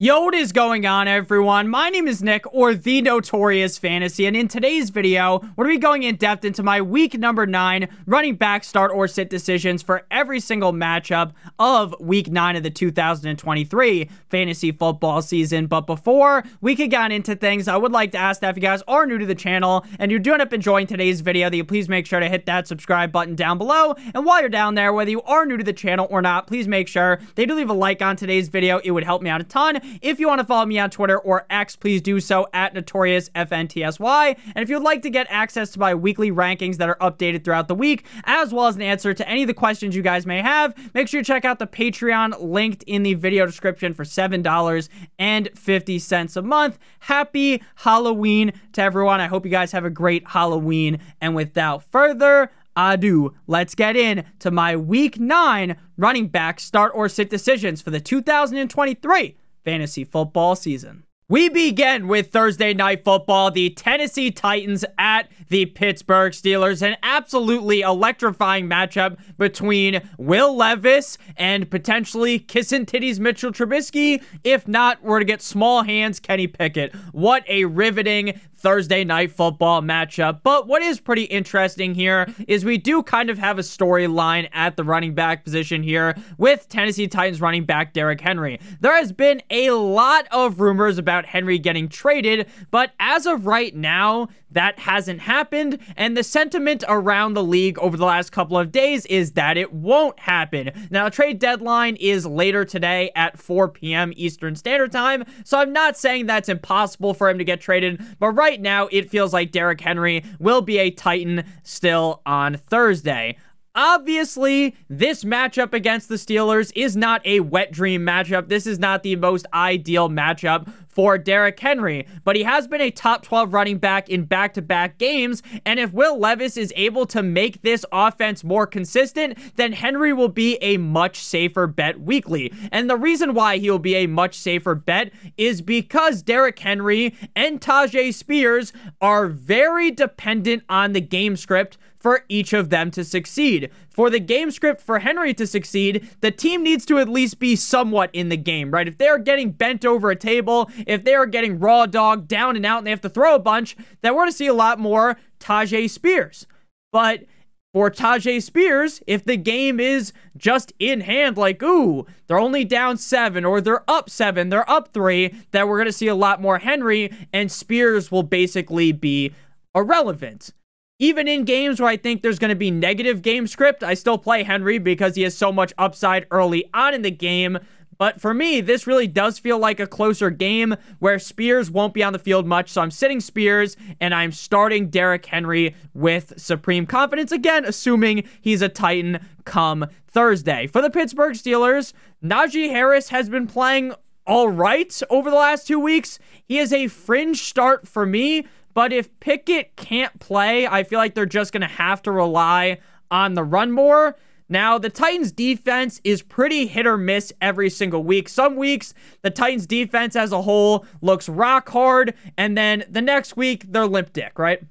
Yo, 0.00 0.22
what 0.22 0.34
is 0.34 0.50
going 0.50 0.84
on, 0.84 1.06
everyone? 1.06 1.68
My 1.68 1.88
name 1.88 2.08
is 2.08 2.20
Nick, 2.20 2.52
or 2.52 2.74
The 2.74 3.00
Notorious 3.00 3.78
Fantasy, 3.78 4.26
and 4.26 4.36
in 4.36 4.48
today's 4.48 4.90
video, 4.90 5.38
we're 5.54 5.66
going 5.66 5.76
to 5.76 5.78
be 5.78 5.82
going 5.82 6.02
in 6.02 6.16
depth 6.16 6.44
into 6.44 6.64
my 6.64 6.82
week 6.82 7.16
number 7.16 7.46
9 7.46 7.86
running 8.04 8.34
back 8.34 8.64
start 8.64 8.90
or 8.90 9.06
sit 9.06 9.30
decisions 9.30 9.84
for 9.84 10.04
every 10.10 10.40
single 10.40 10.72
matchup 10.72 11.30
of 11.60 11.94
week 12.00 12.28
9 12.28 12.56
of 12.56 12.64
the 12.64 12.70
2023 12.70 14.10
fantasy 14.28 14.72
football 14.72 15.22
season. 15.22 15.68
But 15.68 15.82
before 15.82 16.42
we 16.60 16.74
can 16.74 16.88
get 16.88 17.12
into 17.12 17.36
things, 17.36 17.68
I 17.68 17.76
would 17.76 17.92
like 17.92 18.10
to 18.12 18.18
ask 18.18 18.40
that 18.40 18.50
if 18.50 18.56
you 18.56 18.62
guys 18.62 18.82
are 18.88 19.06
new 19.06 19.18
to 19.18 19.26
the 19.26 19.36
channel 19.36 19.86
and 20.00 20.10
you 20.10 20.18
do 20.18 20.32
end 20.32 20.42
up 20.42 20.52
enjoying 20.52 20.88
today's 20.88 21.20
video, 21.20 21.48
that 21.48 21.56
you 21.56 21.64
please 21.64 21.88
make 21.88 22.04
sure 22.04 22.18
to 22.18 22.28
hit 22.28 22.46
that 22.46 22.66
subscribe 22.66 23.12
button 23.12 23.36
down 23.36 23.58
below. 23.58 23.94
And 24.12 24.26
while 24.26 24.40
you're 24.40 24.48
down 24.48 24.74
there, 24.74 24.92
whether 24.92 25.12
you 25.12 25.22
are 25.22 25.46
new 25.46 25.56
to 25.56 25.62
the 25.62 25.72
channel 25.72 26.08
or 26.10 26.20
not, 26.20 26.48
please 26.48 26.66
make 26.66 26.88
sure 26.88 27.20
that 27.36 27.46
you 27.46 27.54
leave 27.54 27.70
a 27.70 27.74
like 27.74 28.02
on 28.02 28.16
today's 28.16 28.48
video. 28.48 28.78
It 28.78 28.90
would 28.90 29.04
help 29.04 29.22
me 29.22 29.30
out 29.30 29.40
a 29.40 29.44
ton. 29.44 29.80
If 30.02 30.20
you 30.20 30.28
want 30.28 30.40
to 30.40 30.46
follow 30.46 30.66
me 30.66 30.78
on 30.78 30.90
Twitter 30.90 31.18
or 31.18 31.46
X, 31.50 31.76
please 31.76 32.00
do 32.00 32.20
so 32.20 32.46
at 32.52 32.74
NotoriousFNTSY. 32.74 34.38
And 34.54 34.62
if 34.62 34.68
you'd 34.68 34.82
like 34.82 35.02
to 35.02 35.10
get 35.10 35.26
access 35.30 35.70
to 35.72 35.78
my 35.78 35.94
weekly 35.94 36.30
rankings 36.30 36.76
that 36.78 36.88
are 36.88 36.96
updated 36.96 37.44
throughout 37.44 37.68
the 37.68 37.74
week, 37.74 38.06
as 38.24 38.52
well 38.52 38.66
as 38.66 38.76
an 38.76 38.82
answer 38.82 39.14
to 39.14 39.28
any 39.28 39.42
of 39.42 39.48
the 39.48 39.54
questions 39.54 39.96
you 39.96 40.02
guys 40.02 40.26
may 40.26 40.42
have, 40.42 40.74
make 40.94 41.08
sure 41.08 41.20
you 41.20 41.24
check 41.24 41.44
out 41.44 41.58
the 41.58 41.66
Patreon 41.66 42.40
linked 42.40 42.82
in 42.84 43.02
the 43.02 43.14
video 43.14 43.46
description 43.46 43.94
for 43.94 44.04
$7.50 44.04 46.36
a 46.36 46.42
month. 46.42 46.78
Happy 47.00 47.62
Halloween 47.76 48.52
to 48.72 48.82
everyone. 48.82 49.20
I 49.20 49.26
hope 49.26 49.44
you 49.44 49.50
guys 49.50 49.72
have 49.72 49.84
a 49.84 49.90
great 49.90 50.28
Halloween. 50.28 51.00
And 51.20 51.34
without 51.34 51.82
further 51.82 52.52
ado, 52.76 53.34
let's 53.46 53.74
get 53.74 53.96
in 53.96 54.24
to 54.40 54.50
my 54.50 54.76
week 54.76 55.18
nine 55.18 55.76
running 55.96 56.28
back 56.28 56.60
start 56.60 56.92
or 56.94 57.08
sit 57.08 57.30
decisions 57.30 57.80
for 57.80 57.90
the 57.90 58.00
2023 58.00 59.36
fantasy 59.64 60.04
football 60.04 60.56
season. 60.56 61.03
We 61.26 61.48
begin 61.48 62.06
with 62.06 62.32
Thursday 62.32 62.74
night 62.74 63.02
football, 63.02 63.50
the 63.50 63.70
Tennessee 63.70 64.30
Titans 64.30 64.84
at 64.98 65.30
the 65.48 65.64
Pittsburgh 65.64 66.34
Steelers, 66.34 66.82
an 66.82 66.98
absolutely 67.02 67.80
electrifying 67.80 68.68
matchup 68.68 69.16
between 69.38 70.06
Will 70.18 70.54
Levis 70.54 71.16
and 71.38 71.70
potentially 71.70 72.38
kissing 72.38 72.84
titties 72.84 73.18
Mitchell 73.18 73.52
Trubisky. 73.52 74.22
If 74.44 74.68
not, 74.68 75.02
we're 75.02 75.18
to 75.18 75.24
get 75.24 75.40
small 75.40 75.84
hands 75.84 76.20
Kenny 76.20 76.46
Pickett. 76.46 76.94
What 77.12 77.42
a 77.48 77.64
riveting 77.64 78.38
Thursday 78.54 79.04
night 79.04 79.30
football 79.30 79.82
matchup. 79.82 80.40
But 80.42 80.66
what 80.66 80.80
is 80.80 80.98
pretty 80.98 81.24
interesting 81.24 81.94
here 81.94 82.26
is 82.48 82.64
we 82.64 82.78
do 82.78 83.02
kind 83.02 83.28
of 83.28 83.38
have 83.38 83.58
a 83.58 83.62
storyline 83.62 84.48
at 84.52 84.76
the 84.76 84.84
running 84.84 85.14
back 85.14 85.44
position 85.44 85.82
here 85.82 86.14
with 86.38 86.68
Tennessee 86.68 87.06
Titans 87.06 87.42
running 87.42 87.64
back 87.64 87.92
Derrick 87.92 88.22
Henry. 88.22 88.58
There 88.80 88.96
has 88.96 89.12
been 89.12 89.42
a 89.50 89.70
lot 89.70 90.26
of 90.30 90.60
rumors 90.60 90.96
about 90.96 91.13
Henry 91.22 91.58
getting 91.58 91.88
traded, 91.88 92.48
but 92.70 92.92
as 92.98 93.26
of 93.26 93.46
right 93.46 93.74
now, 93.74 94.28
that 94.50 94.78
hasn't 94.78 95.20
happened, 95.22 95.78
and 95.96 96.16
the 96.16 96.22
sentiment 96.22 96.84
around 96.88 97.34
the 97.34 97.42
league 97.42 97.78
over 97.78 97.96
the 97.96 98.04
last 98.04 98.30
couple 98.30 98.56
of 98.56 98.70
days 98.70 99.04
is 99.06 99.32
that 99.32 99.56
it 99.56 99.72
won't 99.72 100.18
happen. 100.20 100.70
Now, 100.90 101.08
trade 101.08 101.38
deadline 101.38 101.96
is 101.96 102.24
later 102.24 102.64
today 102.64 103.10
at 103.16 103.38
4 103.38 103.68
p.m. 103.68 104.12
Eastern 104.16 104.54
Standard 104.54 104.92
Time, 104.92 105.24
so 105.44 105.58
I'm 105.58 105.72
not 105.72 105.96
saying 105.96 106.26
that's 106.26 106.48
impossible 106.48 107.14
for 107.14 107.28
him 107.28 107.38
to 107.38 107.44
get 107.44 107.60
traded, 107.60 108.00
but 108.18 108.28
right 108.28 108.60
now 108.60 108.88
it 108.92 109.10
feels 109.10 109.32
like 109.32 109.50
Derrick 109.50 109.80
Henry 109.80 110.24
will 110.38 110.62
be 110.62 110.78
a 110.78 110.90
Titan 110.90 111.44
still 111.62 112.22
on 112.24 112.56
Thursday. 112.56 113.36
Obviously, 113.76 114.76
this 114.88 115.24
matchup 115.24 115.72
against 115.72 116.08
the 116.08 116.14
Steelers 116.14 116.70
is 116.76 116.96
not 116.96 117.20
a 117.26 117.40
wet 117.40 117.72
dream 117.72 118.02
matchup. 118.06 118.48
This 118.48 118.68
is 118.68 118.78
not 118.78 119.02
the 119.02 119.16
most 119.16 119.46
ideal 119.52 120.08
matchup 120.08 120.72
for 120.86 121.18
Derrick 121.18 121.58
Henry, 121.58 122.06
but 122.22 122.36
he 122.36 122.44
has 122.44 122.68
been 122.68 122.80
a 122.80 122.92
top 122.92 123.24
12 123.24 123.52
running 123.52 123.78
back 123.78 124.08
in 124.08 124.26
back 124.26 124.54
to 124.54 124.62
back 124.62 124.96
games. 124.96 125.42
And 125.66 125.80
if 125.80 125.92
Will 125.92 126.16
Levis 126.16 126.56
is 126.56 126.72
able 126.76 127.04
to 127.06 127.20
make 127.20 127.62
this 127.62 127.84
offense 127.90 128.44
more 128.44 128.64
consistent, 128.64 129.36
then 129.56 129.72
Henry 129.72 130.12
will 130.12 130.28
be 130.28 130.56
a 130.60 130.76
much 130.76 131.18
safer 131.18 131.66
bet 131.66 132.00
weekly. 132.00 132.52
And 132.70 132.88
the 132.88 132.96
reason 132.96 133.34
why 133.34 133.58
he 133.58 133.68
will 133.68 133.80
be 133.80 133.96
a 133.96 134.06
much 134.06 134.38
safer 134.38 134.76
bet 134.76 135.10
is 135.36 135.62
because 135.62 136.22
Derrick 136.22 136.60
Henry 136.60 137.16
and 137.34 137.60
Tyjae 137.60 138.14
Spears 138.14 138.72
are 139.00 139.26
very 139.26 139.90
dependent 139.90 140.62
on 140.68 140.92
the 140.92 141.00
game 141.00 141.36
script 141.36 141.76
for 142.04 142.22
each 142.28 142.52
of 142.52 142.68
them 142.68 142.90
to 142.90 143.02
succeed. 143.02 143.70
For 143.88 144.10
the 144.10 144.20
game 144.20 144.50
script 144.50 144.82
for 144.82 144.98
Henry 144.98 145.32
to 145.32 145.46
succeed, 145.46 146.06
the 146.20 146.30
team 146.30 146.62
needs 146.62 146.84
to 146.84 146.98
at 146.98 147.08
least 147.08 147.38
be 147.38 147.56
somewhat 147.56 148.10
in 148.12 148.28
the 148.28 148.36
game, 148.36 148.72
right? 148.72 148.86
If 148.86 148.98
they're 148.98 149.16
getting 149.16 149.52
bent 149.52 149.86
over 149.86 150.10
a 150.10 150.14
table, 150.14 150.70
if 150.86 151.02
they 151.02 151.14
are 151.14 151.24
getting 151.24 151.58
raw 151.58 151.86
dog 151.86 152.28
down 152.28 152.56
and 152.56 152.66
out 152.66 152.76
and 152.76 152.86
they 152.86 152.90
have 152.90 153.00
to 153.00 153.08
throw 153.08 153.34
a 153.34 153.38
bunch, 153.38 153.74
then 154.02 154.12
we're 154.12 154.20
going 154.20 154.32
to 154.32 154.36
see 154.36 154.46
a 154.46 154.52
lot 154.52 154.78
more 154.78 155.16
Tyjae 155.40 155.88
Spears. 155.88 156.46
But 156.92 157.24
for 157.72 157.90
Tyjae 157.90 158.42
Spears, 158.42 159.02
if 159.06 159.24
the 159.24 159.38
game 159.38 159.80
is 159.80 160.12
just 160.36 160.74
in 160.78 161.00
hand, 161.00 161.38
like, 161.38 161.62
ooh, 161.62 162.04
they're 162.26 162.38
only 162.38 162.66
down 162.66 162.98
seven, 162.98 163.46
or 163.46 163.62
they're 163.62 163.90
up 163.90 164.10
seven, 164.10 164.50
they're 164.50 164.70
up 164.70 164.92
three, 164.92 165.34
then 165.52 165.68
we're 165.68 165.78
going 165.78 165.86
to 165.86 165.90
see 165.92 166.08
a 166.08 166.14
lot 166.14 166.42
more 166.42 166.58
Henry, 166.58 167.10
and 167.32 167.50
Spears 167.50 168.12
will 168.12 168.22
basically 168.22 168.92
be 168.92 169.32
irrelevant. 169.74 170.52
Even 171.00 171.26
in 171.26 171.44
games 171.44 171.80
where 171.80 171.90
I 171.90 171.96
think 171.96 172.22
there's 172.22 172.38
going 172.38 172.50
to 172.50 172.54
be 172.54 172.70
negative 172.70 173.20
game 173.20 173.48
script, 173.48 173.82
I 173.82 173.94
still 173.94 174.16
play 174.16 174.44
Henry 174.44 174.78
because 174.78 175.16
he 175.16 175.22
has 175.22 175.36
so 175.36 175.50
much 175.50 175.72
upside 175.76 176.24
early 176.30 176.70
on 176.72 176.94
in 176.94 177.02
the 177.02 177.10
game. 177.10 177.58
But 177.98 178.20
for 178.20 178.32
me, 178.32 178.60
this 178.60 178.86
really 178.86 179.08
does 179.08 179.40
feel 179.40 179.58
like 179.58 179.80
a 179.80 179.88
closer 179.88 180.30
game 180.30 180.76
where 181.00 181.18
Spears 181.18 181.68
won't 181.68 181.94
be 181.94 182.04
on 182.04 182.12
the 182.12 182.18
field 182.20 182.46
much. 182.46 182.70
So 182.70 182.80
I'm 182.80 182.92
sitting 182.92 183.20
Spears 183.20 183.76
and 184.00 184.14
I'm 184.14 184.30
starting 184.30 184.88
Derrick 184.88 185.26
Henry 185.26 185.74
with 185.94 186.34
supreme 186.36 186.86
confidence. 186.86 187.32
Again, 187.32 187.64
assuming 187.64 188.28
he's 188.40 188.62
a 188.62 188.68
Titan 188.68 189.18
come 189.44 189.86
Thursday. 190.06 190.68
For 190.68 190.80
the 190.80 190.90
Pittsburgh 190.90 191.34
Steelers, 191.34 191.92
Najee 192.22 192.70
Harris 192.70 193.08
has 193.08 193.28
been 193.28 193.48
playing 193.48 193.94
all 194.26 194.48
right 194.48 195.02
over 195.10 195.28
the 195.28 195.36
last 195.36 195.66
two 195.66 195.80
weeks. 195.80 196.20
He 196.44 196.58
is 196.58 196.72
a 196.72 196.86
fringe 196.86 197.42
start 197.42 197.86
for 197.88 198.06
me, 198.06 198.46
but 198.74 198.92
if 198.92 199.18
Pickett 199.20 199.76
can't 199.76 200.18
play, 200.20 200.66
I 200.66 200.82
feel 200.82 200.98
like 200.98 201.14
they're 201.14 201.26
just 201.26 201.52
going 201.52 201.62
to 201.62 201.66
have 201.66 202.02
to 202.02 202.12
rely 202.12 202.78
on 203.10 203.34
the 203.34 203.44
run 203.44 203.72
more. 203.72 204.16
Now, 204.48 204.76
the 204.76 204.90
Titans 204.90 205.32
defense 205.32 206.00
is 206.04 206.20
pretty 206.20 206.66
hit 206.66 206.86
or 206.86 206.98
miss 206.98 207.32
every 207.40 207.70
single 207.70 208.04
week. 208.04 208.28
Some 208.28 208.56
weeks, 208.56 208.92
the 209.22 209.30
Titans 209.30 209.66
defense 209.66 210.16
as 210.16 210.32
a 210.32 210.42
whole 210.42 210.84
looks 211.00 211.28
rock 211.28 211.70
hard, 211.70 212.14
and 212.36 212.56
then 212.56 212.84
the 212.90 213.00
next 213.00 213.36
week, 213.36 213.64
they're 213.72 213.86
limp 213.86 214.12
dick, 214.12 214.38
right? 214.38 214.62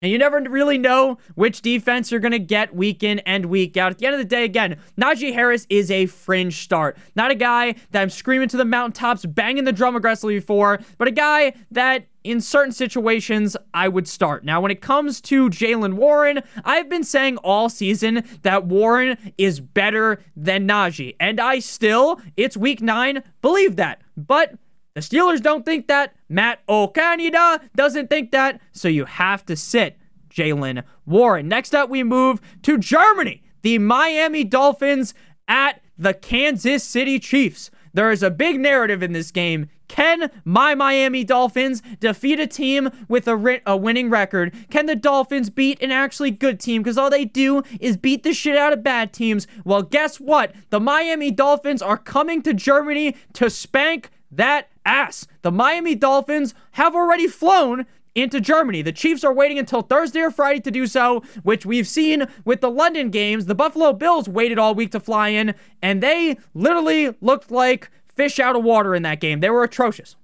And 0.00 0.12
you 0.12 0.18
never 0.18 0.40
really 0.40 0.78
know 0.78 1.18
which 1.34 1.60
defense 1.60 2.12
you're 2.12 2.20
going 2.20 2.30
to 2.30 2.38
get 2.38 2.72
week 2.72 3.02
in 3.02 3.18
and 3.20 3.46
week 3.46 3.76
out. 3.76 3.90
At 3.90 3.98
the 3.98 4.06
end 4.06 4.14
of 4.14 4.20
the 4.20 4.24
day, 4.24 4.44
again, 4.44 4.76
Najee 4.96 5.34
Harris 5.34 5.66
is 5.68 5.90
a 5.90 6.06
fringe 6.06 6.62
start. 6.62 6.96
Not 7.16 7.32
a 7.32 7.34
guy 7.34 7.74
that 7.90 8.02
I'm 8.02 8.10
screaming 8.10 8.48
to 8.50 8.56
the 8.56 8.64
mountaintops, 8.64 9.26
banging 9.26 9.64
the 9.64 9.72
drum 9.72 9.96
aggressively 9.96 10.38
for, 10.38 10.78
but 10.98 11.08
a 11.08 11.12
guy 11.12 11.52
that 11.72 12.06
in 12.22 12.40
certain 12.40 12.72
situations, 12.72 13.56
I 13.74 13.88
would 13.88 14.06
start. 14.06 14.44
Now, 14.44 14.60
when 14.60 14.70
it 14.70 14.80
comes 14.80 15.20
to 15.22 15.48
Jaylen 15.48 15.94
Warren, 15.94 16.42
I've 16.64 16.88
been 16.88 17.04
saying 17.04 17.38
all 17.38 17.68
season 17.68 18.22
that 18.42 18.66
Warren 18.66 19.16
is 19.36 19.58
better 19.58 20.22
than 20.36 20.68
Najee. 20.68 21.16
And 21.18 21.40
I 21.40 21.58
still, 21.58 22.20
it's 22.36 22.56
week 22.56 22.80
nine, 22.80 23.24
believe 23.40 23.76
that. 23.76 24.02
But 24.16 24.58
the 24.98 25.16
Steelers 25.16 25.40
don't 25.40 25.64
think 25.64 25.86
that. 25.86 26.14
Matt 26.28 26.60
Canada 26.66 27.60
doesn't 27.76 28.10
think 28.10 28.32
that. 28.32 28.60
So 28.72 28.88
you 28.88 29.04
have 29.04 29.46
to 29.46 29.54
sit 29.54 29.96
Jaylen 30.28 30.82
Warren. 31.06 31.46
Next 31.48 31.74
up, 31.74 31.88
we 31.88 32.02
move 32.02 32.40
to 32.62 32.78
Germany. 32.78 33.42
The 33.62 33.78
Miami 33.78 34.42
Dolphins 34.42 35.14
at 35.46 35.80
the 35.96 36.14
Kansas 36.14 36.82
City 36.82 37.18
Chiefs. 37.18 37.70
There 37.94 38.10
is 38.10 38.22
a 38.22 38.30
big 38.30 38.58
narrative 38.60 39.02
in 39.02 39.12
this 39.12 39.30
game. 39.30 39.68
Can 39.88 40.30
my 40.44 40.74
Miami 40.74 41.24
Dolphins 41.24 41.80
defeat 42.00 42.38
a 42.38 42.46
team 42.46 42.90
with 43.08 43.26
a, 43.26 43.36
ri- 43.36 43.62
a 43.64 43.76
winning 43.76 44.10
record? 44.10 44.54
Can 44.70 44.86
the 44.86 44.94
Dolphins 44.94 45.48
beat 45.48 45.82
an 45.82 45.90
actually 45.90 46.30
good 46.30 46.60
team? 46.60 46.82
Because 46.82 46.98
all 46.98 47.08
they 47.08 47.24
do 47.24 47.62
is 47.80 47.96
beat 47.96 48.22
the 48.22 48.34
shit 48.34 48.58
out 48.58 48.72
of 48.72 48.82
bad 48.82 49.12
teams. 49.12 49.46
Well, 49.64 49.82
guess 49.82 50.18
what? 50.20 50.54
The 50.70 50.80
Miami 50.80 51.30
Dolphins 51.30 51.82
are 51.82 51.96
coming 51.96 52.42
to 52.42 52.52
Germany 52.52 53.16
to 53.32 53.48
spank 53.48 54.10
that 54.30 54.68
ass. 54.88 55.26
The 55.42 55.52
Miami 55.52 55.94
Dolphins 55.94 56.54
have 56.72 56.94
already 56.94 57.28
flown 57.28 57.86
into 58.14 58.40
Germany. 58.40 58.82
The 58.82 58.90
Chiefs 58.92 59.22
are 59.22 59.32
waiting 59.32 59.58
until 59.58 59.82
Thursday 59.82 60.20
or 60.20 60.30
Friday 60.30 60.60
to 60.60 60.70
do 60.70 60.86
so, 60.86 61.22
which 61.42 61.66
we've 61.66 61.86
seen 61.86 62.26
with 62.44 62.60
the 62.60 62.70
London 62.70 63.10
games. 63.10 63.46
The 63.46 63.54
Buffalo 63.54 63.92
Bills 63.92 64.28
waited 64.28 64.58
all 64.58 64.74
week 64.74 64.90
to 64.92 65.00
fly 65.00 65.28
in, 65.28 65.54
and 65.82 66.02
they 66.02 66.36
literally 66.54 67.14
looked 67.20 67.50
like 67.50 67.90
fish 68.08 68.40
out 68.40 68.56
of 68.56 68.64
water 68.64 68.94
in 68.94 69.02
that 69.02 69.20
game. 69.20 69.40
They 69.40 69.50
were 69.50 69.62
atrocious. 69.62 70.16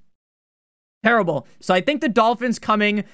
Terrible. 1.04 1.46
So 1.60 1.74
I 1.74 1.80
think 1.80 2.00
the 2.00 2.08
Dolphins 2.08 2.58
coming 2.58 3.04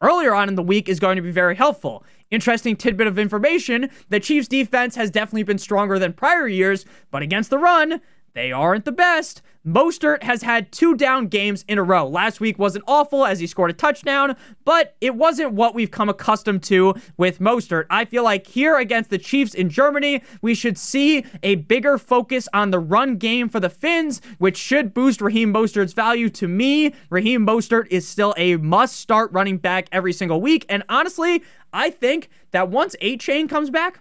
earlier 0.00 0.34
on 0.34 0.48
in 0.48 0.54
the 0.54 0.62
week 0.62 0.88
is 0.88 1.00
going 1.00 1.16
to 1.16 1.22
be 1.22 1.30
very 1.30 1.56
helpful. 1.56 2.04
Interesting 2.30 2.76
tidbit 2.76 3.06
of 3.06 3.18
information 3.18 3.90
the 4.08 4.20
Chiefs' 4.20 4.48
defense 4.48 4.94
has 4.94 5.10
definitely 5.10 5.42
been 5.42 5.58
stronger 5.58 5.98
than 5.98 6.12
prior 6.12 6.48
years, 6.48 6.86
but 7.10 7.22
against 7.22 7.50
the 7.50 7.58
run, 7.58 8.00
they 8.34 8.50
aren't 8.50 8.84
the 8.84 8.92
best. 8.92 9.42
Mostert 9.64 10.24
has 10.24 10.42
had 10.42 10.72
two 10.72 10.96
down 10.96 11.28
games 11.28 11.64
in 11.68 11.78
a 11.78 11.82
row. 11.82 12.08
Last 12.08 12.40
week 12.40 12.58
wasn't 12.58 12.84
awful 12.88 13.24
as 13.24 13.38
he 13.38 13.46
scored 13.46 13.70
a 13.70 13.74
touchdown, 13.74 14.34
but 14.64 14.96
it 15.00 15.14
wasn't 15.14 15.52
what 15.52 15.74
we've 15.74 15.90
come 15.90 16.08
accustomed 16.08 16.64
to 16.64 16.94
with 17.16 17.38
Mostert. 17.38 17.86
I 17.88 18.04
feel 18.04 18.24
like 18.24 18.48
here 18.48 18.76
against 18.76 19.10
the 19.10 19.18
Chiefs 19.18 19.54
in 19.54 19.68
Germany, 19.68 20.22
we 20.40 20.54
should 20.54 20.76
see 20.76 21.24
a 21.44 21.56
bigger 21.56 21.96
focus 21.96 22.48
on 22.52 22.70
the 22.70 22.80
run 22.80 23.18
game 23.18 23.48
for 23.48 23.60
the 23.60 23.70
Finns, 23.70 24.20
which 24.38 24.56
should 24.56 24.94
boost 24.94 25.20
Raheem 25.20 25.52
Mostert's 25.52 25.92
value. 25.92 26.28
To 26.30 26.48
me, 26.48 26.92
Raheem 27.08 27.46
Mostert 27.46 27.86
is 27.88 28.08
still 28.08 28.34
a 28.36 28.56
must 28.56 28.96
start 28.96 29.30
running 29.32 29.58
back 29.58 29.88
every 29.92 30.12
single 30.12 30.40
week. 30.40 30.66
And 30.68 30.82
honestly, 30.88 31.44
I 31.72 31.90
think 31.90 32.30
that 32.50 32.68
once 32.68 32.96
Achane 33.00 33.48
comes 33.48 33.70
back, 33.70 34.00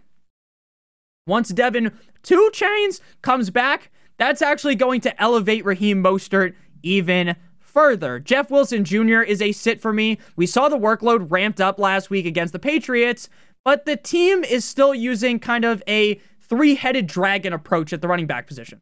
once 1.28 1.50
Devin 1.50 1.92
Two 2.24 2.50
Chains 2.52 3.00
comes 3.22 3.52
back, 3.52 3.92
that's 4.18 4.42
actually 4.42 4.76
going 4.76 5.02
to 5.02 5.22
elevate 5.22 5.66
Raheem 5.66 6.04
Mostert 6.04 6.54
even 6.84 7.36
further. 7.60 8.20
Jeff 8.20 8.52
Wilson 8.52 8.84
Jr. 8.84 9.22
is 9.22 9.42
a 9.42 9.52
sit 9.52 9.82
for 9.82 9.94
me. 9.94 10.18
We 10.36 10.46
saw 10.46 10.70
the 10.70 10.78
workload 10.78 11.28
ramped 11.30 11.62
up 11.62 11.80
last 11.80 12.10
week 12.10 12.26
against 12.26 12.54
the 12.54 12.60
Patriots, 12.60 13.30
but 13.64 13.86
the 13.86 13.96
team 13.96 14.44
is 14.44 14.66
still 14.66 14.94
using 14.94 15.40
kind 15.40 15.66
of 15.66 15.82
a 15.88 16.20
three 16.40 16.76
headed 16.76 17.08
dragon 17.08 17.54
approach 17.54 17.94
at 17.94 18.02
the 18.02 18.08
running 18.08 18.28
back 18.28 18.48
position. 18.48 18.82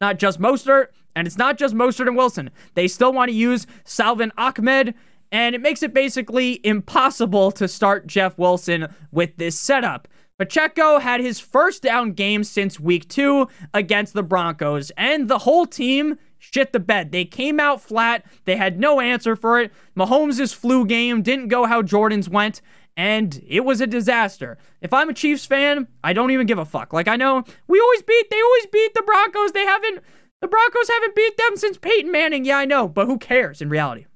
Not 0.00 0.18
just 0.18 0.40
Mostert, 0.40 0.88
and 1.14 1.26
it's 1.26 1.38
not 1.38 1.58
just 1.58 1.74
Mostert 1.74 2.06
and 2.06 2.16
Wilson. 2.16 2.50
They 2.74 2.88
still 2.88 3.12
want 3.12 3.30
to 3.30 3.36
use 3.36 3.66
Salvon 3.84 4.32
Ahmed, 4.36 4.94
and 5.30 5.54
it 5.54 5.60
makes 5.60 5.82
it 5.82 5.92
basically 5.92 6.60
impossible 6.64 7.50
to 7.52 7.68
start 7.68 8.06
Jeff 8.06 8.38
Wilson 8.38 8.88
with 9.10 9.36
this 9.36 9.58
setup. 9.58 10.08
Pacheco 10.38 11.00
had 11.00 11.20
his 11.20 11.40
first 11.40 11.82
down 11.82 12.12
game 12.12 12.44
since 12.44 12.78
week 12.78 13.08
two 13.08 13.48
against 13.74 14.14
the 14.14 14.22
Broncos, 14.22 14.92
and 14.96 15.28
the 15.28 15.38
whole 15.38 15.66
team 15.66 16.16
shit 16.38 16.72
the 16.72 16.80
bed. 16.80 17.10
They 17.10 17.24
came 17.24 17.58
out 17.58 17.80
flat. 17.80 18.24
They 18.44 18.56
had 18.56 18.78
no 18.78 19.00
answer 19.00 19.34
for 19.34 19.60
it. 19.60 19.72
Mahomes' 19.96 20.54
flu 20.54 20.86
game 20.86 21.22
didn't 21.22 21.48
go 21.48 21.66
how 21.66 21.82
Jordan's 21.82 22.28
went, 22.28 22.60
and 22.96 23.42
it 23.46 23.64
was 23.64 23.80
a 23.80 23.86
disaster. 23.86 24.56
If 24.80 24.92
I'm 24.92 25.08
a 25.08 25.14
Chiefs 25.14 25.44
fan, 25.44 25.88
I 26.04 26.12
don't 26.12 26.30
even 26.30 26.46
give 26.46 26.58
a 26.58 26.64
fuck. 26.64 26.92
Like 26.92 27.08
I 27.08 27.16
know 27.16 27.44
we 27.66 27.80
always 27.80 28.02
beat 28.02 28.30
they 28.30 28.40
always 28.40 28.66
beat 28.66 28.94
the 28.94 29.02
Broncos. 29.02 29.52
They 29.52 29.66
haven't 29.66 30.02
the 30.40 30.48
Broncos 30.48 30.88
haven't 30.88 31.16
beat 31.16 31.36
them 31.36 31.56
since 31.56 31.78
Peyton 31.78 32.12
Manning. 32.12 32.44
Yeah, 32.44 32.58
I 32.58 32.64
know, 32.64 32.86
but 32.86 33.06
who 33.06 33.18
cares 33.18 33.60
in 33.60 33.70
reality? 33.70 34.06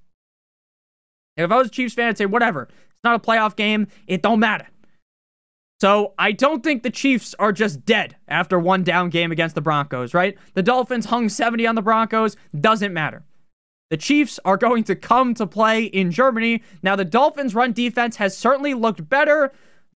If 1.37 1.51
I 1.51 1.59
was 1.59 1.67
a 1.67 1.71
Chiefs 1.71 1.95
fan, 1.95 2.09
I'd 2.09 2.19
say 2.19 2.27
whatever. 2.27 2.65
It's 2.65 3.05
not 3.05 3.17
a 3.17 3.19
playoff 3.19 3.57
game. 3.57 3.89
It 4.07 4.23
don't 4.23 4.39
matter. 4.39 4.69
So 5.83 6.15
I 6.17 6.31
don't 6.31 6.63
think 6.63 6.85
the 6.85 6.91
Chiefs 6.91 7.35
are 7.41 7.51
just 7.51 7.85
dead 7.85 8.15
after 8.29 8.57
one 8.57 8.85
down 8.85 9.11
game 9.11 9.33
against 9.33 9.57
the 9.57 9.61
Broncos, 9.61 10.15
right? 10.15 10.39
The 10.55 10.63
Dolphins 10.63 11.07
hung 11.07 11.29
70 11.29 11.67
on 11.67 11.75
the 11.75 11.83
Broncos, 11.83 12.37
doesn't 12.57 12.93
matter. 12.93 13.25
The 13.91 13.97
Chiefs 13.97 14.39
are 14.45 14.57
going 14.57 14.85
to 14.85 14.95
come 14.95 15.35
to 15.35 15.45
play 15.45 15.83
in 15.87 16.13
Germany. 16.13 16.63
Now, 16.85 16.95
the 16.95 17.05
Dolphins' 17.05 17.57
run 17.57 17.73
defense 17.73 18.15
has 18.19 18.39
certainly 18.39 18.75
looked 18.75 19.09
better, 19.09 19.53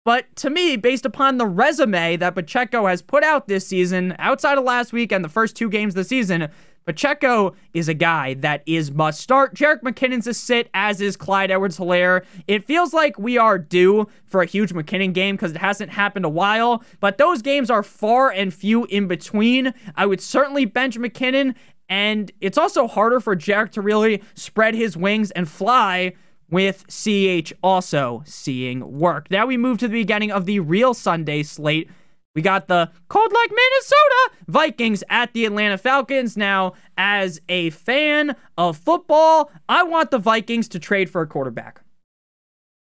but 0.06 0.33
to 0.38 0.50
me, 0.50 0.77
based 0.77 1.06
upon 1.06 1.35
the 1.35 1.45
resume 1.45 2.15
that 2.15 2.36
Pacheco 2.36 2.86
has 2.88 3.01
put 3.01 3.25
out 3.25 3.50
this 3.50 3.68
season, 3.68 4.15
outside 4.19 4.57
of 4.57 4.63
last 4.63 4.94
week 4.94 5.12
and 5.12 5.21
the 5.21 5.27
first 5.27 5.57
two 5.57 5.69
games 5.69 5.91
of 5.91 5.97
the 5.97 6.03
season, 6.06 6.47
Pacheco 6.85 7.56
is 7.74 7.88
a 7.88 7.94
guy 7.94 8.33
that 8.35 8.62
is 8.65 8.91
must 8.91 9.21
start. 9.21 9.56
Jerick 9.56 9.81
McKinnon's 9.81 10.27
a 10.27 10.33
sit, 10.33 10.69
as 10.74 11.00
is 11.00 11.15
Clyde 11.15 11.51
Edwards 11.51 11.77
Helaire. 11.77 12.24
It 12.47 12.65
feels 12.65 12.94
like 12.94 13.18
we 13.18 13.38
are 13.38 13.57
due 13.57 14.07
for 14.25 14.41
a 14.41 14.45
huge 14.45 14.74
McKinnon 14.74 15.13
game 15.13 15.35
because 15.35 15.51
it 15.51 15.57
hasn't 15.57 15.91
happened 15.91 16.25
a 16.25 16.30
while, 16.30 16.83
but 17.00 17.18
those 17.18 17.41
games 17.41 17.69
are 17.69 17.83
far 17.83 18.30
and 18.30 18.53
few 18.53 18.85
in 18.85 19.07
between. 19.07 19.74
I 19.95 20.06
would 20.06 20.21
certainly 20.21 20.65
bench 20.65 20.97
McKinnon, 20.97 21.56
and 21.88 22.31
it's 22.41 22.57
also 22.57 22.88
harder 22.88 23.19
for 23.19 23.36
Jerick 23.36 23.71
to 23.71 23.81
really 23.81 24.21
spread 24.33 24.75
his 24.75 24.97
wings 24.97 25.31
and 25.31 25.47
fly 25.50 26.13
with 26.50 26.86
CH 26.88 27.53
also 27.63 28.21
seeing 28.25 29.00
work. 29.00 29.31
Now 29.31 29.45
we 29.45 29.57
move 29.57 29.79
to 29.79 29.88
the 29.88 30.01
beginning 30.01 30.31
of 30.31 30.45
the 30.45 30.59
real 30.59 30.94
Sunday 30.94 31.44
slate. 31.44 31.89
We 32.35 32.41
got 32.41 32.68
the 32.68 32.89
cold 33.09 33.31
like 33.31 33.51
Minnesota 33.51 34.31
Vikings 34.47 35.03
at 35.07 35.33
the 35.33 35.45
Atlanta 35.45 35.77
Falcons. 35.77 36.35
Now, 36.35 36.74
as 36.97 37.39
a 37.47 37.69
fan 37.69 38.35
of 38.57 38.77
football, 38.77 39.51
I 39.69 39.83
want 39.83 40.09
the 40.09 40.18
Vikings 40.18 40.68
to 40.69 40.80
trade 40.80 41.09
for 41.09 41.21
a 41.21 41.27
quarterback. 41.27 41.81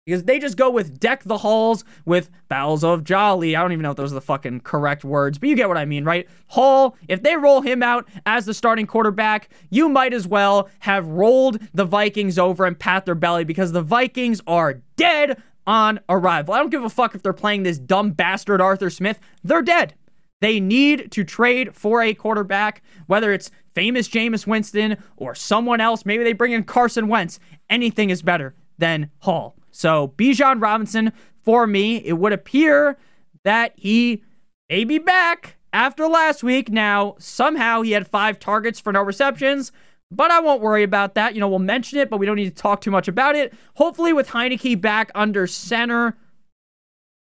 Because 0.06 0.24
they 0.26 0.38
just 0.38 0.56
go 0.56 0.70
with 0.70 1.00
deck 1.00 1.24
the 1.24 1.40
halls 1.40 1.84
with 2.06 2.30
Bowels 2.48 2.84
of 2.84 3.04
Jolly. 3.04 3.56
I 3.56 3.62
don't 3.62 3.72
even 3.72 3.82
know 3.82 3.90
if 3.90 3.98
those 3.98 4.12
are 4.12 4.16
the 4.16 4.22
fucking 4.22 4.60
correct 4.62 5.04
words, 5.04 5.40
but 5.40 5.50
you 5.50 5.56
get 5.56 5.68
what 5.68 5.78
I 5.78 5.86
mean, 5.86 6.06
right? 6.06 6.30
Hall, 6.50 6.96
if 7.08 7.24
they 7.24 7.36
roll 7.36 7.62
him 7.62 7.82
out 7.82 8.08
as 8.24 8.46
the 8.46 8.54
starting 8.54 8.86
quarterback, 8.86 9.50
you 9.72 9.90
might 9.90 10.14
as 10.14 10.28
well 10.28 10.70
have 10.80 11.08
rolled 11.08 11.60
the 11.74 11.86
Vikings 11.86 12.38
over 12.38 12.66
and 12.66 12.78
pat 12.78 13.06
their 13.06 13.16
belly 13.16 13.46
because 13.46 13.72
the 13.72 13.82
Vikings 13.82 14.42
are 14.46 14.82
dead 14.96 15.42
on 15.68 16.00
arrival. 16.10 16.54
I 16.54 16.60
don't 16.60 16.70
give 16.70 16.84
a 16.84 16.90
fuck 16.90 17.16
if 17.16 17.24
they're 17.24 17.34
playing 17.34 17.64
this 17.64 17.80
dumb 17.80 18.12
bastard 18.12 18.62
Arthur 18.62 18.90
Smith. 18.90 19.20
They're 19.44 19.62
dead. 19.62 19.96
They 20.42 20.60
need 20.60 21.12
to 21.12 21.24
trade 21.24 21.76
for 21.76 22.02
a 22.02 22.14
quarterback, 22.14 22.84
whether 23.08 23.32
it's 23.32 23.52
famous 23.74 24.08
Jameis 24.08 24.46
Winston 24.46 24.98
or 25.16 25.34
someone 25.34 25.82
else. 25.82 26.06
Maybe 26.06 26.24
they 26.24 26.34
bring 26.34 26.52
in 26.52 26.64
Carson 26.64 27.08
Wentz. 27.08 27.40
Anything 27.70 28.10
is 28.10 28.22
better 28.22 28.54
than 28.78 29.10
Hall. 29.20 29.56
So 29.72 30.10
Bijan 30.18 30.62
Robinson, 30.62 31.14
for 31.42 31.66
me, 31.66 31.98
it 31.98 32.14
would 32.14 32.34
appear 32.34 32.98
that 33.44 33.74
he 33.76 34.24
may 34.70 34.84
be 34.84 34.98
back 34.98 35.58
after 35.72 36.08
last 36.08 36.44
week. 36.44 36.70
Now, 36.70 37.16
somehow 37.20 37.82
he 37.82 37.92
had 37.92 38.08
five 38.08 38.40
targets 38.40 38.80
for 38.80 38.92
no 38.94 39.02
receptions. 39.02 39.72
But 40.12 40.32
I 40.32 40.40
won't 40.40 40.62
worry 40.62 40.84
about 40.84 41.16
that. 41.16 41.34
You 41.34 41.40
know, 41.40 41.48
we'll 41.48 41.60
mention 41.60 42.00
it, 42.00 42.10
but 42.10 42.18
we 42.18 42.26
don't 42.26 42.36
need 42.36 42.56
to 42.56 42.62
talk 42.62 42.82
too 42.82 42.92
much 42.92 43.08
about 43.08 43.36
it. 43.36 43.54
Hopefully, 43.76 44.14
with 44.14 44.30
Heinicke 44.30 44.80
back 44.80 45.12
under 45.16 45.48
center, 45.48 46.18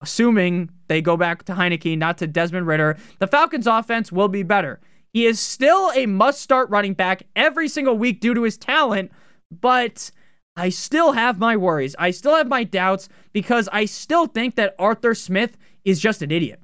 assuming 0.01 0.69
they 0.87 1.01
go 1.01 1.17
back 1.17 1.43
to 1.43 1.53
Heinicke, 1.53 1.97
not 1.97 2.17
to 2.19 2.27
Desmond 2.27 2.67
Ridder, 2.67 2.97
the 3.19 3.27
Falcons' 3.27 3.67
offense 3.67 4.11
will 4.11 4.27
be 4.27 4.43
better. 4.43 4.79
He 5.11 5.25
is 5.25 5.39
still 5.39 5.91
a 5.95 6.05
must 6.05 6.41
start 6.41 6.69
running 6.69 6.93
back 6.93 7.23
every 7.35 7.67
single 7.67 7.97
week 7.97 8.19
due 8.19 8.33
to 8.33 8.43
his 8.43 8.57
talent, 8.57 9.11
but 9.49 10.11
I 10.55 10.69
still 10.69 11.13
have 11.13 11.39
my 11.39 11.57
worries. 11.57 11.95
I 11.97 12.11
still 12.11 12.35
have 12.35 12.47
my 12.47 12.63
doubts 12.63 13.09
because 13.33 13.67
I 13.71 13.85
still 13.85 14.27
think 14.27 14.55
that 14.55 14.75
Arthur 14.77 15.15
Smith 15.15 15.57
is 15.85 15.99
just 15.99 16.21
an 16.21 16.31
idiot. 16.31 16.59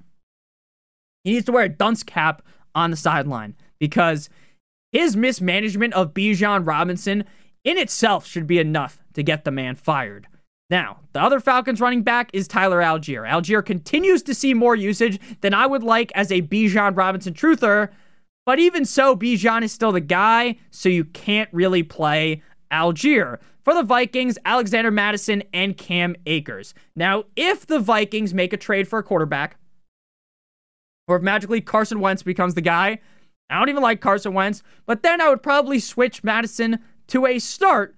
He 1.23 1.31
needs 1.31 1.45
to 1.45 1.51
wear 1.51 1.65
a 1.65 1.69
dunce 1.69 2.03
cap 2.03 2.41
on 2.75 2.91
the 2.91 2.97
sideline 2.97 3.55
because 3.79 4.29
his 4.93 5.17
mismanagement 5.17 5.93
of 5.93 6.13
Bijan 6.13 6.65
Robinson 6.65 7.25
in 7.63 7.77
itself 7.77 8.25
should 8.25 8.47
be 8.47 8.59
enough 8.59 9.03
to 9.15 9.23
get 9.23 9.43
the 9.43 9.51
man 9.51 9.75
fired. 9.75 10.27
Now, 10.69 11.01
the 11.11 11.21
other 11.21 11.39
Falcons 11.39 11.81
running 11.81 12.03
back 12.03 12.29
is 12.31 12.47
Tyler 12.47 12.79
Allgeier. 12.79 13.29
Allgeier 13.29 13.65
continues 13.65 14.23
to 14.23 14.33
see 14.33 14.53
more 14.53 14.75
usage 14.75 15.19
than 15.41 15.53
I 15.53 15.65
would 15.65 15.83
like 15.83 16.11
as 16.15 16.31
a 16.31 16.41
Bijan 16.41 16.95
Robinson 16.95 17.33
truther, 17.33 17.89
but 18.45 18.59
even 18.59 18.85
so, 18.85 19.15
Bijan 19.15 19.63
is 19.63 19.71
still 19.71 19.91
the 19.91 20.01
guy, 20.01 20.57
so 20.69 20.89
you 20.89 21.05
can't 21.05 21.49
really 21.51 21.83
play 21.83 22.41
Allgeier. 22.71 23.39
For 23.63 23.73
the 23.73 23.83
Vikings, 23.83 24.37
Alexander 24.43 24.91
Mattison 24.91 25.43
and 25.53 25.77
Cam 25.77 26.15
Akers. 26.25 26.73
Now, 26.95 27.23
if 27.37 27.65
the 27.65 27.79
Vikings 27.79 28.33
make 28.33 28.51
a 28.51 28.57
trade 28.57 28.87
for 28.87 28.99
a 28.99 29.03
quarterback, 29.03 29.55
or 31.07 31.15
if 31.15 31.23
magically 31.23 31.61
Carson 31.61 32.01
Wentz 32.01 32.23
becomes 32.23 32.55
the 32.55 32.61
guy, 32.61 32.99
I 33.49 33.59
don't 33.59 33.69
even 33.69 33.83
like 33.83 34.01
Carson 34.01 34.33
Wentz, 34.33 34.63
but 34.85 35.03
then 35.03 35.21
I 35.21 35.29
would 35.29 35.43
probably 35.43 35.79
switch 35.79 36.23
Mattison 36.23 36.79
to 37.07 37.25
a 37.25 37.39
start. 37.39 37.95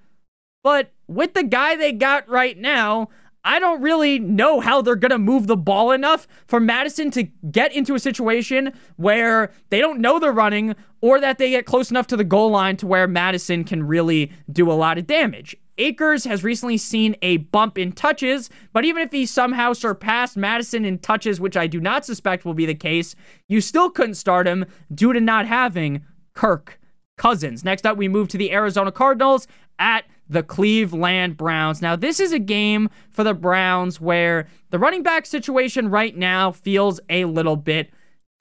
But 0.63 0.91
with 1.07 1.33
the 1.33 1.43
guy 1.43 1.75
they 1.75 1.91
got 1.91 2.27
right 2.27 2.57
now, 2.57 3.09
I 3.43 3.59
don't 3.59 3.81
really 3.81 4.17
know 4.17 4.59
how 4.59 4.81
they're 4.81 4.95
going 4.95 5.11
to 5.11 5.19
move 5.19 5.45
the 5.45 5.55
ball 5.55 5.91
enough 5.91 6.27
for 6.47 6.59
Mattison 6.59 7.11
to 7.11 7.23
get 7.23 7.71
into 7.73 7.93
a 7.93 7.99
situation 7.99 8.73
where 8.95 9.51
they 9.69 9.79
don't 9.79 9.99
know 9.99 10.17
they're 10.17 10.31
running 10.31 10.75
or 10.99 11.21
that 11.21 11.37
they 11.37 11.51
get 11.51 11.67
close 11.67 11.91
enough 11.91 12.07
to 12.07 12.17
the 12.17 12.23
goal 12.23 12.49
line 12.49 12.75
to 12.77 12.87
where 12.87 13.07
Mattison 13.07 13.63
can 13.63 13.83
really 13.83 14.31
do 14.51 14.71
a 14.71 14.73
lot 14.73 14.97
of 14.97 15.05
damage. 15.05 15.55
Akers 15.77 16.23
has 16.25 16.43
recently 16.43 16.77
seen 16.77 17.15
a 17.21 17.37
bump 17.37 17.77
in 17.77 17.91
touches, 17.91 18.49
but 18.71 18.85
even 18.85 19.01
if 19.01 19.11
he 19.11 19.25
somehow 19.25 19.73
surpassed 19.73 20.37
Mattison 20.37 20.85
in 20.85 20.99
touches, 20.99 21.39
which 21.39 21.57
I 21.57 21.67
do 21.67 21.81
not 21.81 22.05
suspect 22.05 22.45
will 22.45 22.53
be 22.53 22.65
the 22.65 22.75
case, 22.75 23.15
you 23.49 23.61
still 23.61 23.89
couldn't 23.89 24.15
start 24.15 24.47
him 24.47 24.65
due 24.93 25.13
to 25.13 25.19
not 25.19 25.45
having 25.45 26.05
Kirk 26.33 26.79
Cousins. 27.17 27.63
Next 27.63 27.85
up, 27.85 27.97
we 27.97 28.07
move 28.07 28.27
to 28.29 28.37
the 28.37 28.51
Arizona 28.51 28.91
Cardinals 28.91 29.47
at 29.79 30.05
the 30.27 30.43
Cleveland 30.43 31.37
Browns. 31.37 31.81
Now, 31.81 31.95
this 31.95 32.19
is 32.19 32.31
a 32.31 32.39
game 32.39 32.89
for 33.09 33.23
the 33.23 33.33
Browns 33.33 34.01
where 34.01 34.47
the 34.71 34.79
running 34.79 35.03
back 35.03 35.25
situation 35.25 35.89
right 35.89 36.15
now 36.15 36.51
feels 36.51 36.99
a 37.09 37.25
little 37.25 37.55
bit 37.55 37.91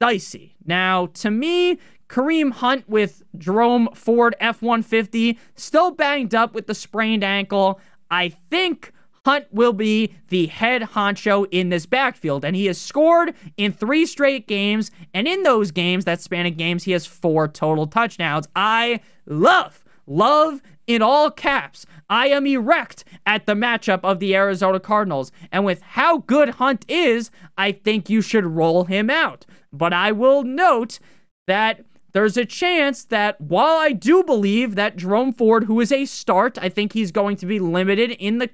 dicey. 0.01 0.57
Now, 0.65 1.07
to 1.07 1.31
me, 1.31 1.79
Kareem 2.15 2.53
Hunt 2.53 2.89
with 2.89 3.25
Jerome 3.37 3.89
Ford 3.93 4.37
F 4.39 4.63
150, 4.63 5.37
still 5.57 5.91
banged 5.91 6.33
up 6.33 6.55
with 6.55 6.69
the 6.69 6.75
sprained 6.75 7.25
ankle. 7.25 7.81
I 8.09 8.29
think 8.29 8.93
Hunt 9.25 9.47
will 9.51 9.73
be 9.73 10.15
the 10.29 10.47
head 10.47 10.83
honcho 10.83 11.49
in 11.51 11.71
this 11.71 11.87
backfield. 11.87 12.45
And 12.45 12.55
he 12.55 12.67
has 12.67 12.81
scored 12.81 13.35
in 13.57 13.73
three 13.73 14.07
straight 14.07 14.47
games. 14.47 14.93
And 15.13 15.27
in 15.27 15.43
those 15.43 15.73
games, 15.73 16.05
that 16.05 16.21
span 16.21 16.47
of 16.47 16.57
games, 16.57 16.85
he 16.85 16.93
has 16.93 17.05
four 17.05 17.49
total 17.49 17.89
touchdowns. 17.89 18.47
I 18.55 19.01
love, 19.27 19.85
love 20.07 20.63
in 20.87 21.03
all 21.03 21.33
caps. 21.33 21.85
I 22.09 22.29
am 22.29 22.47
erect 22.47 23.03
at 23.27 23.47
the 23.47 23.55
matchup 23.55 24.01
of 24.05 24.21
the 24.21 24.37
Arizona 24.37 24.79
Cardinals. 24.79 25.33
And 25.51 25.65
with 25.65 25.83
how 25.83 26.19
good 26.19 26.51
Hunt 26.51 26.85
is, 26.87 27.33
I 27.59 27.73
think 27.73 28.09
you 28.09 28.23
should 28.23 28.47
roll 28.47 28.85
him 28.85 29.11
out. 29.11 29.47
But 29.73 29.93
I 29.93 30.13
will 30.13 30.45
note 30.45 31.01
that 31.49 31.85
there's 32.15 32.37
a 32.37 32.45
chance 32.45 33.05
that 33.05 33.41
while 33.41 33.77
I 33.77 33.93
do 33.93 34.23
believe 34.23 34.77
that 34.77 34.97
Jerome 34.97 35.33
Ford, 35.33 35.65
who 35.65 35.81
is 35.81 35.91
a 35.91 36.05
start, 36.05 36.57
I 36.63 36.69
think 36.69 36.93
he's 36.93 37.11
going 37.11 37.37
to 37.39 37.47
be 37.47 37.59
limited 37.59 38.13
in 38.13 38.39
the 38.39 38.51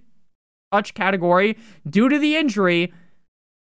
touch 0.72 0.94
category 0.94 1.58
due 1.88 2.08
to 2.08 2.18
the 2.18 2.36
injury. 2.36 2.92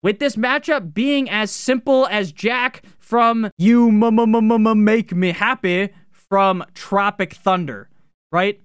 With 0.02 0.18
this 0.18 0.36
matchup 0.36 0.92
being 0.92 1.30
as 1.30 1.50
simple 1.50 2.06
as 2.10 2.30
Jack 2.30 2.82
from 2.98 3.50
You 3.58 3.90
Make 3.90 5.14
Me 5.14 5.30
Happy 5.30 5.88
from 6.10 6.64
Tropic 6.74 7.34
Thunder, 7.34 7.88
right? 8.30 8.60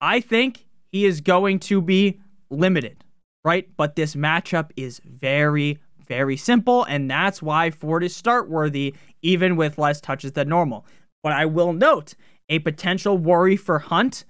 I 0.00 0.20
think 0.20 0.66
he 0.90 1.04
is 1.04 1.20
going 1.20 1.60
to 1.60 1.80
be 1.80 2.18
limited, 2.50 3.04
right? 3.44 3.68
But 3.76 3.96
this 3.96 4.14
matchup 4.14 4.70
is 4.76 5.00
very, 5.04 5.78
very 6.12 6.36
simple, 6.36 6.84
and 6.84 7.10
that's 7.10 7.40
why 7.40 7.70
Ford 7.70 8.04
is 8.04 8.14
start 8.14 8.50
worthy, 8.50 8.94
even 9.22 9.56
with 9.56 9.78
less 9.78 9.98
touches 9.98 10.32
than 10.32 10.46
normal. 10.46 10.84
But 11.22 11.32
I 11.32 11.46
will 11.46 11.72
note 11.72 12.12
a 12.50 12.58
potential 12.58 13.16
worry 13.16 13.56
for 13.56 13.78
Hunt, 13.78 14.26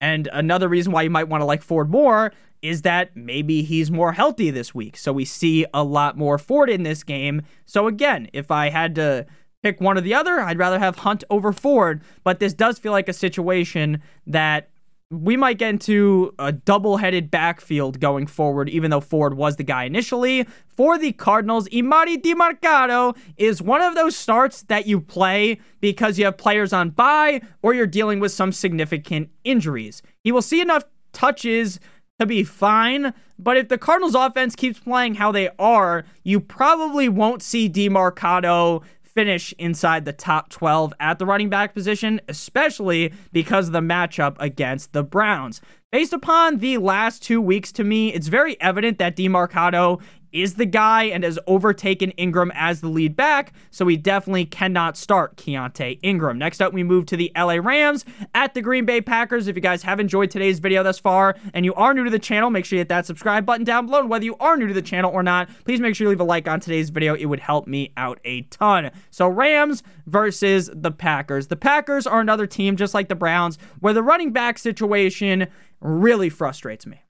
and 0.00 0.28
another 0.32 0.68
reason 0.68 0.92
why 0.92 1.02
you 1.02 1.10
might 1.10 1.28
want 1.28 1.40
to 1.40 1.46
like 1.46 1.62
Ford 1.62 1.90
more 1.90 2.32
is 2.62 2.82
that 2.82 3.16
maybe 3.16 3.62
he's 3.62 3.90
more 3.90 4.12
healthy 4.12 4.50
this 4.50 4.72
week. 4.72 4.96
So 4.96 5.12
we 5.12 5.24
see 5.24 5.66
a 5.74 5.82
lot 5.82 6.16
more 6.16 6.38
Ford 6.38 6.70
in 6.70 6.84
this 6.84 7.02
game. 7.02 7.42
So 7.66 7.88
again, 7.88 8.28
if 8.32 8.52
I 8.52 8.68
had 8.68 8.94
to 8.94 9.26
pick 9.64 9.80
one 9.80 9.98
or 9.98 10.02
the 10.02 10.14
other, 10.14 10.38
I'd 10.38 10.58
rather 10.58 10.78
have 10.78 10.98
Hunt 10.98 11.24
over 11.28 11.52
Ford. 11.52 12.02
But 12.22 12.38
this 12.38 12.54
does 12.54 12.78
feel 12.78 12.92
like 12.92 13.08
a 13.08 13.12
situation 13.12 14.00
that 14.28 14.70
we 15.10 15.36
might 15.36 15.58
get 15.58 15.70
into 15.70 16.32
a 16.38 16.52
double 16.52 16.98
headed 16.98 17.30
backfield 17.32 17.98
going 17.98 18.28
forward, 18.28 18.68
even 18.68 18.92
though 18.92 19.00
Ford 19.00 19.34
was 19.34 19.56
the 19.56 19.64
guy 19.64 19.84
initially. 19.84 20.46
For 20.68 20.98
the 20.98 21.10
Cardinals, 21.12 21.68
Emari 21.70 22.16
Demercado 22.16 23.16
is 23.36 23.60
one 23.60 23.82
of 23.82 23.96
those 23.96 24.14
starts 24.14 24.62
that 24.62 24.86
you 24.86 25.00
play 25.00 25.60
because 25.80 26.16
you 26.16 26.26
have 26.26 26.38
players 26.38 26.72
on 26.72 26.90
bye 26.90 27.40
or 27.60 27.74
you're 27.74 27.88
dealing 27.88 28.20
with 28.20 28.30
some 28.30 28.52
significant 28.52 29.30
injuries. 29.42 30.00
He 30.22 30.30
will 30.30 30.42
see 30.42 30.60
enough 30.60 30.84
touches 31.12 31.80
to 32.20 32.26
be 32.26 32.44
fine, 32.44 33.12
but 33.36 33.56
if 33.56 33.68
the 33.68 33.78
Cardinals 33.78 34.14
offense 34.14 34.54
keeps 34.54 34.78
playing 34.78 35.16
how 35.16 35.32
they 35.32 35.48
are, 35.58 36.04
you 36.22 36.38
probably 36.38 37.08
won't 37.08 37.42
see 37.42 37.68
Demercado 37.68 38.84
finish 39.20 39.52
inside 39.58 40.06
the 40.06 40.14
top 40.14 40.48
12 40.48 40.94
at 40.98 41.18
the 41.18 41.26
running 41.26 41.50
back 41.50 41.74
position, 41.74 42.22
especially 42.26 43.12
because 43.32 43.66
of 43.66 43.74
the 43.74 43.80
matchup 43.80 44.34
against 44.38 44.94
the 44.94 45.04
Browns. 45.04 45.60
Based 45.92 46.14
upon 46.14 46.56
the 46.56 46.78
last 46.78 47.22
two 47.22 47.38
weeks, 47.38 47.70
to 47.72 47.84
me, 47.84 48.14
it's 48.14 48.28
very 48.28 48.58
evident 48.62 48.96
that 48.96 49.16
Demercado 49.16 50.00
is 50.32 50.54
the 50.54 50.66
guy 50.66 51.04
and 51.04 51.24
has 51.24 51.38
overtaken 51.46 52.10
Ingram 52.12 52.52
as 52.54 52.80
the 52.80 52.88
lead 52.88 53.16
back, 53.16 53.52
so 53.70 53.84
we 53.84 53.96
definitely 53.96 54.44
cannot 54.44 54.96
start 54.96 55.36
Keaontay 55.36 55.98
Ingram. 56.02 56.38
Next 56.38 56.60
up, 56.60 56.72
we 56.72 56.82
move 56.82 57.06
to 57.06 57.16
the 57.16 57.32
LA 57.36 57.54
Rams 57.54 58.04
at 58.34 58.54
the 58.54 58.62
Green 58.62 58.84
Bay 58.84 59.00
Packers. 59.00 59.48
If 59.48 59.56
you 59.56 59.62
guys 59.62 59.82
have 59.82 60.00
enjoyed 60.00 60.30
today's 60.30 60.58
video 60.58 60.82
thus 60.82 60.98
far 60.98 61.36
and 61.54 61.64
you 61.64 61.74
are 61.74 61.94
new 61.94 62.04
to 62.04 62.10
the 62.10 62.18
channel, 62.18 62.50
make 62.50 62.64
sure 62.64 62.76
you 62.76 62.80
hit 62.80 62.88
that 62.88 63.06
subscribe 63.06 63.46
button 63.46 63.64
down 63.64 63.86
below. 63.86 64.00
And 64.00 64.10
whether 64.10 64.24
you 64.24 64.36
are 64.40 64.56
new 64.56 64.66
to 64.66 64.74
the 64.74 64.82
channel 64.82 65.10
or 65.10 65.22
not, 65.22 65.48
please 65.64 65.80
make 65.80 65.94
sure 65.94 66.06
you 66.06 66.10
leave 66.10 66.20
a 66.20 66.24
like 66.24 66.48
on 66.48 66.60
today's 66.60 66.90
video. 66.90 67.14
It 67.14 67.26
would 67.26 67.40
help 67.40 67.66
me 67.66 67.92
out 67.96 68.20
a 68.24 68.42
ton. 68.42 68.90
So, 69.10 69.28
Rams 69.28 69.82
versus 70.06 70.70
the 70.72 70.90
Packers. 70.90 71.48
The 71.48 71.56
Packers 71.56 72.06
are 72.06 72.20
another 72.20 72.46
team, 72.46 72.76
just 72.76 72.94
like 72.94 73.08
the 73.08 73.14
Browns, 73.14 73.58
where 73.80 73.94
the 73.94 74.02
running 74.02 74.32
back 74.32 74.58
situation 74.58 75.46
really 75.80 76.28
frustrates 76.28 76.86
me. 76.86 77.04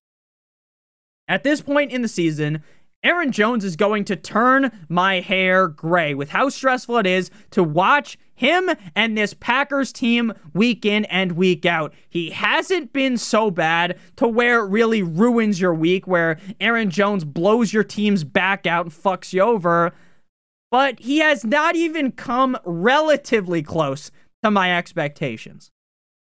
At 1.29 1.45
this 1.45 1.61
point 1.61 1.93
in 1.93 2.03
the 2.03 2.09
season, 2.09 2.63
Aaron 3.03 3.33
Jones 3.33 3.65
is 3.65 3.77
going 3.77 4.05
to 4.05 4.17
turn 4.17 4.71
my 4.89 5.21
hair 5.21 5.69
gray 5.69 6.15
with 6.15 6.31
how 6.31 6.51
stressful 6.51 6.99
it 6.99 7.07
is 7.07 7.31
to 7.51 7.65
watch 7.65 8.19
him 8.35 8.69
and 8.95 9.17
this 9.17 9.33
Packers 9.33 9.91
team 9.91 10.35
week 10.53 10.85
in 10.85 11.07
and 11.07 11.33
week 11.33 11.65
out. 11.65 11.95
He 12.11 12.31
hasn't 12.31 12.93
been 12.93 13.17
so 13.17 13.51
bad 13.51 13.99
to 14.17 14.29
where 14.29 14.65
it 14.65 14.69
really 14.69 15.03
ruins 15.03 15.61
your 15.61 15.73
week, 15.73 16.07
where 16.07 16.39
Aaron 16.61 16.91
Jones 16.91 17.25
blows 17.25 17.73
your 17.73 17.85
team's 17.85 18.23
back 18.23 18.67
out 18.67 18.87
and 18.87 18.95
fucks 18.95 19.33
you 19.33 19.41
over. 19.41 19.93
But 20.71 21.01
he 21.01 21.19
has 21.19 21.43
not 21.43 21.77
even 21.77 22.13
come 22.13 22.59
relatively 22.65 23.63
close 23.63 24.11
to 24.43 24.51
my 24.51 24.77
expectations. 24.77 25.71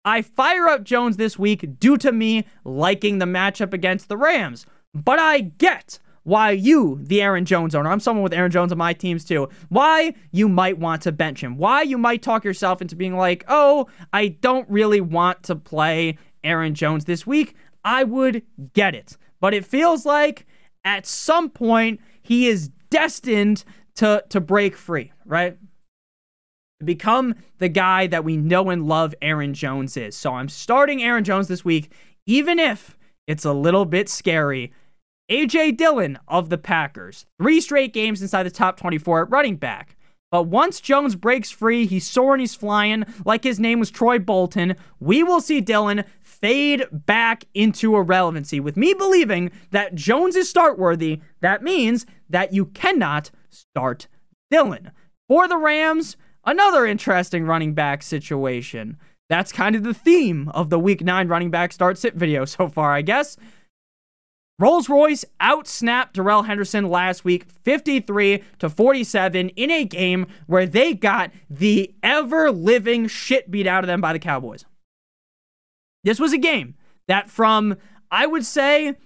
I 0.03 0.23
fire 0.23 0.67
up 0.67 0.85
Jones 0.85 1.19
this 1.19 1.39
week 1.39 1.79
due 1.79 1.99
to 1.99 2.11
me 2.11 2.47
liking 2.65 3.19
the 3.19 3.27
matchup 3.27 3.75
against 3.75 4.09
the 4.09 4.17
Rams. 4.17 4.65
But 4.95 5.19
I 5.19 5.41
get 5.41 5.99
why 6.23 6.51
you, 6.51 7.01
the 7.03 7.23
Aaron 7.23 7.45
Jones 7.45 7.75
owner, 7.75 7.91
I'm 7.91 8.01
someone 8.01 8.23
with 8.23 8.35
Aaron 8.35 8.51
Jones 8.51 8.73
on 8.73 8.79
my 8.79 8.93
teams 8.93 9.25
too, 9.25 9.49
why 9.69 10.15
you 10.31 10.49
might 10.49 10.79
want 10.79 11.03
to 11.03 11.13
bench 11.13 11.43
him. 11.43 11.57
Why 11.57 11.83
you 11.83 11.99
might 11.99 12.23
talk 12.23 12.45
yourself 12.45 12.83
into 12.83 12.97
being 12.97 13.17
like, 13.17 13.45
oh, 13.49 13.89
I 14.13 14.29
don't 14.29 14.69
really 14.69 15.01
want 15.01 15.43
to 15.45 15.57
play 15.57 16.19
Aaron 16.45 16.75
Jones 16.75 17.07
this 17.07 17.27
week. 17.27 17.55
I 17.85 18.05
would 18.05 18.43
get 18.75 18.95
it. 18.95 19.17
But 19.41 19.55
it 19.55 19.65
feels 19.65 20.05
like 20.05 20.47
at 20.85 21.07
some 21.07 21.49
point 21.49 22.01
he 22.23 22.47
is 22.47 22.69
destined 22.91 23.65
to, 23.97 24.23
to 24.29 24.41
break 24.41 24.77
free, 24.77 25.13
right? 25.25 25.57
Become 26.85 27.35
the 27.59 27.69
guy 27.69 28.07
that 28.07 28.25
we 28.25 28.37
know 28.37 28.71
and 28.71 28.87
love 28.87 29.15
Aaron 29.23 29.55
Jones 29.55 29.97
is. 29.97 30.17
So 30.17 30.35
I'm 30.35 30.49
starting 30.49 31.03
Aaron 31.03 31.25
Jones 31.25 31.49
this 31.49 31.65
week, 31.65 31.93
even 32.27 32.59
if 32.59 32.97
it's 33.27 33.45
a 33.45 33.53
little 33.53 33.85
bit 33.85 34.09
scary 34.09 34.73
A.J. 35.31 35.73
Dillon 35.73 36.19
of 36.27 36.51
the 36.51 36.59
Packers, 36.59 37.25
three 37.41 37.61
straight 37.61 37.93
games 37.93 38.21
inside 38.21 38.43
the 38.43 38.51
top 38.51 38.77
24 38.77 39.23
at 39.23 39.31
running 39.31 39.55
back. 39.55 39.97
But 40.33 40.45
once 40.45 40.81
Jones 40.81 41.15
breaks 41.15 41.53
free, 41.53 41.87
he's 41.87 42.09
soaring, 42.09 42.41
he's 42.41 42.57
flying, 42.57 43.05
like 43.25 43.45
his 43.45 43.61
name 43.61 43.79
was 43.79 43.93
Troy 43.93 44.19
Bolton. 44.19 44.75
We 44.99 45.23
will 45.23 45.41
see 45.41 45.61
Dillon 45.61 46.03
fade 46.21 46.85
back 46.91 47.45
into 47.55 47.95
irrelevancy. 47.95 48.59
With 48.59 48.77
me 48.77 48.93
believing 48.93 49.53
that 49.71 49.95
Jones 49.95 50.35
is 50.35 50.51
start 50.51 50.79
worthy, 50.79 51.21
that 51.41 51.63
means 51.63 52.07
that 52.29 52.53
you 52.53 52.67
cannot 52.67 53.31
start 53.51 54.09
Dillon. 54.51 54.91
For 55.29 55.47
the 55.47 55.57
Rams, 55.57 56.17
another 56.45 56.87
interesting 56.87 57.45
running 57.45 57.75
back 57.75 58.03
situation. 58.03 58.97
That's 59.29 59.53
kind 59.53 59.77
of 59.77 59.85
the 59.85 59.95
theme 59.95 60.49
of 60.49 60.71
the 60.71 60.79
week 60.79 61.03
nine 61.05 61.29
running 61.29 61.53
back 61.53 61.73
start 61.73 61.99
sit 61.99 62.15
video 62.15 62.45
so 62.45 62.69
far, 62.69 62.93
I 62.93 63.03
guess. 63.03 63.37
Rolls 64.61 64.91
Royce 64.91 65.25
outsnapped 65.41 66.13
Darrell 66.13 66.43
Henderson 66.43 66.91
last 66.91 67.25
week 67.25 67.45
53 67.45 68.45
to 68.59 68.69
47 68.69 69.49
in 69.49 69.71
a 69.71 69.87
game 69.87 70.27
where 70.47 70.67
they 70.67 70.93
got 70.93 71.31
the 71.49 71.95
ever 72.03 72.51
living 72.51 73.07
shit 73.09 73.51
beat 73.51 73.67
out 73.67 73.83
of 73.83 73.89
them 73.89 74.03
by 74.03 74.13
the 74.13 74.19
Cowboys. 74.19 74.67
This 76.05 76.21
was 76.21 76.35
a 76.35 76.39
game 76.39 76.75
that, 77.09 77.31
from 77.31 77.79
I 78.11 78.27
would 78.27 78.45
say, 78.45 78.97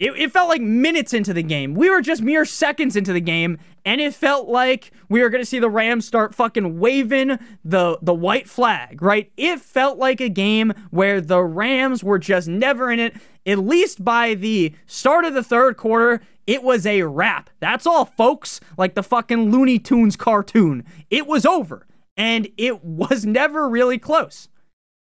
it, 0.00 0.12
it, 0.16 0.32
felt 0.32 0.48
like 0.48 0.62
minutes 0.62 1.12
into 1.12 1.32
the 1.32 1.42
game. 1.42 1.74
We 1.74 1.88
were 1.88 2.00
just 2.00 2.22
mere 2.22 2.44
seconds 2.44 2.96
into 2.96 3.12
the 3.12 3.20
game, 3.20 3.58
and 3.84 4.00
it 4.00 4.14
felt 4.14 4.48
like 4.48 4.92
we 5.08 5.20
were 5.20 5.28
gonna 5.28 5.44
see 5.44 5.58
the 5.58 5.70
Rams 5.70 6.06
start 6.06 6.34
fucking 6.34 6.80
waving 6.80 7.38
the 7.64 7.98
the 8.02 8.14
white 8.14 8.48
flag, 8.48 9.00
right? 9.02 9.30
It 9.36 9.60
felt 9.60 9.98
like 9.98 10.20
a 10.20 10.30
game 10.30 10.72
where 10.90 11.20
the 11.20 11.44
Rams 11.44 12.02
were 12.02 12.18
just 12.18 12.48
never 12.48 12.90
in 12.90 12.98
it. 12.98 13.14
At 13.46 13.58
least 13.58 14.04
by 14.04 14.34
the 14.34 14.74
start 14.86 15.24
of 15.24 15.34
the 15.34 15.42
third 15.42 15.76
quarter, 15.76 16.22
it 16.46 16.62
was 16.62 16.84
a 16.84 17.02
wrap. 17.02 17.50
That's 17.60 17.86
all, 17.86 18.04
folks. 18.04 18.60
Like 18.76 18.94
the 18.94 19.02
fucking 19.02 19.50
Looney 19.50 19.78
Tunes 19.78 20.16
cartoon. 20.16 20.84
It 21.08 21.26
was 21.26 21.46
over. 21.46 21.86
And 22.16 22.48
it 22.56 22.84
was 22.84 23.24
never 23.24 23.68
really 23.68 23.98
close. 23.98 24.48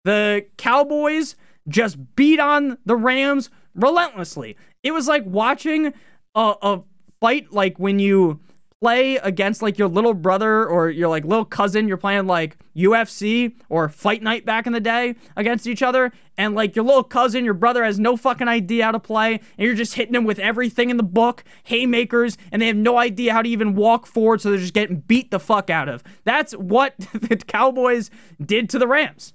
The 0.04 0.46
Cowboys 0.56 1.36
just 1.68 2.14
beat 2.16 2.38
on 2.38 2.78
the 2.84 2.96
Rams 2.96 3.50
relentlessly. 3.74 4.56
It 4.82 4.92
was 4.92 5.08
like 5.08 5.24
watching 5.26 5.92
a, 6.34 6.54
a 6.62 6.82
fight 7.20 7.52
like 7.52 7.78
when 7.78 7.98
you 7.98 8.40
play 8.80 9.16
against 9.16 9.62
like 9.62 9.78
your 9.78 9.88
little 9.88 10.12
brother 10.12 10.66
or 10.66 10.90
your 10.90 11.08
like 11.08 11.24
little 11.24 11.44
cousin. 11.44 11.88
You're 11.88 11.96
playing 11.96 12.26
like 12.26 12.58
UFC 12.76 13.54
or 13.68 13.88
fight 13.88 14.22
night 14.22 14.44
back 14.44 14.66
in 14.66 14.72
the 14.72 14.80
day 14.80 15.14
against 15.36 15.66
each 15.66 15.82
other. 15.82 16.12
And 16.36 16.54
like 16.54 16.76
your 16.76 16.84
little 16.84 17.04
cousin 17.04 17.44
your 17.44 17.54
brother 17.54 17.84
has 17.84 17.98
no 17.98 18.16
fucking 18.16 18.48
idea 18.48 18.84
how 18.84 18.92
to 18.92 19.00
play. 19.00 19.34
And 19.34 19.66
you're 19.66 19.74
just 19.74 19.94
hitting 19.94 20.14
him 20.14 20.24
with 20.24 20.38
everything 20.38 20.90
in 20.90 20.98
the 20.98 21.02
book 21.02 21.42
haymakers. 21.64 22.36
And 22.52 22.60
they 22.60 22.66
have 22.66 22.76
no 22.76 22.98
idea 22.98 23.32
how 23.32 23.42
to 23.42 23.48
even 23.48 23.74
walk 23.74 24.06
forward. 24.06 24.40
So 24.40 24.50
they're 24.50 24.58
just 24.58 24.74
getting 24.74 25.00
beat 25.00 25.30
the 25.30 25.40
fuck 25.40 25.70
out 25.70 25.88
of. 25.88 26.04
That's 26.24 26.52
what 26.52 26.98
the 27.12 27.36
Cowboys 27.36 28.10
did 28.44 28.68
to 28.70 28.78
the 28.78 28.86
Rams 28.86 29.32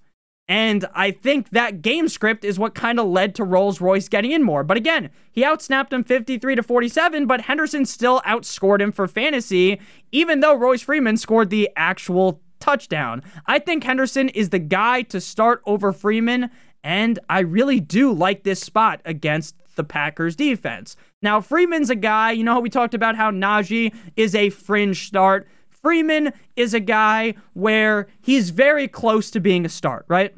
And 0.47 0.85
I 0.93 1.11
think 1.11 1.51
that 1.51 1.81
game 1.81 2.09
script 2.09 2.43
is 2.43 2.59
what 2.59 2.75
kind 2.75 2.99
of 2.99 3.07
led 3.07 3.35
to 3.35 3.43
Rolls 3.43 3.79
Royce 3.79 4.09
getting 4.09 4.31
in 4.31 4.43
more. 4.43 4.63
But 4.63 4.75
again, 4.75 5.09
he 5.31 5.43
outsnapped 5.43 5.93
him 5.93 6.03
53 6.03 6.55
to 6.55 6.63
47, 6.63 7.25
but 7.25 7.41
Henderson 7.41 7.85
still 7.85 8.21
outscored 8.21 8.81
him 8.81 8.91
for 8.91 9.07
fantasy, 9.07 9.79
even 10.11 10.41
though 10.41 10.55
Royce 10.55 10.81
Freeman 10.81 11.15
scored 11.15 11.49
the 11.49 11.69
actual 11.77 12.41
touchdown. 12.59 13.23
I 13.45 13.59
think 13.59 13.83
Henderson 13.83 14.29
is 14.29 14.49
the 14.49 14.59
guy 14.59 15.03
to 15.03 15.21
start 15.21 15.61
over 15.65 15.93
Freeman, 15.93 16.49
and 16.83 17.19
I 17.29 17.39
really 17.39 17.79
do 17.79 18.11
like 18.11 18.43
this 18.43 18.59
spot 18.61 19.01
against 19.05 19.55
the 19.75 19.83
Packers 19.83 20.35
defense. 20.35 20.95
Now, 21.21 21.39
Freeman's 21.41 21.89
a 21.89 21.95
guy, 21.95 22.31
you 22.31 22.43
know 22.43 22.53
how 22.53 22.59
we 22.59 22.69
talked 22.69 22.93
about 22.93 23.15
how 23.15 23.31
Najee 23.31 23.93
is 24.15 24.35
a 24.35 24.49
fringe 24.49 25.07
start. 25.07 25.47
Freeman 25.83 26.33
is 26.55 26.73
a 26.73 26.79
guy 26.79 27.35
where 27.53 28.07
he's 28.21 28.51
very 28.51 28.87
close 28.87 29.31
to 29.31 29.39
being 29.39 29.65
a 29.65 29.69
start, 29.69 30.05
right? 30.07 30.33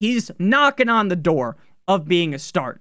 He's 0.00 0.30
knocking 0.38 0.88
on 0.88 1.08
the 1.08 1.16
door 1.16 1.56
of 1.86 2.06
being 2.06 2.34
a 2.34 2.38
start. 2.38 2.80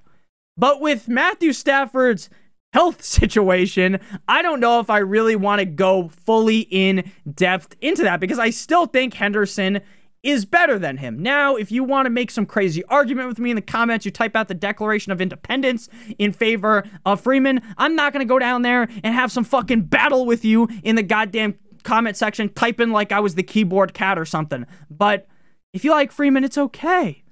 But 0.58 0.82
with 0.82 1.08
Matthew 1.08 1.54
Stafford's 1.54 2.30
health 2.74 3.04
situation, 3.04 4.00
I 4.27 4.42
don't 4.42 4.60
know 4.60 4.80
if 4.80 4.89
I 4.89 4.98
really 5.00 5.36
want 5.36 5.60
to 5.60 5.66
go 5.66 6.10
fully 6.10 6.62
in 6.70 7.12
depth 7.32 7.75
into 7.82 8.04
that 8.04 8.20
because 8.20 8.39
I 8.39 8.50
still 8.50 8.86
think 8.86 9.13
Henderson 9.13 9.82
is 10.24 10.46
better 10.46 10.78
than 10.80 10.98
him. 10.98 11.22
Now, 11.22 11.56
if 11.56 11.72
you 11.72 11.84
want 11.84 12.06
to 12.06 12.10
make 12.10 12.32
some 12.32 12.46
crazy 12.46 12.84
argument 12.86 13.28
with 13.28 13.40
me 13.40 13.52
in 13.52 13.56
the 13.56 13.62
comments, 13.62 14.06
you 14.06 14.12
type 14.12 14.36
out 14.36 14.48
the 14.48 14.54
Declaration 14.54 15.12
of 15.12 15.22
Independence 15.22 15.88
in 16.18 16.34
favor 16.34 16.84
of 17.06 17.22
Freeman. 17.22 17.62
I'm 17.78 17.96
not 17.96 18.14
going 18.14 18.26
to 18.26 18.30
go 18.30 18.40
down 18.40 18.62
there 18.62 18.88
and 19.04 19.14
have 19.14 19.32
some 19.32 19.44
fucking 19.44 19.84
battle 19.84 20.26
with 20.26 20.44
you 20.44 20.68
in 20.84 20.96
the 20.96 21.04
goddamn 21.04 21.56
comment 21.84 22.18
section, 22.18 22.50
typing 22.50 22.92
like 22.92 23.12
I 23.12 23.20
was 23.20 23.36
the 23.36 23.44
keyboard 23.44 23.94
cat 23.94 24.20
or 24.20 24.26
something. 24.26 24.66
But 24.90 25.28
if 25.74 25.86
you 25.86 25.92
like 25.92 26.12
Freeman, 26.12 26.44
it's 26.44 26.58
okay. 26.58 27.24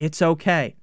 It's 0.00 0.22
okay. 0.22 0.76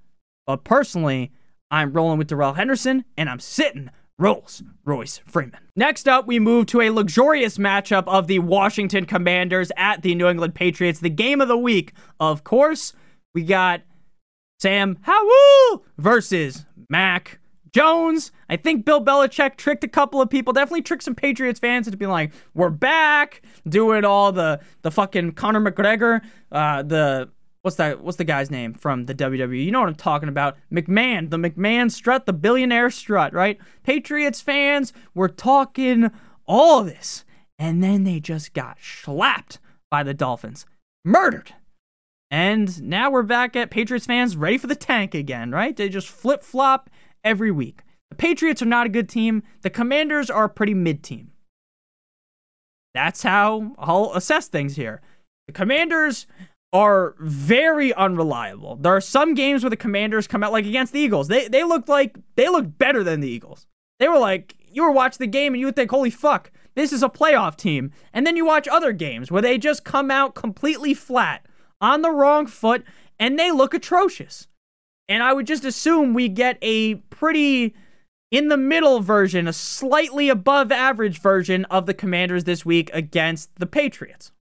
But 0.46 0.64
personally, 0.64 1.32
I'm 1.72 1.94
rolling 1.94 2.18
with 2.18 2.28
Darrell 2.28 2.54
Henderson 2.54 3.06
and 3.18 3.30
I'm 3.30 3.40
sitting 3.40 3.90
Rolls 4.18 4.64
Royce 4.86 5.20
Freeman. 5.26 5.60
Next 5.76 6.08
up, 6.08 6.26
we 6.26 6.40
move 6.40 6.68
to 6.68 6.82
a 6.82 6.90
luxurious 6.90 7.58
matchup 7.58 8.06
of 8.08 8.28
the 8.28 8.40
Washington 8.40 9.06
Commanders 9.06 9.72
at 9.76 10.04
the 10.04 10.16
New 10.16 10.28
England 10.28 10.56
Patriots. 10.56 11.00
The 11.00 11.10
game 11.10 11.42
of 11.42 11.48
the 11.48 11.58
week, 11.58 11.94
of 12.20 12.44
course, 12.44 12.94
we 13.34 13.44
got 13.44 13.82
Sam 14.62 14.98
Howell 15.02 15.84
versus 15.98 16.66
Mac 16.90 17.40
Jones. 17.74 18.32
I 18.50 18.56
think 18.56 18.86
Bill 18.86 19.04
Belichick 19.04 19.58
tricked 19.58 19.84
a 19.84 19.90
couple 19.90 20.22
of 20.22 20.30
people, 20.30 20.54
definitely 20.54 20.82
tricked 20.82 21.04
some 21.04 21.16
Patriots 21.16 21.60
fans 21.60 21.86
into 21.88 21.98
being 21.98 22.10
like, 22.10 22.32
"We're 22.54 22.70
back," 22.70 23.42
doing 23.68 24.06
all 24.06 24.32
the 24.32 24.62
the 24.82 24.92
fucking 24.92 25.34
Conor 25.34 25.60
McGregor, 25.60 26.22
uh, 26.54 26.84
the 26.84 27.30
what's 27.66 27.78
that? 27.78 28.02
What's 28.02 28.18
the 28.18 28.24
guy's 28.24 28.52
name 28.52 28.76
from 28.76 29.08
the 29.08 29.16
WWE? 29.16 29.66
You 29.66 29.72
know 29.72 29.80
what 29.80 29.90
I'm 29.90 29.96
talking 29.96 30.30
about? 30.30 30.56
McMahon, 30.72 31.32
the 31.32 31.38
McMahon 31.38 31.90
strut, 31.90 32.28
the 32.28 32.32
billionaire 32.32 32.92
strut, 32.92 33.34
right? 33.34 33.58
Patriots 33.82 34.40
fans 34.40 34.94
were 35.16 35.28
talking 35.28 36.12
all 36.46 36.84
this, 36.84 37.26
and 37.58 37.84
then 37.84 38.04
they 38.04 38.20
just 38.20 38.54
got 38.54 38.78
slapped 38.80 39.58
by 39.90 40.04
the 40.04 40.14
Dolphins, 40.14 40.68
murdered. 41.04 41.56
And 42.30 42.84
now 42.84 43.10
we're 43.10 43.24
back 43.24 43.56
at 43.56 43.72
Patriots 43.72 44.06
fans 44.06 44.38
ready 44.38 44.60
for 44.60 44.68
the 44.68 44.76
tank 44.76 45.16
again, 45.16 45.50
right? 45.50 45.76
They 45.76 45.90
just 45.90 46.08
flip 46.08 46.44
flop 46.44 46.92
every 47.24 47.50
week. 47.50 47.82
The 48.12 48.16
Patriots 48.16 48.62
are 48.62 48.66
not 48.66 48.86
a 48.86 48.90
good 48.90 49.10
team. 49.10 49.42
The 49.64 49.72
Commanders 49.72 50.30
are 50.30 50.44
a 50.44 50.50
pretty 50.50 50.76
mid 50.76 51.02
team. 51.02 51.32
That's 52.94 53.24
how 53.24 53.74
I'll 53.80 54.12
assess 54.14 54.50
things 54.50 54.76
here. 54.76 55.02
The 55.48 55.54
Commanders 55.54 56.28
are 56.74 57.16
very 57.20 57.94
unreliable. 57.94 58.76
There 58.76 58.96
are 58.96 59.02
some 59.02 59.34
games 59.34 59.64
where 59.64 59.70
the 59.70 59.78
Commanders 59.78 60.28
come 60.28 60.44
out 60.44 60.52
like 60.52 60.66
against 60.66 60.94
the 60.94 61.00
Eagles. 61.00 61.28
They 61.28 61.48
they 61.48 61.64
looked 61.64 61.90
like 61.90 62.18
they 62.36 62.50
looked 62.50 62.78
better 62.78 63.04
than 63.04 63.22
the 63.22 63.30
Eagles. 63.30 63.68
They 64.00 64.08
were 64.08 64.20
like 64.20 64.56
you 64.72 64.84
were 64.84 64.92
watching 64.92 65.20
the 65.20 65.28
game 65.28 65.54
and 65.54 65.60
you 65.60 65.68
would 65.68 65.76
think, 65.76 65.92
"Holy 65.92 66.10
fuck, 66.10 66.52
this 66.76 66.92
is 66.92 67.02
a 67.02 67.10
playoff 67.10 67.56
team." 67.56 67.92
And 68.14 68.28
then 68.28 68.36
you 68.36 68.46
watch 68.46 68.68
other 68.68 68.92
games 68.92 69.32
where 69.32 69.42
they 69.42 69.58
just 69.58 69.86
come 69.86 70.12
out 70.12 70.36
completely 70.36 70.94
flat, 70.94 71.46
on 71.82 72.02
the 72.02 72.12
wrong 72.12 72.48
foot, 72.48 72.84
and 73.20 73.38
they 73.38 73.52
look 73.52 73.74
atrocious. 73.74 74.48
And 75.08 75.22
I 75.22 75.34
would 75.34 75.48
just 75.48 75.64
assume 75.64 76.14
we 76.14 76.28
get 76.28 76.58
a 76.62 76.96
pretty 76.96 77.76
in 78.32 78.48
the 78.50 78.58
middle 78.58 79.00
version, 79.00 79.48
a 79.48 79.54
slightly 79.54 80.30
above 80.30 80.72
average 80.72 81.20
version 81.20 81.64
of 81.66 81.86
the 81.86 81.94
Commanders 81.94 82.44
this 82.44 82.66
week 82.66 82.90
against 82.92 83.56
the 83.58 83.68
Patriots. 83.68 84.32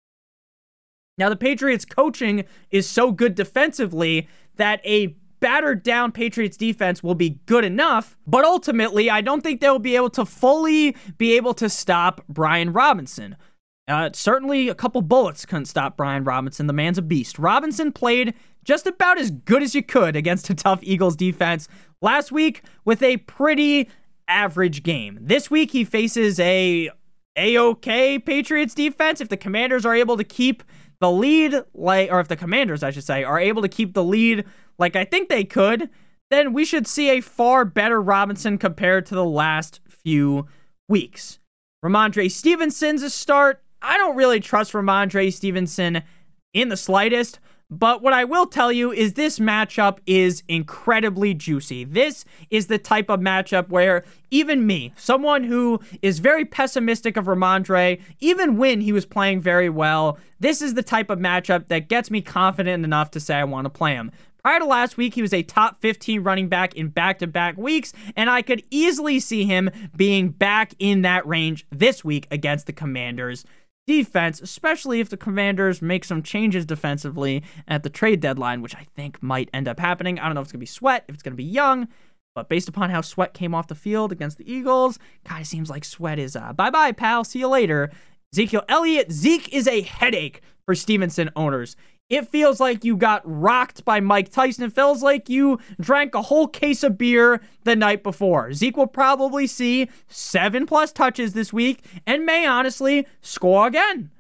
Now, 1.17 1.29
the 1.29 1.37
Patriots 1.37 1.85
coaching 1.85 2.45
is 2.71 2.89
so 2.89 3.13
good 3.13 3.35
defensively 3.35 4.29
that 4.57 4.81
a 4.85 5.17
battered 5.41 5.83
down 5.83 6.11
Patriots 6.11 6.57
defense 6.57 7.03
will 7.03 7.15
be 7.15 7.41
good 7.47 7.65
enough, 7.65 8.17
but 8.27 8.45
ultimately, 8.45 9.11
I 9.11 9.21
don't 9.21 9.43
think 9.43 9.61
they'll 9.61 9.79
be 9.79 9.95
able 9.95 10.11
to 10.11 10.25
fully 10.25 10.97
be 11.19 11.37
able 11.37 11.55
to 11.55 11.69
stop 11.69 12.25
Brian 12.29 12.73
Robinson. 12.73 13.37
Uh, 13.87 14.09
certainly, 14.15 14.69
a 14.69 14.75
couple 14.75 15.03
bullets 15.03 15.45
couldn't 15.45 15.67
stop 15.67 15.97
Brian 15.97 16.25
Robinson. 16.25 16.67
The 16.67 16.73
man's 16.73 16.99
a 16.99 17.03
beast. 17.03 17.39
Robinson 17.39 17.93
played 17.93 18.33
just 18.65 18.87
about 18.87 19.19
as 19.19 19.31
good 19.31 19.63
as 19.63 19.75
you 19.75 19.83
could 19.83 20.17
against 20.17 20.49
a 20.49 20.55
tough 20.55 20.81
Eagles 20.83 21.17
defense 21.17 21.69
last 22.01 22.33
week 22.33 22.63
with 22.87 23.03
a 23.03 23.19
pretty 23.19 23.91
average 24.27 24.83
game. 24.83 25.19
This 25.21 25.51
week, 25.51 25.73
he 25.73 25.85
faces 25.85 26.41
a 26.41 26.91
a-okay 27.37 28.19
Patriots 28.19 28.75
defense. 28.75 29.21
If 29.21 29.29
the 29.29 29.37
Commanders 29.37 29.85
are 29.85 29.95
able 29.95 30.17
to 30.17 30.25
keep 30.25 30.63
the 31.01 31.11
lead, 31.11 31.55
like, 31.75 32.11
or 32.11 32.21
if 32.21 32.29
the 32.29 32.37
commanders, 32.37 32.83
I 32.83 32.91
should 32.91 33.05
say, 33.05 33.25
are 33.25 33.39
able 33.39 33.63
to 33.63 33.69
keep 33.69 33.95
the 33.95 34.05
lead 34.05 34.45
like 34.79 34.97
I 34.97 35.05
think 35.05 35.29
they 35.29 35.45
could, 35.45 35.91
then 36.31 36.53
we 36.53 36.65
should 36.65 36.87
see 36.87 37.11
a 37.11 37.21
far 37.21 37.65
better 37.65 38.01
Robinson 38.01 38.59
compared 38.59 39.07
to 39.07 39.15
the 39.15 39.25
last 39.25 39.81
few 39.89 40.47
weeks. 40.89 41.39
Rhamondre 41.85 42.31
Stevenson's 42.31 43.03
a 43.03 43.11
start. 43.11 43.63
I 43.83 43.99
don't 43.99 44.17
really 44.17 44.41
trust 44.41 44.73
Rhamondre 44.73 45.33
Stevenson 45.33 46.03
in 46.53 46.69
the 46.71 46.77
slightest. 46.77 47.39
But 47.71 48.03
what 48.03 48.13
I 48.13 48.25
will 48.25 48.47
tell 48.47 48.71
you 48.71 48.93
is 48.93 49.15
this 49.15 49.39
matchup 49.39 49.99
is 50.07 50.43
incredibly 50.49 51.35
juicy. 51.35 51.85
This 51.85 52.25
is 52.51 52.67
the 52.67 52.79
type 52.79 53.09
of 53.09 53.21
matchup 53.21 53.69
where 53.69 54.05
even 54.31 54.67
me, 54.67 54.93
someone 54.97 55.45
who 55.45 55.81
is 56.03 56.19
very 56.19 56.45
pessimistic 56.45 57.17
of 57.17 57.25
Rhamondre, 57.25 58.01
even 58.21 58.59
when 58.59 58.81
he 58.81 58.93
was 58.93 59.07
playing 59.07 59.41
very 59.41 59.71
well, 59.71 60.19
this 60.39 60.61
is 60.61 60.75
the 60.75 60.83
type 60.83 61.09
of 61.09 61.19
matchup 61.19 61.69
that 61.69 61.89
gets 61.89 62.11
me 62.11 62.21
confident 62.21 62.85
enough 62.85 63.11
to 63.13 63.21
say 63.21 63.37
I 63.37 63.45
want 63.45 63.65
to 63.65 63.71
play 63.71 63.95
him. 63.95 64.13
Prior 64.45 64.59
to 64.59 64.67
last 64.67 64.99
week, 64.99 65.15
he 65.15 65.23
was 65.23 65.33
a 65.33 65.43
top 65.43 65.81
15 65.81 66.23
running 66.23 66.49
back 66.51 66.75
in 66.75 66.89
back 66.89 67.19
to 67.21 67.27
back 67.27 67.57
weeks, 67.57 67.95
and 68.15 68.29
I 68.29 68.43
could 68.43 68.63
easily 68.71 69.19
see 69.19 69.47
him 69.47 69.71
being 69.97 70.29
back 70.29 70.75
in 70.79 71.01
that 71.01 71.27
range 71.27 71.67
this 71.71 72.05
week 72.05 72.29
against 72.31 72.67
the 72.67 72.75
Commanders 72.75 73.47
defense, 73.87 74.41
especially 74.41 75.01
if 75.01 75.09
the 75.11 75.17
commanders 75.17 75.83
make 75.83 76.05
some 76.05 76.23
changes 76.23 76.65
defensively 76.65 77.43
at 77.69 77.83
the 77.83 77.91
trade 77.91 78.21
deadline, 78.21 78.63
which 78.63 78.75
I 78.75 78.87
think 78.97 79.23
might 79.23 79.51
end 79.53 79.69
up 79.69 79.79
happening. 79.79 80.19
I 80.19 80.27
don't 80.27 80.35
know 80.35 80.41
if 80.41 80.47
it's 80.47 80.53
going 80.53 80.61
to 80.61 80.63
be 80.63 80.67
Sweat, 80.67 81.05
if 81.09 81.15
it's 81.15 81.23
going 81.23 81.33
to 81.33 81.37
be 81.37 81.45
Young, 81.45 81.89
but 82.35 82.49
based 82.49 82.69
upon 82.69 82.91
how 82.91 83.01
Sweat 83.01 83.35
came 83.35 83.55
off 83.55 83.69
the 83.69 83.75
field 83.75 84.11
against 84.11 84.39
the 84.39 84.51
Eagles, 84.51 84.99
kind 85.25 85.41
of 85.41 85.47
seems 85.47 85.71
like 85.71 85.85
Sweat 85.85 86.19
is 86.19 86.35
uh, 86.35 86.53
bye 86.53 86.71
bye, 86.71 86.93
pal. 86.93 87.25
See 87.25 87.41
you 87.41 87.49
later. 87.49 87.91
Ezekiel 88.33 88.65
Elliott, 88.69 89.13
Zeke 89.13 89.53
is 89.55 89.69
a 89.69 89.83
headache 89.83 90.41
for 90.65 90.75
Stevenson 90.75 91.31
owners. 91.37 91.77
It 92.11 92.29
feels 92.29 92.61
like 92.61 92.85
you 92.85 92.97
got 92.97 93.23
rocked 93.25 93.85
by 93.85 94.01
Mike 94.01 94.31
Tyson. 94.31 94.65
It 94.65 94.75
feels 94.75 95.03
like 95.03 95.29
you 95.31 95.59
drank 95.81 96.15
a 96.15 96.23
whole 96.23 96.47
case 96.47 96.83
of 96.83 96.99
beer 96.99 97.41
the 97.65 97.75
night 97.75 98.03
before. 98.03 98.53
Zeke 98.53 98.77
will 98.77 98.87
probably 98.87 99.47
see 99.47 99.89
seven 100.07 100.67
plus 100.67 100.93
touches 100.93 101.33
this 101.33 101.53
week 101.53 101.85
and 102.07 102.27
may 102.27 102.47
honestly 102.47 103.07
score 103.23 103.67
again. 103.67 104.11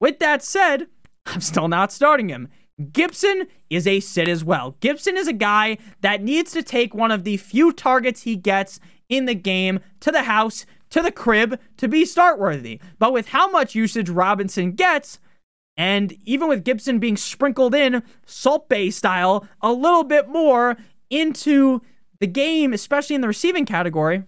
With 0.00 0.18
that 0.18 0.42
said, 0.42 0.88
I'm 1.26 1.40
still 1.40 1.68
not 1.68 1.92
starting 1.92 2.28
him. 2.28 2.48
Gibson 2.90 3.46
is 3.70 3.86
a 3.86 4.00
sit 4.00 4.28
as 4.28 4.42
well. 4.42 4.76
Gibson 4.80 5.16
is 5.16 5.28
a 5.28 5.32
guy 5.32 5.78
that 6.00 6.22
needs 6.22 6.50
to 6.52 6.62
take 6.62 6.94
one 6.94 7.12
of 7.12 7.22
the 7.22 7.36
few 7.36 7.72
targets 7.72 8.22
he 8.22 8.34
gets 8.34 8.80
in 9.08 9.26
the 9.26 9.34
game 9.34 9.78
to 10.00 10.10
the 10.10 10.24
house, 10.24 10.66
to 10.90 11.02
the 11.02 11.12
crib, 11.12 11.60
to 11.76 11.86
be 11.86 12.04
start 12.04 12.40
worthy. 12.40 12.80
But 12.98 13.12
with 13.12 13.28
how 13.28 13.48
much 13.48 13.76
usage 13.76 14.08
Robinson 14.08 14.72
gets, 14.72 15.20
and 15.76 16.12
even 16.24 16.48
with 16.48 16.64
Gibson 16.64 16.98
being 16.98 17.16
sprinkled 17.16 17.74
in, 17.74 18.02
Salt 18.26 18.68
Bae 18.68 18.90
style, 18.90 19.46
a 19.60 19.72
little 19.72 20.04
bit 20.04 20.28
more 20.28 20.76
into 21.10 21.82
the 22.20 22.26
game, 22.26 22.72
especially 22.72 23.14
in 23.14 23.20
the 23.20 23.28
receiving 23.28 23.66
category, 23.66 24.24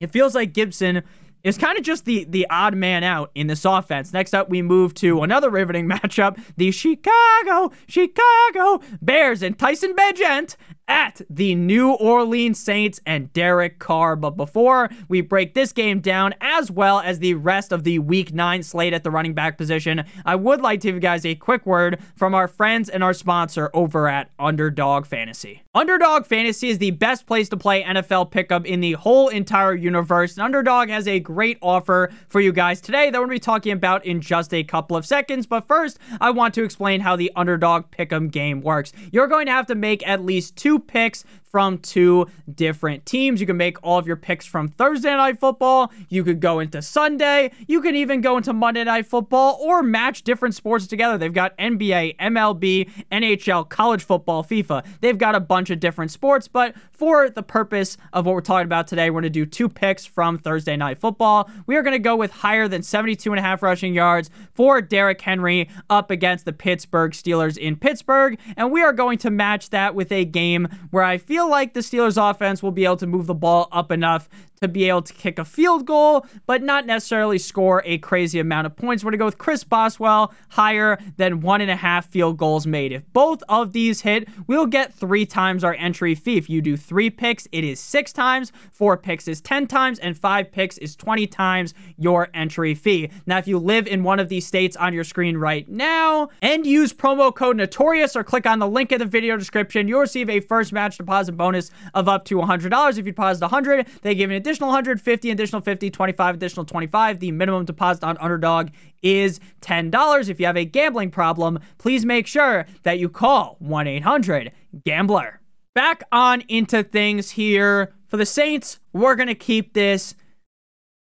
it 0.00 0.10
feels 0.10 0.34
like 0.34 0.52
Gibson 0.52 1.02
is 1.44 1.56
kind 1.56 1.78
of 1.78 1.84
just 1.84 2.04
the, 2.04 2.24
the 2.24 2.46
odd 2.50 2.74
man 2.74 3.04
out 3.04 3.30
in 3.34 3.46
this 3.46 3.64
offense. 3.64 4.12
Next 4.12 4.34
up, 4.34 4.48
we 4.48 4.62
move 4.62 4.94
to 4.94 5.22
another 5.22 5.50
riveting 5.50 5.88
matchup 5.88 6.40
the 6.56 6.70
Chicago, 6.70 7.72
Chicago 7.86 8.80
Bears 9.00 9.42
and 9.42 9.58
Tyson 9.58 9.94
Bagent 9.94 10.56
at 10.88 11.20
the 11.28 11.54
New 11.54 11.92
Orleans 11.92 12.58
Saints 12.58 13.00
and 13.06 13.32
Derek 13.32 13.78
Carr. 13.78 14.16
But 14.16 14.30
before 14.30 14.88
we 15.08 15.20
break 15.20 15.54
this 15.54 15.72
game 15.72 16.00
down, 16.00 16.34
as 16.40 16.70
well 16.70 17.00
as 17.00 17.18
the 17.18 17.34
rest 17.34 17.70
of 17.70 17.84
the 17.84 17.98
week 17.98 18.32
nine 18.32 18.62
slate 18.62 18.92
at 18.92 19.04
the 19.04 19.10
running 19.10 19.34
back 19.34 19.58
position, 19.58 20.04
I 20.24 20.34
would 20.34 20.60
like 20.60 20.80
to 20.80 20.88
give 20.88 20.94
you 20.94 21.00
guys 21.00 21.26
a 21.26 21.34
quick 21.34 21.66
word 21.66 22.00
from 22.16 22.34
our 22.34 22.48
friends 22.48 22.88
and 22.88 23.04
our 23.04 23.12
sponsor 23.12 23.70
over 23.74 24.08
at 24.08 24.30
Underdog 24.38 25.06
Fantasy. 25.06 25.62
Underdog 25.74 26.26
Fantasy 26.26 26.70
is 26.70 26.78
the 26.78 26.90
best 26.92 27.26
place 27.26 27.48
to 27.50 27.56
play 27.56 27.84
NFL 27.84 28.32
pick'em 28.32 28.64
in 28.64 28.80
the 28.80 28.94
whole 28.94 29.28
entire 29.28 29.74
universe. 29.74 30.36
And 30.36 30.42
Underdog 30.42 30.88
has 30.88 31.06
a 31.06 31.20
great 31.20 31.58
offer 31.60 32.10
for 32.28 32.40
you 32.40 32.52
guys 32.52 32.80
today 32.80 33.10
that 33.10 33.18
we're 33.18 33.26
going 33.26 33.38
to 33.38 33.42
be 33.42 33.44
talking 33.44 33.72
about 33.72 34.04
in 34.04 34.20
just 34.20 34.54
a 34.54 34.64
couple 34.64 34.96
of 34.96 35.06
seconds. 35.06 35.46
But 35.46 35.66
first, 35.66 35.98
I 36.20 36.30
want 36.30 36.54
to 36.54 36.64
explain 36.64 37.00
how 37.00 37.16
the 37.16 37.30
Underdog 37.36 37.90
pick'em 37.90 38.30
game 38.30 38.60
works. 38.60 38.92
You're 39.12 39.28
going 39.28 39.46
to 39.46 39.52
have 39.52 39.66
to 39.66 39.74
make 39.74 40.06
at 40.06 40.24
least 40.24 40.56
two 40.56 40.77
picks 40.80 41.24
from 41.50 41.78
two 41.78 42.26
different 42.54 43.06
teams. 43.06 43.40
You 43.40 43.46
can 43.46 43.56
make 43.56 43.76
all 43.82 43.98
of 43.98 44.06
your 44.06 44.16
picks 44.16 44.46
from 44.46 44.68
Thursday 44.68 45.14
night 45.14 45.40
football. 45.40 45.92
You 46.08 46.24
could 46.24 46.40
go 46.40 46.60
into 46.60 46.82
Sunday. 46.82 47.52
You 47.66 47.80
can 47.80 47.94
even 47.96 48.20
go 48.20 48.36
into 48.36 48.52
Monday 48.52 48.84
night 48.84 49.06
football 49.06 49.58
or 49.60 49.82
match 49.82 50.22
different 50.22 50.54
sports 50.54 50.86
together. 50.86 51.18
They've 51.18 51.32
got 51.32 51.56
NBA, 51.58 52.16
MLB, 52.16 52.90
NHL, 53.10 53.68
college 53.68 54.04
football, 54.04 54.44
FIFA. 54.44 54.84
They've 55.00 55.18
got 55.18 55.34
a 55.34 55.40
bunch 55.40 55.70
of 55.70 55.80
different 55.80 56.10
sports, 56.10 56.48
but 56.48 56.74
for 56.90 57.30
the 57.30 57.42
purpose 57.42 57.96
of 58.12 58.26
what 58.26 58.34
we're 58.34 58.40
talking 58.40 58.66
about 58.66 58.86
today, 58.86 59.10
we're 59.10 59.20
going 59.20 59.24
to 59.24 59.30
do 59.30 59.46
two 59.46 59.68
picks 59.68 60.04
from 60.04 60.38
Thursday 60.38 60.76
night 60.76 60.98
football. 60.98 61.48
We 61.66 61.76
are 61.76 61.82
going 61.82 61.94
to 61.94 61.98
go 61.98 62.16
with 62.16 62.32
higher 62.32 62.68
than 62.68 62.82
72 62.82 63.30
and 63.30 63.38
a 63.38 63.42
half 63.42 63.62
rushing 63.62 63.94
yards 63.94 64.30
for 64.52 64.80
Derrick 64.80 65.20
Henry 65.20 65.68
up 65.88 66.10
against 66.10 66.44
the 66.44 66.52
Pittsburgh 66.52 67.12
Steelers 67.12 67.56
in 67.56 67.76
Pittsburgh, 67.76 68.38
and 68.56 68.72
we 68.72 68.82
are 68.82 68.92
going 68.92 69.18
to 69.18 69.30
match 69.30 69.70
that 69.70 69.94
with 69.94 70.10
a 70.12 70.24
game 70.24 70.68
where 70.90 71.04
I 71.04 71.18
feel 71.18 71.37
feel 71.38 71.48
like 71.48 71.72
the 71.72 71.80
Steelers 71.80 72.18
offense 72.18 72.64
will 72.64 72.72
be 72.72 72.84
able 72.84 72.96
to 72.96 73.06
move 73.06 73.28
the 73.28 73.34
ball 73.34 73.68
up 73.70 73.92
enough 73.92 74.28
to 74.60 74.68
be 74.68 74.88
able 74.88 75.02
to 75.02 75.12
kick 75.12 75.38
a 75.38 75.44
field 75.44 75.86
goal, 75.86 76.26
but 76.46 76.62
not 76.62 76.86
necessarily 76.86 77.38
score 77.38 77.82
a 77.84 77.98
crazy 77.98 78.40
amount 78.40 78.66
of 78.66 78.76
points. 78.76 79.04
We're 79.04 79.10
going 79.10 79.18
to 79.18 79.22
go 79.22 79.24
with 79.26 79.38
Chris 79.38 79.64
Boswell 79.64 80.34
higher 80.48 80.98
than 81.16 81.40
one 81.40 81.60
and 81.60 81.70
a 81.70 81.76
half 81.76 82.08
field 82.08 82.36
goals 82.36 82.66
made. 82.66 82.92
If 82.92 83.04
both 83.12 83.42
of 83.48 83.72
these 83.72 84.00
hit, 84.00 84.28
we'll 84.46 84.66
get 84.66 84.92
three 84.92 85.26
times 85.26 85.62
our 85.62 85.74
entry 85.74 86.14
fee. 86.14 86.36
If 86.36 86.50
you 86.50 86.60
do 86.60 86.76
three 86.76 87.10
picks, 87.10 87.46
it 87.52 87.64
is 87.64 87.78
six 87.80 88.12
times, 88.12 88.52
four 88.72 88.96
picks 88.96 89.28
is 89.28 89.40
10 89.40 89.66
times, 89.66 89.98
and 89.98 90.18
five 90.18 90.50
picks 90.50 90.76
is 90.78 90.96
20 90.96 91.26
times 91.28 91.74
your 91.96 92.28
entry 92.34 92.74
fee. 92.74 93.10
Now, 93.26 93.38
if 93.38 93.46
you 93.46 93.58
live 93.58 93.86
in 93.86 94.02
one 94.02 94.18
of 94.18 94.28
these 94.28 94.46
states 94.46 94.76
on 94.76 94.92
your 94.92 95.04
screen 95.04 95.36
right 95.36 95.68
now 95.68 96.30
and 96.42 96.66
use 96.66 96.92
promo 96.92 97.34
code 97.34 97.56
Notorious 97.56 98.16
or 98.16 98.24
click 98.24 98.46
on 98.46 98.58
the 98.58 98.68
link 98.68 98.92
in 98.92 98.98
the 98.98 99.06
video 99.06 99.36
description, 99.36 99.86
you'll 99.86 100.00
receive 100.00 100.28
a 100.28 100.40
first 100.40 100.72
match 100.72 100.98
deposit 100.98 101.27
bonus 101.32 101.70
of 101.94 102.08
up 102.08 102.24
to 102.26 102.36
$100. 102.36 102.90
If 102.90 102.96
you 102.98 103.12
deposit 103.12 103.42
100, 103.42 103.86
they 104.02 104.14
give 104.14 104.30
an 104.30 104.36
additional 104.36 104.68
150, 104.68 105.30
additional 105.30 105.60
50, 105.62 105.90
25, 105.90 106.34
additional 106.34 106.64
25. 106.64 107.20
The 107.20 107.32
minimum 107.32 107.64
deposit 107.64 108.04
on 108.04 108.16
Underdog 108.18 108.70
is 109.02 109.40
$10. 109.60 110.28
If 110.28 110.40
you 110.40 110.46
have 110.46 110.56
a 110.56 110.64
gambling 110.64 111.10
problem, 111.10 111.58
please 111.78 112.04
make 112.04 112.26
sure 112.26 112.66
that 112.82 112.98
you 112.98 113.08
call 113.08 113.56
1 113.58 113.86
800 113.86 114.52
Gambler. 114.84 115.40
Back 115.74 116.02
on 116.12 116.42
into 116.48 116.82
things 116.82 117.32
here. 117.32 117.94
For 118.08 118.16
the 118.16 118.26
Saints, 118.26 118.80
we're 118.92 119.14
going 119.14 119.28
to 119.28 119.34
keep 119.34 119.74
this 119.74 120.14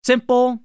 simple, 0.04 0.60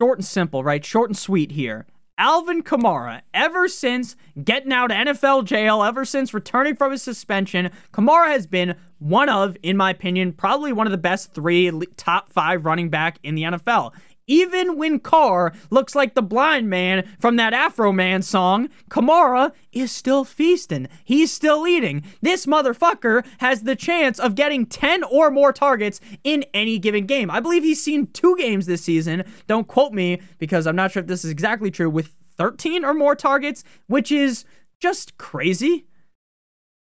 short 0.00 0.18
and 0.18 0.24
simple, 0.24 0.62
right? 0.62 0.84
Short 0.84 1.10
and 1.10 1.16
sweet 1.16 1.52
here. 1.52 1.86
Alvin 2.18 2.62
Kamara, 2.62 3.22
ever 3.32 3.68
since 3.68 4.16
getting 4.42 4.72
out 4.72 4.90
of 4.90 4.96
NFL 4.96 5.44
jail, 5.44 5.84
ever 5.84 6.04
since 6.04 6.34
returning 6.34 6.74
from 6.74 6.90
his 6.90 7.00
suspension, 7.00 7.70
Kamara 7.92 8.26
has 8.26 8.46
been 8.48 8.74
one 8.98 9.28
of, 9.28 9.56
in 9.62 9.76
my 9.76 9.90
opinion, 9.90 10.32
probably 10.32 10.72
one 10.72 10.88
of 10.88 10.90
the 10.90 10.98
best 10.98 11.32
three 11.32 11.70
top 11.96 12.32
five 12.32 12.64
running 12.64 12.90
back 12.90 13.20
in 13.22 13.36
the 13.36 13.44
NFL. 13.44 13.92
Even 14.28 14.76
when 14.76 15.00
Carr 15.00 15.52
looks 15.70 15.94
like 15.94 16.14
the 16.14 16.22
blind 16.22 16.70
man 16.70 17.08
from 17.18 17.36
that 17.36 17.52
Afroman 17.52 18.22
song, 18.22 18.68
Kamara 18.90 19.52
is 19.72 19.90
still 19.90 20.24
feasting. 20.24 20.86
He's 21.02 21.32
still 21.32 21.66
eating. 21.66 22.04
This 22.20 22.46
motherfucker 22.46 23.26
has 23.38 23.62
the 23.62 23.74
chance 23.74 24.20
of 24.20 24.34
getting 24.34 24.66
10 24.66 25.02
or 25.04 25.30
more 25.30 25.52
targets 25.52 26.00
in 26.22 26.44
any 26.54 26.78
given 26.78 27.06
game. 27.06 27.30
I 27.30 27.40
believe 27.40 27.64
he's 27.64 27.82
seen 27.82 28.08
two 28.08 28.36
games 28.36 28.66
this 28.66 28.82
season. 28.82 29.24
Don't 29.46 29.66
quote 29.66 29.92
me 29.92 30.20
because 30.38 30.66
I'm 30.66 30.76
not 30.76 30.92
sure 30.92 31.00
if 31.00 31.06
this 31.08 31.24
is 31.24 31.30
exactly 31.30 31.70
true 31.70 31.90
with 31.90 32.12
13 32.36 32.84
or 32.84 32.94
more 32.94 33.16
targets, 33.16 33.64
which 33.86 34.12
is 34.12 34.44
just 34.80 35.16
crazy. 35.18 35.86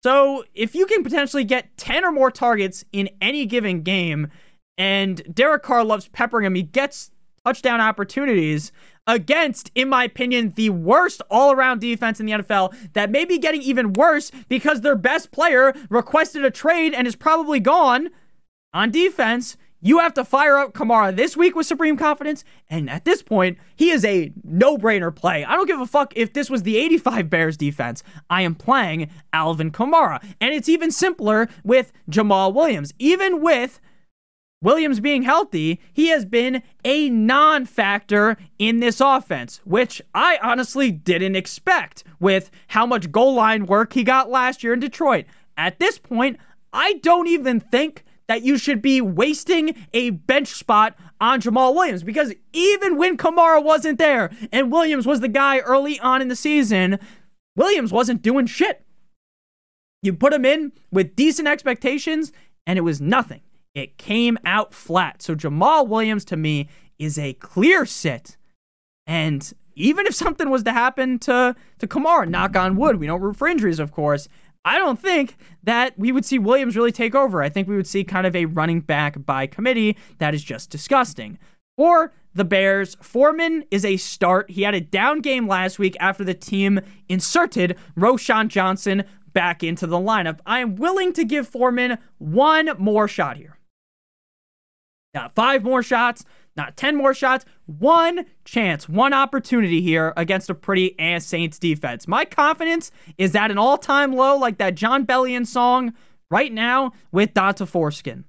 So, 0.02 0.44
if 0.52 0.74
you 0.74 0.86
can 0.86 1.04
potentially 1.04 1.44
get 1.44 1.76
10 1.76 2.04
or 2.04 2.10
more 2.10 2.30
targets 2.30 2.84
in 2.92 3.08
any 3.20 3.46
given 3.46 3.82
game, 3.82 4.32
and 4.76 5.22
Derek 5.32 5.62
Carr 5.62 5.84
loves 5.84 6.08
peppering 6.08 6.46
him, 6.46 6.56
he 6.56 6.62
gets 6.62 7.11
touchdown 7.44 7.80
opportunities 7.80 8.72
against, 9.06 9.70
in 9.74 9.88
my 9.88 10.04
opinion, 10.04 10.52
the 10.56 10.70
worst 10.70 11.22
all 11.30 11.52
around 11.52 11.80
defense 11.80 12.20
in 12.20 12.26
the 12.26 12.32
NFL 12.32 12.74
that 12.92 13.10
may 13.10 13.24
be 13.24 13.38
getting 13.38 13.62
even 13.62 13.92
worse 13.92 14.30
because 14.48 14.80
their 14.80 14.96
best 14.96 15.32
player 15.32 15.74
requested 15.90 16.44
a 16.44 16.50
trade 16.50 16.94
and 16.94 17.06
is 17.06 17.16
probably 17.16 17.60
gone 17.60 18.10
on 18.72 18.90
defense. 18.90 19.56
You 19.84 19.98
have 19.98 20.14
to 20.14 20.24
fire 20.24 20.58
up 20.58 20.74
Kamara 20.74 21.14
this 21.14 21.36
week 21.36 21.56
with 21.56 21.66
supreme 21.66 21.96
confidence. 21.96 22.44
And 22.70 22.88
at 22.88 23.04
this 23.04 23.20
point, 23.20 23.58
he 23.74 23.90
is 23.90 24.04
a 24.04 24.32
no 24.44 24.78
brainer 24.78 25.12
play. 25.12 25.44
I 25.44 25.56
don't 25.56 25.66
give 25.66 25.80
a 25.80 25.86
fuck 25.86 26.12
if 26.14 26.32
this 26.32 26.48
was 26.48 26.62
the 26.62 26.76
85 26.76 27.28
Bears 27.28 27.56
defense. 27.56 28.04
I 28.30 28.42
am 28.42 28.54
playing 28.54 29.10
Alvin 29.32 29.72
Kamara. 29.72 30.22
And 30.40 30.54
it's 30.54 30.68
even 30.68 30.92
simpler 30.92 31.48
with 31.64 31.92
Jamaal 32.08 32.54
Williams. 32.54 32.94
Even 33.00 33.42
with 33.42 33.80
Williams 34.62 35.00
being 35.00 35.22
healthy, 35.22 35.80
he 35.92 36.08
has 36.08 36.24
been 36.24 36.62
a 36.84 37.10
non 37.10 37.66
factor 37.66 38.38
in 38.58 38.80
this 38.80 39.00
offense, 39.00 39.60
which 39.64 40.00
I 40.14 40.38
honestly 40.42 40.90
didn't 40.90 41.36
expect 41.36 42.04
with 42.20 42.50
how 42.68 42.86
much 42.86 43.12
goal 43.12 43.34
line 43.34 43.66
work 43.66 43.92
he 43.92 44.04
got 44.04 44.30
last 44.30 44.62
year 44.62 44.72
in 44.72 44.80
Detroit. 44.80 45.26
At 45.58 45.78
this 45.80 45.98
point, 45.98 46.38
I 46.72 46.94
don't 46.94 47.26
even 47.26 47.60
think 47.60 48.04
that 48.28 48.42
you 48.42 48.56
should 48.56 48.80
be 48.80 49.00
wasting 49.00 49.74
a 49.92 50.10
bench 50.10 50.48
spot 50.48 50.96
on 51.20 51.40
Jamaal 51.40 51.74
Williams 51.74 52.02
because 52.02 52.32
even 52.52 52.96
when 52.96 53.16
Kamara 53.16 53.62
wasn't 53.62 53.98
there 53.98 54.30
and 54.50 54.72
Williams 54.72 55.06
was 55.06 55.20
the 55.20 55.28
guy 55.28 55.58
early 55.58 55.98
on 56.00 56.22
in 56.22 56.28
the 56.28 56.36
season, 56.36 56.98
Williams 57.56 57.92
wasn't 57.92 58.22
doing 58.22 58.46
shit. 58.46 58.84
You 60.02 60.14
put 60.14 60.32
him 60.32 60.44
in 60.44 60.72
with 60.90 61.14
decent 61.14 61.48
expectations 61.48 62.32
and 62.66 62.78
it 62.78 62.82
was 62.82 63.00
nothing. 63.00 63.42
It 63.74 63.98
came 63.98 64.38
out 64.44 64.74
flat. 64.74 65.22
So 65.22 65.34
Jamaal 65.34 65.86
Williams 65.86 66.24
to 66.26 66.36
me 66.36 66.68
is 66.98 67.18
a 67.18 67.34
clear 67.34 67.86
sit. 67.86 68.36
And 69.06 69.52
even 69.74 70.06
if 70.06 70.14
something 70.14 70.50
was 70.50 70.62
to 70.64 70.72
happen 70.72 71.18
to 71.20 71.56
to 71.78 71.86
Kamara, 71.86 72.28
knock 72.28 72.56
on 72.56 72.76
wood, 72.76 72.96
we 72.96 73.06
don't 73.06 73.20
root 73.20 73.36
for 73.36 73.48
injuries, 73.48 73.78
of 73.78 73.92
course. 73.92 74.28
I 74.64 74.78
don't 74.78 75.00
think 75.00 75.36
that 75.64 75.98
we 75.98 76.12
would 76.12 76.24
see 76.24 76.38
Williams 76.38 76.76
really 76.76 76.92
take 76.92 77.14
over. 77.14 77.42
I 77.42 77.48
think 77.48 77.66
we 77.66 77.76
would 77.76 77.86
see 77.86 78.04
kind 78.04 78.26
of 78.26 78.36
a 78.36 78.44
running 78.44 78.80
back 78.80 79.24
by 79.24 79.46
committee 79.46 79.96
that 80.18 80.34
is 80.34 80.44
just 80.44 80.70
disgusting. 80.70 81.38
For 81.76 82.12
the 82.34 82.44
Bears, 82.44 82.96
Foreman 83.00 83.64
is 83.70 83.84
a 83.84 83.96
start. 83.96 84.50
He 84.50 84.62
had 84.62 84.74
a 84.74 84.80
down 84.80 85.20
game 85.20 85.48
last 85.48 85.78
week 85.78 85.96
after 85.98 86.22
the 86.22 86.34
team 86.34 86.80
inserted 87.08 87.76
Roschon 87.96 88.48
Johnson 88.48 89.04
back 89.32 89.64
into 89.64 89.86
the 89.86 89.96
lineup. 89.96 90.38
I 90.46 90.60
am 90.60 90.76
willing 90.76 91.12
to 91.14 91.24
give 91.24 91.48
Foreman 91.48 91.98
one 92.18 92.70
more 92.78 93.08
shot 93.08 93.38
here. 93.38 93.51
Not 95.14 95.34
five 95.34 95.62
more 95.62 95.82
shots, 95.82 96.24
not 96.56 96.76
10 96.76 96.96
more 96.96 97.12
shots. 97.12 97.44
One 97.66 98.26
chance, 98.44 98.88
one 98.88 99.12
opportunity 99.12 99.82
here 99.82 100.12
against 100.16 100.48
a 100.50 100.54
pretty 100.54 100.98
ass 100.98 101.26
Saints 101.26 101.58
defense. 101.58 102.08
My 102.08 102.24
confidence 102.24 102.90
is 103.18 103.34
at 103.34 103.50
an 103.50 103.58
all 103.58 103.78
time 103.78 104.14
low, 104.14 104.36
like 104.36 104.58
that 104.58 104.74
Jon 104.74 105.06
Bellion 105.06 105.46
song 105.46 105.92
right 106.30 106.52
now 106.52 106.92
with 107.10 107.34
D'Onta 107.34 107.66
Foreskin. 107.66 108.24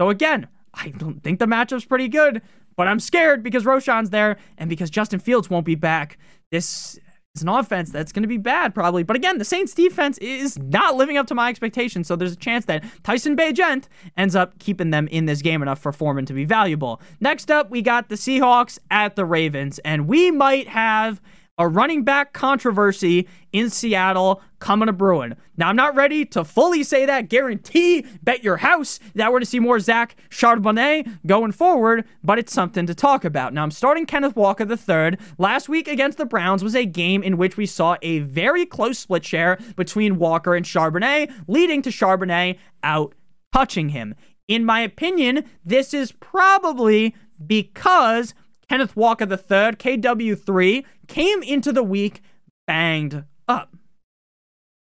So 0.00 0.10
again, 0.10 0.46
I 0.74 0.90
don't 0.90 1.22
think 1.22 1.40
the 1.40 1.46
matchup's 1.46 1.84
pretty 1.84 2.08
good, 2.08 2.40
but 2.76 2.86
I'm 2.86 3.00
scared 3.00 3.42
because 3.42 3.64
Roschon's 3.64 4.10
there 4.10 4.36
and 4.56 4.70
because 4.70 4.90
Justin 4.90 5.18
Fields 5.18 5.50
won't 5.50 5.66
be 5.66 5.74
back. 5.74 6.18
This 6.52 6.98
it's 7.34 7.42
an 7.42 7.48
offense 7.48 7.90
that's 7.90 8.10
going 8.10 8.24
to 8.24 8.28
be 8.28 8.36
bad, 8.36 8.74
probably. 8.74 9.04
But 9.04 9.14
again, 9.14 9.38
the 9.38 9.44
Saints 9.44 9.72
defense 9.72 10.18
is 10.18 10.58
not 10.58 10.96
living 10.96 11.16
up 11.16 11.28
to 11.28 11.34
my 11.36 11.48
expectations. 11.48 12.08
So 12.08 12.16
there's 12.16 12.32
a 12.32 12.36
chance 12.36 12.64
that 12.64 12.82
Tyson 13.04 13.36
Bagent 13.36 13.84
ends 14.16 14.34
up 14.34 14.58
keeping 14.58 14.90
them 14.90 15.06
in 15.08 15.26
this 15.26 15.40
game 15.40 15.62
enough 15.62 15.78
for 15.78 15.92
Foreman 15.92 16.26
to 16.26 16.32
be 16.32 16.44
valuable. 16.44 17.00
Next 17.20 17.50
up, 17.50 17.70
we 17.70 17.80
got 17.80 18.08
the 18.08 18.16
Seahawks 18.16 18.78
at 18.90 19.14
the 19.14 19.24
Ravens. 19.24 19.78
And 19.80 20.08
we 20.08 20.32
might 20.32 20.68
have 20.68 21.20
a 21.58 21.68
running 21.68 22.04
back 22.04 22.32
controversy 22.32 23.28
in 23.52 23.68
Seattle 23.68 24.40
coming 24.60 24.86
to 24.86 24.92
Bruin. 24.92 25.34
Now, 25.56 25.68
I'm 25.68 25.76
not 25.76 25.94
ready 25.94 26.24
to 26.26 26.44
fully 26.44 26.82
say 26.84 27.04
that, 27.06 27.28
guarantee, 27.28 28.06
bet 28.22 28.44
your 28.44 28.58
house 28.58 29.00
that 29.14 29.32
we're 29.32 29.40
to 29.40 29.46
see 29.46 29.58
more 29.58 29.80
Zach 29.80 30.16
Charbonnet 30.30 31.18
going 31.26 31.52
forward, 31.52 32.04
but 32.22 32.38
it's 32.38 32.52
something 32.52 32.86
to 32.86 32.94
talk 32.94 33.24
about. 33.24 33.52
Now, 33.52 33.64
I'm 33.64 33.70
starting 33.70 34.06
Kenneth 34.06 34.36
Walker 34.36 34.64
III. 34.64 35.18
Last 35.38 35.68
week 35.68 35.88
against 35.88 36.18
the 36.18 36.26
Browns 36.26 36.62
was 36.62 36.76
a 36.76 36.86
game 36.86 37.22
in 37.22 37.36
which 37.36 37.56
we 37.56 37.66
saw 37.66 37.96
a 38.02 38.20
very 38.20 38.64
close 38.64 38.98
split 38.98 39.24
share 39.24 39.58
between 39.76 40.18
Walker 40.18 40.54
and 40.54 40.64
Charbonnet, 40.64 41.32
leading 41.48 41.82
to 41.82 41.90
Charbonnet 41.90 42.58
out 42.82 43.14
touching 43.52 43.90
him. 43.90 44.14
In 44.46 44.64
my 44.64 44.80
opinion, 44.80 45.44
this 45.64 45.92
is 45.92 46.12
probably 46.12 47.14
because 47.44 48.34
Kenneth 48.68 48.96
Walker 48.96 49.24
III, 49.24 49.76
KW3, 49.76 50.84
came 51.06 51.42
into 51.42 51.72
the 51.72 51.82
week 51.82 52.20
banged 52.66 53.24
up. 53.46 53.74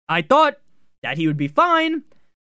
I 0.08 0.22
thought 0.22 0.58
that 1.02 1.16
he 1.16 1.26
would 1.26 1.36
be 1.36 1.48
fine. 1.48 2.02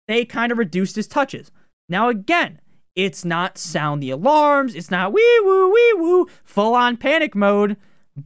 They 0.06 0.24
kind 0.24 0.52
of 0.52 0.58
reduced 0.58 0.96
his 0.96 1.06
touches. 1.06 1.50
Now, 1.88 2.08
again, 2.08 2.60
it's 2.94 3.24
not 3.24 3.58
sound 3.58 4.02
the 4.02 4.10
alarms, 4.10 4.74
it's 4.74 4.90
not 4.90 5.12
wee 5.12 5.40
woo, 5.42 5.72
wee 5.72 5.94
woo, 5.96 6.26
full 6.44 6.74
on 6.74 6.96
panic 6.96 7.34
mode, 7.34 7.76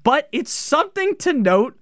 but 0.02 0.28
it's 0.32 0.52
something 0.52 1.16
to 1.16 1.32
note 1.32 1.78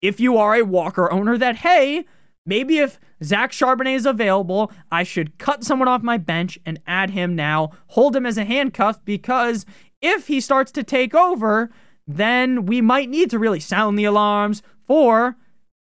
if 0.00 0.20
you 0.20 0.36
are 0.36 0.54
a 0.54 0.62
Walker 0.62 1.10
owner 1.12 1.36
that, 1.36 1.56
hey, 1.56 2.04
maybe 2.46 2.78
if 2.78 3.00
Zach 3.22 3.52
Charbonnet 3.52 3.94
is 3.94 4.06
available, 4.06 4.72
I 4.90 5.02
should 5.02 5.38
cut 5.38 5.64
someone 5.64 5.88
off 5.88 6.02
my 6.02 6.16
bench 6.16 6.58
and 6.64 6.80
add 6.86 7.10
him 7.10 7.34
now, 7.34 7.72
hold 7.88 8.14
him 8.14 8.24
as 8.24 8.38
a 8.38 8.44
handcuff 8.44 9.04
because 9.04 9.66
if 10.02 10.26
he 10.26 10.40
starts 10.40 10.72
to 10.72 10.82
take 10.82 11.14
over, 11.14 11.70
then 12.06 12.66
we 12.66 12.80
might 12.80 13.08
need 13.08 13.30
to 13.30 13.38
really 13.38 13.60
sound 13.60 13.98
the 13.98 14.04
alarms 14.04 14.62
for 14.86 15.36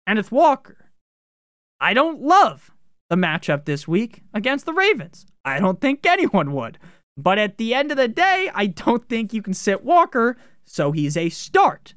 Kenneth 0.07 0.33
Walker. 0.33 0.91
I 1.81 1.95
don't 1.95 2.21
love 2.21 2.71
the 3.09 3.17
matchup 3.17 3.65
this 3.65 3.89
week 3.89 4.23
against 4.35 4.67
the 4.67 4.73
Ravens. 4.73 5.27
I 5.45 5.61
don't 5.61 5.81
think 5.81 6.05
anyone 6.05 6.53
would. 6.53 6.79
But 7.17 7.39
at 7.39 7.59
the 7.59 7.75
end 7.75 7.91
of 7.91 7.97
the 7.97 8.09
day, 8.09 8.51
I 8.55 8.67
don't 8.67 9.09
think 9.09 9.33
you 9.33 9.43
can 9.43 9.55
sit 9.55 9.85
Walker, 9.85 10.37
so 10.65 10.93
he's 10.93 11.17
a 11.17 11.29
start. 11.31 11.95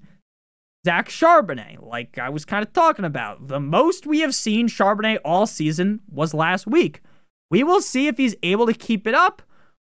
Zach 0.84 1.10
Charbonnet, 1.10 1.86
like 1.86 2.18
I 2.18 2.30
was 2.30 2.44
kind 2.44 2.66
of 2.66 2.74
talking 2.74 3.06
about, 3.06 3.48
the 3.48 3.60
most 3.60 4.08
we 4.08 4.22
have 4.22 4.34
seen 4.34 4.68
Charbonnet 4.68 5.20
all 5.24 5.46
season 5.46 6.02
was 6.10 6.34
last 6.34 6.66
week. 6.66 7.02
We 7.52 7.64
will 7.64 7.82
see 7.82 8.08
if 8.08 8.18
he's 8.18 8.36
able 8.42 8.66
to 8.66 8.74
keep 8.74 9.06
it 9.06 9.14
up 9.14 9.44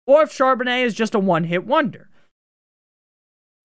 or 0.08 0.22
if 0.22 0.32
Charbonnet 0.32 0.86
is 0.86 0.94
just 0.94 1.16
a 1.16 1.20
one 1.20 1.46
hit 1.46 1.66
wonder. 1.66 2.10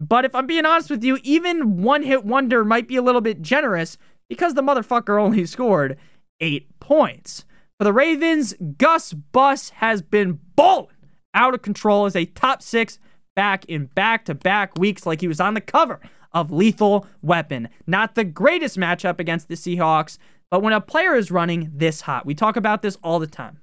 But 0.00 0.24
if 0.24 0.34
I'm 0.34 0.46
being 0.46 0.64
honest 0.64 0.88
with 0.88 1.04
you, 1.04 1.18
even 1.22 1.82
one 1.82 2.02
hit 2.02 2.24
wonder 2.24 2.64
might 2.64 2.88
be 2.88 2.96
a 2.96 3.02
little 3.02 3.20
bit 3.20 3.42
generous 3.42 3.98
because 4.28 4.54
the 4.54 4.62
motherfucker 4.62 5.20
only 5.20 5.44
scored 5.46 5.98
eight 6.40 6.80
points. 6.80 7.44
For 7.78 7.84
the 7.84 7.92
Ravens, 7.92 8.54
Gus 8.78 9.12
Bus 9.12 9.70
has 9.70 10.02
been 10.02 10.40
balling 10.56 10.88
out 11.34 11.54
of 11.54 11.62
control 11.62 12.06
as 12.06 12.16
a 12.16 12.24
top 12.24 12.62
six 12.62 12.98
back 13.36 13.64
in 13.66 13.86
back 13.86 14.24
to 14.24 14.34
back 14.34 14.76
weeks, 14.78 15.06
like 15.06 15.20
he 15.20 15.28
was 15.28 15.40
on 15.40 15.54
the 15.54 15.60
cover 15.60 16.00
of 16.32 16.50
Lethal 16.50 17.06
Weapon. 17.22 17.68
Not 17.86 18.14
the 18.14 18.24
greatest 18.24 18.76
matchup 18.76 19.20
against 19.20 19.48
the 19.48 19.54
Seahawks, 19.54 20.18
but 20.50 20.62
when 20.62 20.72
a 20.72 20.80
player 20.80 21.14
is 21.14 21.30
running 21.30 21.70
this 21.74 22.02
hot, 22.02 22.26
we 22.26 22.34
talk 22.34 22.56
about 22.56 22.82
this 22.82 22.98
all 23.02 23.18
the 23.18 23.26
time. 23.26 23.60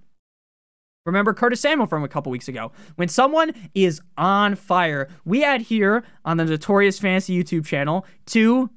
Remember 1.07 1.33
Curtis 1.33 1.61
Samuel 1.61 1.87
from 1.87 2.03
a 2.03 2.07
couple 2.07 2.31
weeks 2.31 2.49
ago. 2.49 2.71
When 2.97 3.07
someone 3.07 3.53
is 3.73 4.01
on 4.17 4.55
fire, 4.55 5.07
we 5.25 5.43
add 5.43 5.61
here 5.61 6.03
on 6.25 6.35
the 6.35 6.45
Notorious 6.45 6.99
Fantasy 6.99 7.41
YouTube 7.41 7.65
channel 7.65 8.05
to 8.27 8.69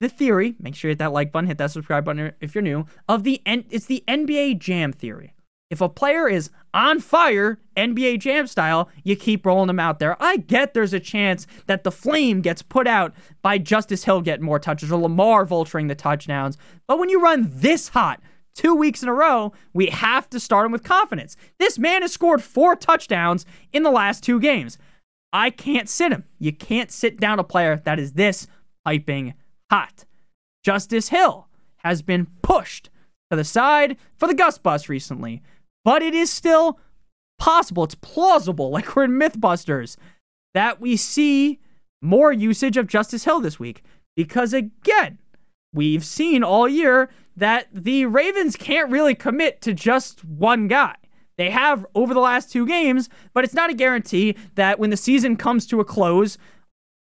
the 0.00 0.08
theory. 0.08 0.54
Make 0.60 0.76
sure 0.76 0.88
you 0.88 0.92
hit 0.92 1.00
that 1.00 1.12
like 1.12 1.32
button, 1.32 1.48
hit 1.48 1.58
that 1.58 1.72
subscribe 1.72 2.04
button 2.04 2.32
if 2.40 2.54
you're 2.54 2.62
new. 2.62 2.86
Of 3.08 3.24
the 3.24 3.42
it's 3.44 3.86
the 3.86 4.04
NBA 4.06 4.60
Jam 4.60 4.92
theory. 4.92 5.34
If 5.70 5.80
a 5.80 5.88
player 5.88 6.28
is 6.28 6.50
on 6.72 7.00
fire, 7.00 7.58
NBA 7.76 8.20
Jam 8.20 8.46
style, 8.46 8.88
you 9.02 9.16
keep 9.16 9.44
rolling 9.44 9.66
them 9.66 9.80
out 9.80 9.98
there. 9.98 10.16
I 10.22 10.36
get 10.36 10.74
there's 10.74 10.92
a 10.92 11.00
chance 11.00 11.48
that 11.66 11.82
the 11.82 11.90
flame 11.90 12.40
gets 12.42 12.62
put 12.62 12.86
out 12.86 13.12
by 13.42 13.58
Justice 13.58 14.04
Hill 14.04 14.20
getting 14.20 14.44
more 14.44 14.60
touches 14.60 14.92
or 14.92 15.00
Lamar 15.00 15.44
vulturing 15.44 15.88
the 15.88 15.96
touchdowns. 15.96 16.56
But 16.86 17.00
when 17.00 17.08
you 17.08 17.20
run 17.20 17.50
this 17.50 17.88
hot, 17.88 18.20
two 18.54 18.74
weeks 18.74 19.02
in 19.02 19.08
a 19.08 19.14
row, 19.14 19.52
we 19.72 19.86
have 19.86 20.30
to 20.30 20.40
start 20.40 20.66
him 20.66 20.72
with 20.72 20.84
confidence. 20.84 21.36
This 21.58 21.78
man 21.78 22.02
has 22.02 22.12
scored 22.12 22.42
four 22.42 22.76
touchdowns 22.76 23.44
in 23.72 23.82
the 23.82 23.90
last 23.90 24.22
two 24.22 24.40
games. 24.40 24.78
I 25.32 25.50
can't 25.50 25.88
sit 25.88 26.12
him. 26.12 26.24
You 26.38 26.52
can't 26.52 26.92
sit 26.92 27.18
down 27.18 27.38
a 27.38 27.44
player 27.44 27.76
that 27.84 27.98
is 27.98 28.12
this 28.12 28.46
piping 28.84 29.34
hot. 29.70 30.04
Justice 30.64 31.08
Hill 31.08 31.48
has 31.78 32.02
been 32.02 32.28
pushed 32.42 32.88
to 33.30 33.36
the 33.36 33.44
side 33.44 33.96
for 34.16 34.28
the 34.28 34.34
Gus 34.34 34.58
Bus 34.58 34.88
recently, 34.88 35.42
but 35.84 36.02
it 36.02 36.14
is 36.14 36.30
still 36.30 36.78
possible. 37.38 37.84
It's 37.84 37.96
plausible, 37.96 38.70
like 38.72 38.94
we're 38.94 39.04
in 39.04 39.18
Mythbusters, 39.18 39.96
that 40.54 40.80
we 40.80 40.96
see 40.96 41.60
more 42.00 42.32
usage 42.32 42.76
of 42.76 42.86
Justice 42.86 43.24
Hill 43.24 43.40
this 43.40 43.58
week. 43.58 43.82
Because 44.16 44.52
again, 44.52 45.18
we've 45.72 46.04
seen 46.04 46.44
all 46.44 46.68
year 46.68 47.10
that 47.36 47.68
the 47.72 48.06
Ravens 48.06 48.56
can't 48.56 48.90
really 48.90 49.14
commit 49.14 49.60
to 49.62 49.72
just 49.72 50.24
one 50.24 50.68
guy. 50.68 50.96
They 51.36 51.50
have 51.50 51.84
over 51.94 52.14
the 52.14 52.20
last 52.20 52.52
two 52.52 52.66
games, 52.66 53.08
but 53.32 53.44
it's 53.44 53.54
not 53.54 53.70
a 53.70 53.74
guarantee 53.74 54.36
that 54.54 54.78
when 54.78 54.90
the 54.90 54.96
season 54.96 55.36
comes 55.36 55.66
to 55.66 55.80
a 55.80 55.84
close, 55.84 56.38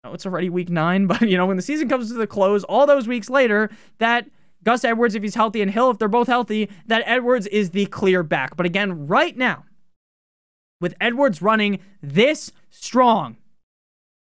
oh, 0.04 0.13
it's 0.13 0.26
already 0.26 0.50
week 0.50 0.70
nine, 0.70 1.08
but 1.08 1.22
you 1.22 1.38
know, 1.38 1.46
when 1.46 1.58
the 1.58 1.63
season 1.63 1.88
comes 1.88 2.10
to 2.10 2.16
the 2.16 2.28
close, 2.28 2.63
all 2.66 2.86
those 2.86 3.08
weeks 3.08 3.30
later, 3.30 3.70
that 4.00 4.30
Gus 4.63 4.84
Edwards, 4.84 5.16
if 5.16 5.24
he's 5.24 5.36
healthy, 5.36 5.62
and 5.62 5.72
Hill, 5.72 5.92
if 5.92 5.98
they're 5.98 6.08
both 6.08 6.28
healthy, 6.28 6.70
that 6.88 7.04
Edwards 7.06 7.48
is 7.48 7.70
the 7.70 7.86
clear 7.86 8.24
back. 8.24 8.58
But 8.58 8.66
again, 8.66 9.08
right 9.08 9.38
now, 9.38 9.63
with 10.82 10.94
Edwards 11.00 11.42
running 11.42 11.80
this 12.02 12.52
strong, 12.70 13.38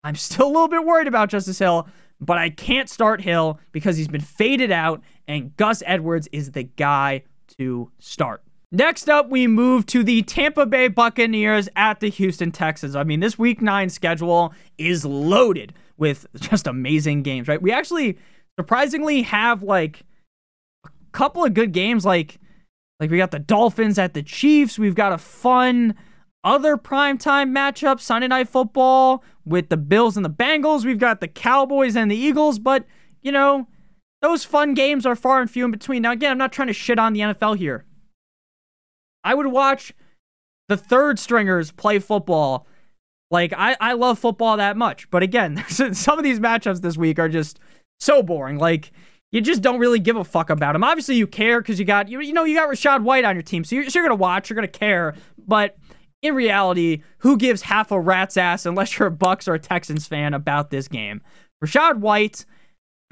I'm 0.04 0.16
still 0.16 0.48
a 0.48 0.52
little 0.52 0.68
bit 0.68 0.84
worried 0.84 1.08
about 1.08 1.30
Justice 1.30 1.60
Hill, 1.60 1.88
but 2.20 2.38
I 2.38 2.50
can't 2.50 2.90
start 2.90 3.22
Hill 3.22 3.60
because 3.72 3.96
he's 3.96 4.08
been 4.08 4.22
faded 4.22 4.72
out 4.72 5.02
and 5.28 5.56
Gus 5.58 5.84
Edwards 5.86 6.28
is 6.32 6.52
the 6.52 6.64
guy 6.64 7.24
to 7.58 7.92
start. 8.00 8.44
Next 8.72 9.08
up, 9.08 9.30
we 9.30 9.46
move 9.46 9.86
to 9.88 10.04
the 10.04 10.24
Tampa 10.24 10.66
Bay 10.66 10.88
Buccaneers 10.88 11.70
at 11.76 12.00
the 12.00 12.10
Houston 12.10 12.52
Texans. 12.52 12.96
I 12.96 13.04
mean, 13.04 13.20
this 13.20 13.38
week 13.38 13.62
nine 13.62 13.90
schedule 13.90 14.52
is 14.80 15.06
loaded 15.06 15.74
with 15.98 16.26
just 16.40 16.66
amazing 16.66 17.22
games, 17.22 17.48
right? 17.48 17.62
We 17.62 17.72
actually 17.72 18.18
surprisingly 18.58 19.22
have 19.22 19.62
like 19.62 20.02
a 20.86 20.90
couple 21.12 21.46
of 21.46 21.54
good 21.54 21.72
games. 21.72 22.04
Like, 22.04 22.40
like 23.00 23.12
we 23.12 23.18
got 23.18 23.30
the 23.30 23.38
Dolphins 23.38 24.00
at 24.00 24.16
the 24.16 24.24
Chiefs. 24.24 24.80
We've 24.80 24.96
got 24.96 25.14
a 25.14 25.20
fun 25.20 25.94
other 26.44 26.76
primetime 26.76 27.56
matchup, 27.56 28.00
Sunday 28.00 28.28
Night 28.28 28.50
Football 28.50 29.24
with 29.46 29.70
the 29.70 29.78
Bills 29.78 30.18
and 30.18 30.26
the 30.26 30.32
Bengals. 30.32 30.84
We've 30.84 30.98
got 30.98 31.22
the 31.22 31.28
Cowboys 31.28 31.96
and 31.96 32.10
the 32.10 32.16
Eagles, 32.16 32.58
but 32.58 32.86
you 33.22 33.32
know, 33.32 33.68
those 34.24 34.46
fun 34.46 34.74
games 34.74 35.06
are 35.06 35.18
far 35.18 35.42
and 35.42 35.52
few 35.52 35.66
in 35.66 35.72
between. 35.72 36.02
Now, 36.02 36.14
again, 36.14 36.32
I'm 36.32 36.38
not 36.38 36.54
trying 36.54 36.70
to 36.70 36.74
shit 36.74 36.98
on 36.98 37.12
the 37.12 37.20
NFL 37.20 37.58
here. 37.58 37.84
I 39.22 39.36
would 39.36 39.48
watch 39.48 39.94
the 40.70 40.78
third 40.78 41.20
stringers 41.20 41.72
play 41.72 42.00
football. 42.00 42.66
Like, 43.30 43.52
I, 43.52 43.76
I 43.82 43.94
love 43.94 44.18
football 44.18 44.56
that 44.56 44.78
much. 44.78 45.10
But 45.10 45.24
again, 45.24 45.66
some 45.68 46.18
of 46.18 46.24
these 46.24 46.40
matchups 46.40 46.82
this 46.82 46.96
week 46.96 47.20
are 47.20 47.28
just 47.28 47.60
so 48.00 48.24
boring. 48.24 48.58
Like, 48.58 48.94
you 49.34 49.42
just 49.42 49.62
don't 49.62 49.80
really 49.80 50.00
give 50.00 50.16
a 50.16 50.24
fuck 50.24 50.50
about 50.50 50.72
them. 50.72 50.86
Obviously, 50.86 51.16
you 51.16 51.28
care 51.28 51.60
because 51.60 51.78
you 51.78 51.84
got, 51.84 52.08
you, 52.08 52.22
you 52.22 52.32
know, 52.32 52.46
you 52.46 52.56
got 52.56 52.70
Rachaad 52.70 53.02
White 53.02 53.26
on 53.26 53.36
your 53.36 53.44
team. 53.44 53.66
So 53.66 53.76
you're, 53.76 53.90
so 53.90 54.00
you're 54.00 54.08
going 54.08 54.18
to 54.18 54.22
watch, 54.22 54.50
you're 54.50 54.56
going 54.56 54.68
to 54.68 54.80
care. 54.80 55.16
But 55.38 55.78
in 56.22 56.34
reality, 56.34 57.02
who 57.18 57.36
gives 57.36 57.64
half 57.64 57.92
a 57.92 58.00
rat's 58.00 58.38
ass 58.38 58.66
unless 58.66 58.98
you're 58.98 59.10
a 59.10 59.12
Bucks 59.12 59.50
or 59.50 59.56
a 59.56 59.60
Texans 59.60 60.08
fan 60.08 60.34
about 60.34 60.70
this 60.70 60.88
game? 60.88 61.22
Rachaad 61.62 61.98
White 61.98 62.46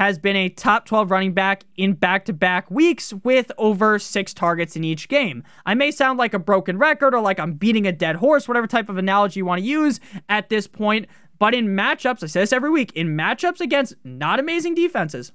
has 0.01 0.17
been 0.17 0.35
a 0.35 0.49
top 0.49 0.87
12 0.87 1.11
running 1.11 1.31
back 1.31 1.63
in 1.77 1.93
back 1.93 2.25
to 2.25 2.33
back 2.33 2.71
weeks 2.71 3.13
with 3.23 3.51
over 3.59 3.99
six 3.99 4.33
targets 4.33 4.75
in 4.75 4.83
each 4.83 5.07
game. 5.07 5.43
I 5.63 5.75
may 5.75 5.91
sound 5.91 6.17
like 6.17 6.33
a 6.33 6.39
broken 6.39 6.79
record 6.79 7.13
or 7.13 7.21
like 7.21 7.39
I'm 7.39 7.53
beating 7.53 7.85
a 7.85 7.91
dead 7.91 8.15
horse, 8.15 8.47
whatever 8.47 8.65
type 8.65 8.89
of 8.89 8.97
analogy 8.97 9.41
you 9.41 9.45
want 9.45 9.61
to 9.61 9.67
use 9.67 9.99
at 10.27 10.49
this 10.49 10.65
point, 10.65 11.05
but 11.37 11.53
in 11.53 11.75
matchups, 11.75 12.23
I 12.23 12.25
say 12.25 12.39
this 12.39 12.51
every 12.51 12.71
week, 12.71 12.91
in 12.93 13.09
matchups 13.09 13.61
against 13.61 13.93
not 14.03 14.39
amazing 14.39 14.73
defenses, 14.73 15.33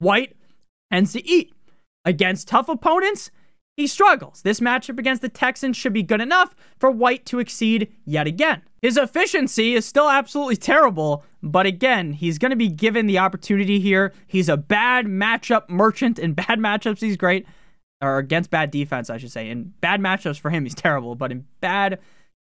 White 0.00 0.36
tends 0.92 1.14
to 1.14 1.26
eat. 1.26 1.54
Against 2.04 2.48
tough 2.48 2.68
opponents, 2.68 3.30
he 3.76 3.86
struggles. 3.86 4.42
This 4.42 4.60
matchup 4.60 4.98
against 4.98 5.22
the 5.22 5.28
Texans 5.28 5.76
should 5.76 5.92
be 5.92 6.02
good 6.02 6.20
enough 6.20 6.54
for 6.78 6.90
White 6.90 7.26
to 7.26 7.40
exceed 7.40 7.92
yet 8.04 8.26
again. 8.26 8.62
His 8.80 8.96
efficiency 8.96 9.74
is 9.74 9.84
still 9.84 10.08
absolutely 10.08 10.56
terrible, 10.56 11.24
but 11.42 11.66
again, 11.66 12.12
he's 12.12 12.38
going 12.38 12.50
to 12.50 12.56
be 12.56 12.68
given 12.68 13.06
the 13.06 13.18
opportunity 13.18 13.80
here. 13.80 14.12
He's 14.26 14.48
a 14.48 14.56
bad 14.56 15.06
matchup 15.06 15.68
merchant. 15.68 16.18
In 16.18 16.34
bad 16.34 16.58
matchups, 16.58 17.00
he's 17.00 17.16
great. 17.16 17.46
Or 18.00 18.18
against 18.18 18.50
bad 18.50 18.70
defense, 18.70 19.10
I 19.10 19.16
should 19.16 19.32
say. 19.32 19.48
In 19.48 19.72
bad 19.80 20.00
matchups 20.00 20.38
for 20.38 20.50
him, 20.50 20.64
he's 20.64 20.74
terrible, 20.74 21.14
but 21.14 21.32
in 21.32 21.46
bad 21.60 21.98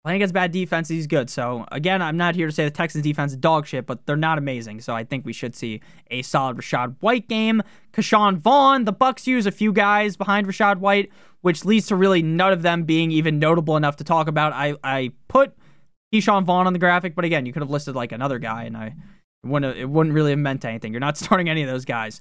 playing 0.04 0.16
against 0.16 0.34
bad 0.34 0.52
defense, 0.52 0.88
he's 0.88 1.06
good. 1.06 1.28
So 1.28 1.66
again, 1.72 2.00
I'm 2.00 2.16
not 2.16 2.34
here 2.34 2.46
to 2.46 2.52
say 2.52 2.64
the 2.64 2.70
Texans 2.70 3.04
defense 3.04 3.32
is 3.32 3.38
dog 3.38 3.66
shit, 3.66 3.86
but 3.86 4.06
they're 4.06 4.16
not 4.16 4.38
amazing. 4.38 4.80
So 4.80 4.94
I 4.94 5.04
think 5.04 5.24
we 5.24 5.32
should 5.32 5.54
see 5.54 5.80
a 6.10 6.22
solid 6.22 6.56
Rachaad 6.56 6.96
White 7.00 7.28
game. 7.28 7.62
Ke'Shawn 7.92 8.36
Vaughn, 8.38 8.84
the 8.84 8.92
Bucks 8.92 9.26
use 9.26 9.46
a 9.46 9.52
few 9.52 9.72
guys 9.72 10.16
behind 10.16 10.46
Rachaad 10.46 10.78
White, 10.78 11.10
which 11.42 11.64
leads 11.64 11.86
to 11.88 11.96
really 11.96 12.22
none 12.22 12.52
of 12.52 12.62
them 12.62 12.84
being 12.84 13.10
even 13.10 13.38
notable 13.38 13.76
enough 13.76 13.96
to 13.96 14.04
talk 14.04 14.28
about. 14.28 14.52
I 14.52 14.74
I 14.82 15.12
put 15.28 15.54
Ke'Shawn 16.12 16.44
Vaughn 16.44 16.66
on 16.66 16.72
the 16.72 16.78
graphic, 16.78 17.14
but 17.14 17.24
again, 17.24 17.46
you 17.46 17.52
could 17.52 17.62
have 17.62 17.70
listed 17.70 17.94
like 17.94 18.12
another 18.12 18.38
guy, 18.38 18.64
and 18.64 18.76
I 18.76 18.94
it 19.42 19.46
wouldn't 19.46 19.76
it 19.76 19.88
wouldn't 19.88 20.14
really 20.14 20.30
have 20.30 20.38
meant 20.38 20.64
anything. 20.64 20.92
You're 20.92 21.00
not 21.00 21.16
starting 21.18 21.48
any 21.48 21.62
of 21.62 21.68
those 21.68 21.84
guys. 21.84 22.20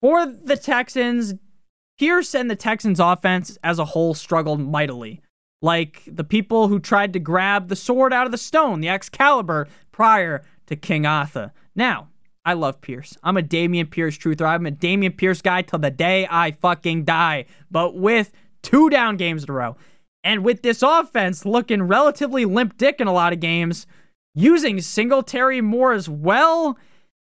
For 0.00 0.26
the 0.26 0.56
Texans, 0.56 1.34
Pierce 1.98 2.34
and 2.34 2.50
the 2.50 2.56
Texans 2.56 2.98
offense 2.98 3.56
as 3.62 3.78
a 3.78 3.84
whole 3.84 4.14
struggled 4.14 4.60
mightily. 4.60 5.21
Like 5.62 6.02
the 6.06 6.24
people 6.24 6.68
who 6.68 6.78
tried 6.78 7.14
to 7.14 7.18
grab 7.18 7.68
the 7.68 7.76
sword 7.76 8.12
out 8.12 8.26
of 8.26 8.32
the 8.32 8.38
stone, 8.38 8.80
the 8.80 8.88
Excalibur, 8.88 9.68
prior 9.92 10.42
to 10.66 10.76
King 10.76 11.06
Arthur. 11.06 11.52
Now, 11.74 12.08
I 12.44 12.54
love 12.54 12.80
Pierce. 12.80 13.16
I'm 13.22 13.36
a 13.36 13.42
Dameon 13.42 13.90
Pierce 13.90 14.18
truther. 14.18 14.46
I'm 14.46 14.66
a 14.66 14.72
Dameon 14.72 15.16
Pierce 15.16 15.40
guy 15.40 15.62
till 15.62 15.78
the 15.78 15.90
day 15.90 16.26
I 16.28 16.50
fucking 16.50 17.04
die. 17.04 17.46
But 17.70 17.94
with 17.94 18.32
two 18.62 18.90
down 18.90 19.16
games 19.16 19.44
in 19.44 19.50
a 19.50 19.52
row, 19.52 19.76
and 20.24 20.44
with 20.44 20.62
this 20.62 20.82
offense 20.82 21.46
looking 21.46 21.84
relatively 21.84 22.44
limp 22.44 22.76
dick 22.76 23.00
in 23.00 23.06
a 23.06 23.12
lot 23.12 23.32
of 23.32 23.40
games, 23.40 23.86
using 24.34 24.80
Singletary 24.80 25.60
more 25.60 25.92
as 25.92 26.08
well, 26.08 26.76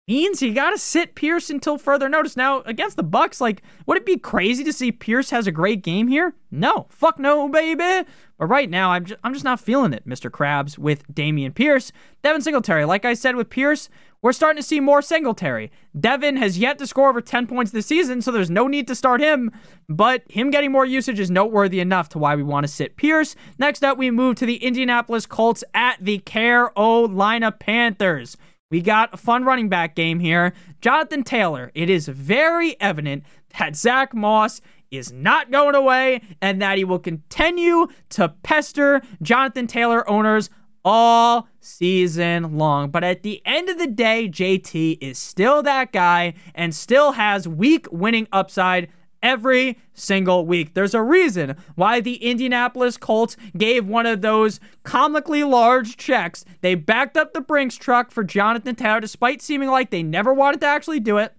means 0.09 0.43
you 0.43 0.53
gotta 0.53 0.79
sit 0.79 1.15
Pierce 1.15 1.51
until 1.51 1.79
further 1.79 2.09
notice. 2.09 2.37
Now 2.37 2.63
against 2.63 2.97
the 2.97 3.03
Bucks, 3.03 3.41
like, 3.41 3.63
would 3.87 3.97
it 3.97 4.07
be 4.07 4.19
crazy 4.19 4.65
to 4.65 4.73
see 4.73 4.91
Pierce 4.91 5.31
has 5.31 5.47
a 5.47 5.53
great 5.53 5.83
game 5.83 6.09
here? 6.09 6.35
No, 6.51 6.87
fuck 6.91 7.19
no, 7.19 7.49
baby. 7.49 8.09
But 8.39 8.47
right 8.47 8.69
now, 8.69 8.91
I'm 8.91 9.05
just, 9.05 9.21
I'm 9.23 9.33
just 9.33 9.45
not 9.45 9.61
feeling 9.61 9.93
it, 9.93 10.07
Mr. 10.07 10.29
Krabs, 10.29 10.77
with 10.77 11.07
Dameon 11.13 11.55
Pierce. 11.55 11.93
Devin 12.23 12.43
Singletary, 12.43 12.85
like 12.85 13.05
I 13.05 13.15
said 13.15 13.37
with 13.37 13.51
Pierce, 13.51 13.89
we're 14.21 14.33
starting 14.33 14.61
to 14.61 14.67
see 14.67 14.81
more 14.81 15.03
Singletary. 15.03 15.71
Devin 15.99 16.37
has 16.37 16.59
yet 16.59 16.79
to 16.79 16.87
score 16.87 17.09
over 17.09 17.21
10 17.21 17.47
points 17.47 17.73
this 17.73 17.87
season, 17.87 18.21
so 18.21 18.31
there's 18.31 18.51
no 18.51 18.67
need 18.67 18.89
to 18.89 18.95
start 18.95 19.21
him. 19.21 19.51
But 19.89 20.23
him 20.29 20.51
getting 20.51 20.73
more 20.73 20.85
usage 20.85 21.21
is 21.21 21.31
noteworthy 21.31 21.81
enough 21.81 22.09
to 22.11 22.19
why 22.19 22.35
we 22.35 22.43
want 22.43 22.65
to 22.65 22.73
sit 22.73 22.97
Pierce. 22.97 23.35
Next 23.59 23.85
up, 23.85 23.97
we 23.97 24.11
move 24.11 24.37
to 24.37 24.47
the 24.47 24.57
Indianapolis 24.57 25.27
Colts 25.27 25.63
at 25.75 25.99
the 26.01 26.19
Carolina 26.19 27.53
Panthers. 27.53 28.37
We 28.73 28.81
got 28.81 29.13
a 29.13 29.19
fun 29.19 29.45
running 29.45 29.69
back 29.69 29.95
game 29.95 30.19
here. 30.19 30.55
Jonathan 30.81 31.25
Taylor, 31.25 31.71
it 31.75 31.91
is 31.91 32.09
very 32.09 32.81
evident 32.81 33.23
that 33.59 33.77
Zack 33.77 34.15
Moss 34.15 34.63
is 34.91 35.13
not 35.13 35.51
going 35.51 35.75
away 35.75 36.23
and 36.41 36.63
that 36.63 36.79
he 36.79 36.85
will 36.85 36.99
continue 36.99 37.89
to 38.09 38.31
pester 38.43 39.03
Jonathan 39.21 39.67
Taylor 39.67 40.09
owners 40.09 40.49
all 40.87 41.49
season 41.61 42.57
long. 42.57 42.89
But 42.89 43.05
at 43.05 43.23
the 43.23 43.43
end 43.45 43.69
of 43.69 43.77
the 43.77 43.87
day, 43.87 44.27
JT 44.27 44.97
is 45.03 45.19
still 45.19 45.63
that 45.65 45.93
guy 45.93 46.33
and 46.55 46.75
still 46.75 47.13
has 47.13 47.47
week 47.47 47.87
winning 47.93 48.27
upside 48.33 48.89
every 49.23 49.79
single 49.95 50.47
week. 50.47 50.75
There's 50.75 50.95
a 50.95 51.03
reason 51.03 51.57
why 51.75 52.01
the 52.01 52.17
Indianapolis 52.17 52.97
Colts 52.97 53.37
gave 53.57 53.87
one 53.87 54.07
of 54.07 54.21
those 54.21 54.61
comically 54.83 55.45
large 55.45 55.97
checks. 55.97 56.45
They 56.61 56.75
backed 56.75 57.17
up 57.17 57.33
the 57.33 57.41
Brinks 57.41 57.77
truck 57.77 58.11
for 58.11 58.25
Jonathan 58.25 58.75
Taylor, 58.75 59.01
despite 59.01 59.41
seeming 59.43 59.71
like 59.71 59.91
they 59.91 60.03
never 60.03 60.35
wanted 60.35 60.61
to 60.63 60.67
actually 60.67 61.01
do 61.01 61.19
it. 61.19 61.35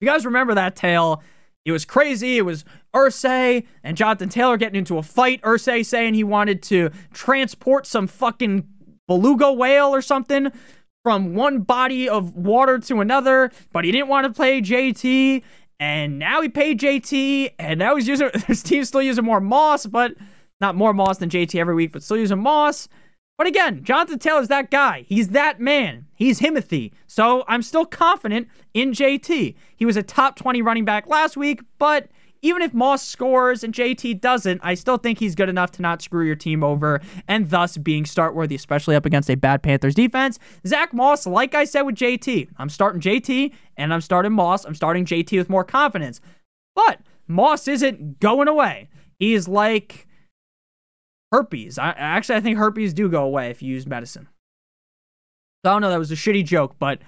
You 0.00 0.08
guys 0.08 0.24
remember 0.24 0.54
that 0.54 0.76
tale? 0.76 1.22
It 1.64 1.72
was 1.72 1.84
crazy. 1.84 2.38
It 2.38 2.42
was 2.42 2.64
Irsay 2.94 3.66
and 3.84 3.96
Jonathan 3.96 4.28
Taylor 4.28 4.56
getting 4.56 4.78
into 4.78 4.98
a 4.98 5.02
fight. 5.02 5.42
Irsay 5.42 5.84
saying 5.84 6.14
he 6.14 6.24
wanted 6.24 6.62
to 6.64 6.90
transport 7.12 7.86
some 7.86 8.06
fucking 8.06 8.66
beluga 9.06 9.52
whale 9.52 9.88
or 9.88 10.00
something 10.00 10.52
from 11.02 11.34
one 11.34 11.60
body 11.60 12.08
of 12.08 12.36
water 12.36 12.78
to 12.78 13.00
another, 13.00 13.50
but 13.72 13.84
he 13.84 13.92
didn't 13.92 14.08
want 14.08 14.26
to 14.26 14.32
play 14.32 14.60
JT. 14.60 15.42
And 15.80 16.18
now 16.18 16.42
he 16.42 16.50
paid 16.50 16.78
JT, 16.78 17.54
and 17.58 17.78
now 17.78 17.96
he's 17.96 18.06
using 18.06 18.28
his 18.46 18.62
team's 18.62 18.88
still 18.88 19.02
using 19.02 19.24
more 19.24 19.40
Moss, 19.40 19.86
but 19.86 20.14
not 20.60 20.76
more 20.76 20.92
Moss 20.92 21.18
than 21.18 21.30
JT 21.30 21.58
every 21.58 21.74
week, 21.74 21.90
but 21.90 22.02
still 22.02 22.18
using 22.18 22.38
Moss. 22.38 22.86
But 23.38 23.46
again, 23.46 23.82
Jonathan 23.82 24.18
Taylor's 24.18 24.48
that 24.48 24.70
guy. 24.70 25.06
He's 25.08 25.30
that 25.30 25.58
man. 25.58 26.06
He's 26.14 26.40
Himothy. 26.40 26.92
So 27.06 27.44
I'm 27.48 27.62
still 27.62 27.86
confident 27.86 28.48
in 28.74 28.92
JT. 28.92 29.54
He 29.74 29.86
was 29.86 29.96
a 29.96 30.02
top 30.02 30.36
20 30.36 30.60
running 30.60 30.84
back 30.84 31.06
last 31.06 31.38
week, 31.38 31.62
but 31.78 32.08
even 32.42 32.62
if 32.62 32.72
Moss 32.72 33.06
scores 33.06 33.62
and 33.62 33.74
JT 33.74 34.20
doesn't, 34.20 34.60
I 34.62 34.74
still 34.74 34.96
think 34.96 35.18
he's 35.18 35.34
good 35.34 35.48
enough 35.48 35.70
to 35.72 35.82
not 35.82 36.00
screw 36.00 36.24
your 36.24 36.36
team 36.36 36.64
over 36.64 37.00
and 37.28 37.50
thus 37.50 37.76
being 37.76 38.06
start 38.06 38.34
worthy, 38.34 38.54
especially 38.54 38.96
up 38.96 39.04
against 39.04 39.30
a 39.30 39.34
bad 39.34 39.62
Panthers 39.62 39.94
defense. 39.94 40.38
Zack 40.66 40.94
Moss, 40.94 41.26
like 41.26 41.54
I 41.54 41.64
said 41.64 41.82
with 41.82 41.96
JT, 41.96 42.48
I'm 42.56 42.70
starting 42.70 43.00
JT 43.00 43.52
and 43.76 43.92
I'm 43.92 44.00
starting 44.00 44.32
Moss. 44.32 44.64
I'm 44.64 44.74
starting 44.74 45.04
JT 45.04 45.36
with 45.36 45.50
more 45.50 45.64
confidence. 45.64 46.20
But 46.74 47.00
Moss 47.28 47.68
isn't 47.68 48.20
going 48.20 48.48
away. 48.48 48.88
He's 49.18 49.46
like 49.46 50.06
herpes. 51.32 51.78
I 51.78 51.90
actually 51.90 52.36
I 52.36 52.40
think 52.40 52.58
herpes 52.58 52.94
do 52.94 53.08
go 53.08 53.24
away 53.24 53.50
if 53.50 53.62
you 53.62 53.74
use 53.74 53.86
medicine. 53.86 54.28
So 55.64 55.70
I 55.70 55.74
don't 55.74 55.82
know, 55.82 55.90
that 55.90 55.98
was 55.98 56.10
a 56.10 56.16
shitty 56.16 56.44
joke, 56.46 56.76
but 56.78 57.00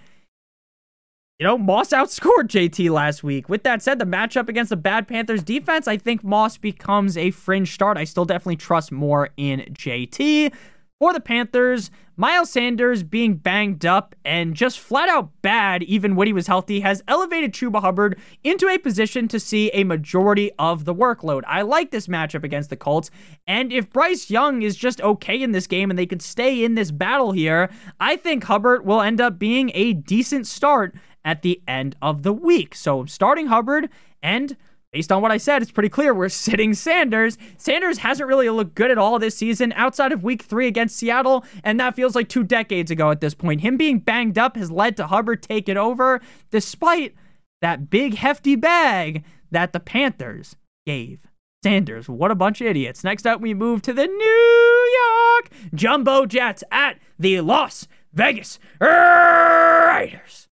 you 1.43 1.49
know, 1.49 1.59
Moss 1.59 1.89
outscored 1.89 2.45
JT 2.47 2.89
last 2.91 3.25
week. 3.25 3.49
With 3.49 3.65
that 3.65 3.83
said, 3.83 3.99
the 3.99 4.05
matchup 4.05 4.49
against 4.49 4.69
the 4.69 4.77
bad 4.77 5.09
Panthers 5.09 5.43
defense, 5.43 5.89
I 5.89 5.97
think 5.97 6.23
Moss 6.23 6.57
becomes 6.57 7.17
a 7.17 7.33
fringe 7.33 7.75
start. 7.75 7.97
I 7.97 8.05
still 8.05 8.25
definitely 8.25 8.59
trust 8.59 8.93
more 8.93 9.31
in 9.37 9.63
JT. 9.73 10.55
For 11.01 11.13
the 11.13 11.19
Panthers, 11.19 11.91
Miles 12.17 12.51
Sanders 12.51 13.03
being 13.03 13.35
banged 13.35 13.85
up 13.85 14.15
and 14.25 14.55
just 14.55 14.79
flat 14.79 15.09
out 15.09 15.31
bad, 15.43 15.83
even 15.83 16.15
when 16.15 16.29
he 16.29 16.33
was 16.33 16.47
healthy, 16.47 16.79
has 16.79 17.03
elevated 17.09 17.53
Chuba 17.53 17.81
Hubbard 17.81 18.21
into 18.45 18.69
a 18.69 18.79
position 18.79 19.27
to 19.27 19.41
see 19.41 19.69
a 19.71 19.83
majority 19.83 20.53
of 20.61 20.85
the 20.85 20.95
workload. 20.95 21.43
I 21.49 21.63
like 21.63 21.91
this 21.91 22.07
matchup 22.07 22.45
against 22.45 22.71
the 22.71 22.77
Colts, 22.77 23.11
and 23.49 23.73
if 23.73 23.91
Bryce 23.91 24.31
Young 24.31 24.63
is 24.63 24.77
just 24.77 25.01
okay 25.01 25.43
in 25.43 25.51
this 25.51 25.67
game 25.67 25.91
and 25.91 25.99
they 25.99 26.07
could 26.07 26.23
stay 26.23 26.63
in 26.63 26.77
this 26.77 26.93
battle 26.93 27.33
here, 27.33 27.69
I 27.99 28.15
think 28.15 28.45
Hubbard 28.45 28.87
will 28.87 29.01
end 29.01 29.21
up 29.21 29.41
being 29.41 29.73
a 29.75 29.93
decent 29.95 30.47
start 30.47 30.95
at 31.25 31.43
the 31.43 31.63
end 31.67 31.97
of 32.03 32.23
the 32.23 32.33
week. 32.33 32.75
So 32.75 33.05
starting 33.07 33.47
Hubbard 33.47 33.89
and 34.23 34.57
based 34.93 35.11
on 35.11 35.23
what 35.23 35.33
I 35.33 35.39
said, 35.39 35.63
it's 35.63 35.71
pretty 35.71 35.89
clear 35.89 36.15
we're 36.15 36.29
sitting 36.31 36.75
Sanders. 36.75 37.39
Sanders 37.57 37.99
hasn't 37.99 38.29
really 38.29 38.49
looked 38.51 38.75
good 38.75 38.91
at 38.91 38.99
all 38.99 39.19
this 39.19 39.37
season 39.37 39.73
outside 39.75 40.13
of 40.13 40.23
week 40.23 40.43
three 40.43 40.67
against 40.67 40.97
Seattle, 40.97 41.45
and 41.65 41.81
that 41.81 41.97
feels 41.97 42.15
like 42.15 42.29
two 42.29 42.45
decades 42.45 42.91
ago 42.91 43.11
at 43.11 43.21
this 43.21 43.35
point. 43.35 43.63
Him 43.63 43.77
being 43.77 43.99
banged 43.99 44.39
up 44.39 44.57
has 44.57 44.71
led 44.71 44.97
to 44.99 45.07
Hubbard 45.07 45.43
taking 45.43 45.77
over, 45.77 46.21
despite 46.51 47.15
that 47.61 47.91
big 47.91 48.15
hefty 48.15 48.57
bag 48.57 49.25
that 49.51 49.73
the 49.73 49.81
Panthers 49.81 50.57
gave. 50.87 51.27
Sanders, 51.63 52.09
what 52.09 52.33
a 52.33 52.35
bunch 52.35 52.61
of 52.61 52.67
idiots. 52.67 53.05
Next 53.05 53.25
up, 53.25 53.41
we 53.41 53.55
move 53.55 53.83
to 53.83 53.93
the 53.93 54.07
New 54.07 54.91
York 55.01 55.51
Jumbo 55.73 56.27
Jets 56.27 56.65
at 56.73 56.99
the 57.19 57.41
Las 57.41 57.87
Vegas 58.13 58.59
Raiders. 58.81 60.49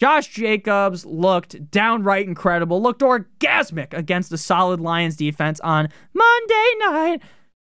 Josh 0.00 0.28
Jacobs 0.28 1.04
looked 1.04 1.70
downright 1.70 2.26
incredible, 2.26 2.80
looked 2.80 3.02
orgasmic 3.02 3.92
against 3.92 4.32
a 4.32 4.38
solid 4.38 4.80
Lions 4.80 5.16
defense 5.16 5.60
on 5.60 5.88
Monday 6.14 6.72
night, 6.78 7.22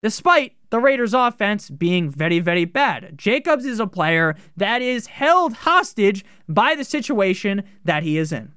despite 0.02 0.52
the 0.70 0.78
Raiders' 0.78 1.12
offense 1.12 1.68
being 1.68 2.08
very, 2.08 2.38
very 2.38 2.64
bad. 2.64 3.18
Jacobs 3.18 3.64
is 3.64 3.80
a 3.80 3.86
player 3.88 4.36
that 4.56 4.80
is 4.80 5.08
held 5.08 5.52
hostage 5.52 6.24
by 6.48 6.76
the 6.76 6.84
situation 6.84 7.64
that 7.84 8.04
he 8.04 8.16
is 8.16 8.30
in. 8.30 8.52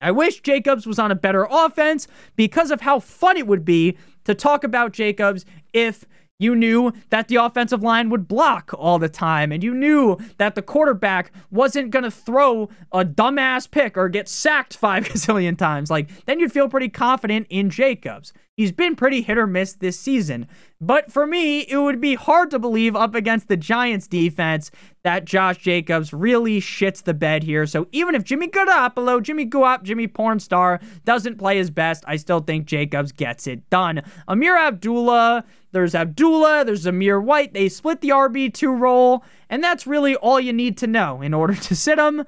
I 0.00 0.10
wish 0.10 0.42
Jacobs 0.42 0.86
was 0.86 0.98
on 0.98 1.12
a 1.12 1.14
better 1.14 1.46
offense 1.48 2.08
because 2.34 2.72
of 2.72 2.80
how 2.80 2.98
fun 2.98 3.36
it 3.36 3.46
would 3.46 3.64
be 3.64 3.96
to 4.24 4.34
talk 4.34 4.64
about 4.64 4.92
Jacobs 4.92 5.44
if 5.72 6.04
you 6.38 6.56
knew 6.56 6.92
that 7.10 7.28
the 7.28 7.36
offensive 7.36 7.82
line 7.82 8.10
would 8.10 8.26
block 8.26 8.72
all 8.76 8.98
the 8.98 9.08
time, 9.08 9.52
and 9.52 9.62
you 9.62 9.72
knew 9.74 10.18
that 10.38 10.54
the 10.54 10.62
quarterback 10.62 11.30
wasn't 11.50 11.90
going 11.90 12.02
to 12.02 12.10
throw 12.10 12.68
a 12.92 13.04
dumbass 13.04 13.70
pick 13.70 13.96
or 13.96 14.08
get 14.08 14.28
sacked 14.28 14.76
five 14.84 15.04
gazillion 15.04 15.56
times. 15.56 15.90
Like, 15.90 16.24
then 16.26 16.40
you'd 16.40 16.52
feel 16.52 16.68
pretty 16.68 16.88
confident 16.88 17.46
in 17.50 17.70
Jacobs. 17.70 18.32
He's 18.56 18.70
been 18.70 18.94
pretty 18.94 19.22
hit 19.22 19.36
or 19.36 19.48
miss 19.48 19.72
this 19.72 19.98
season. 19.98 20.46
But 20.80 21.10
for 21.10 21.26
me, 21.26 21.60
it 21.62 21.76
would 21.76 22.00
be 22.00 22.14
hard 22.14 22.52
to 22.52 22.58
believe 22.60 22.94
up 22.94 23.14
against 23.14 23.48
the 23.48 23.56
Giants 23.56 24.06
defense 24.06 24.70
that 25.02 25.24
Josh 25.24 25.58
Jacobs 25.58 26.12
really 26.12 26.60
shits 26.60 27.02
the 27.02 27.14
bed 27.14 27.42
here. 27.42 27.66
So 27.66 27.88
even 27.90 28.14
if 28.14 28.22
Jimmy 28.22 28.46
Garoppolo, 28.46 29.20
Jimmy 29.20 29.44
Guap, 29.44 29.82
Jimmy 29.82 30.06
Pornstar 30.06 30.80
doesn't 31.04 31.38
play 31.38 31.56
his 31.56 31.70
best, 31.70 32.04
I 32.06 32.14
still 32.14 32.40
think 32.40 32.66
Jacobs 32.66 33.10
gets 33.10 33.48
it 33.48 33.68
done. 33.70 34.02
Ameer 34.28 34.56
Abdullah, 34.56 35.44
there's 35.74 35.94
Abdullah, 35.94 36.64
there's 36.64 36.86
Amir 36.86 37.20
White. 37.20 37.52
They 37.52 37.68
split 37.68 38.00
the 38.00 38.10
RB2 38.10 38.78
role, 38.78 39.24
and 39.50 39.62
that's 39.62 39.86
really 39.86 40.14
all 40.16 40.38
you 40.38 40.52
need 40.52 40.78
to 40.78 40.86
know 40.86 41.20
in 41.20 41.34
order 41.34 41.54
to 41.54 41.76
sit 41.76 41.98
him. 41.98 42.24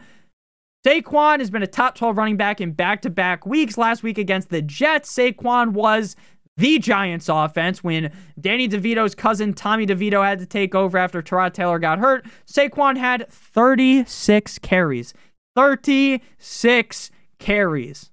Saquon 0.84 1.38
has 1.38 1.50
been 1.50 1.62
a 1.62 1.68
top 1.68 1.94
12 1.94 2.16
running 2.16 2.36
back 2.36 2.60
in 2.60 2.72
back 2.72 3.02
to 3.02 3.10
back 3.10 3.46
weeks. 3.46 3.78
Last 3.78 4.02
week 4.02 4.18
against 4.18 4.50
the 4.50 4.62
Jets, 4.62 5.12
Saquon 5.14 5.70
was 5.72 6.16
the 6.56 6.78
Giants 6.78 7.28
offense 7.28 7.84
when 7.84 8.12
Danny 8.40 8.68
DeVito's 8.68 9.14
cousin 9.14 9.54
Tommy 9.54 9.86
DeVito 9.86 10.24
had 10.24 10.38
to 10.40 10.46
take 10.46 10.74
over 10.74 10.98
after 10.98 11.22
Tyrod 11.22 11.52
Taylor 11.52 11.78
got 11.78 11.98
hurt. 11.98 12.26
Saquon 12.46 12.96
had 12.96 13.28
36 13.30 14.58
carries. 14.58 15.14
36 15.54 17.10
carries 17.38 18.10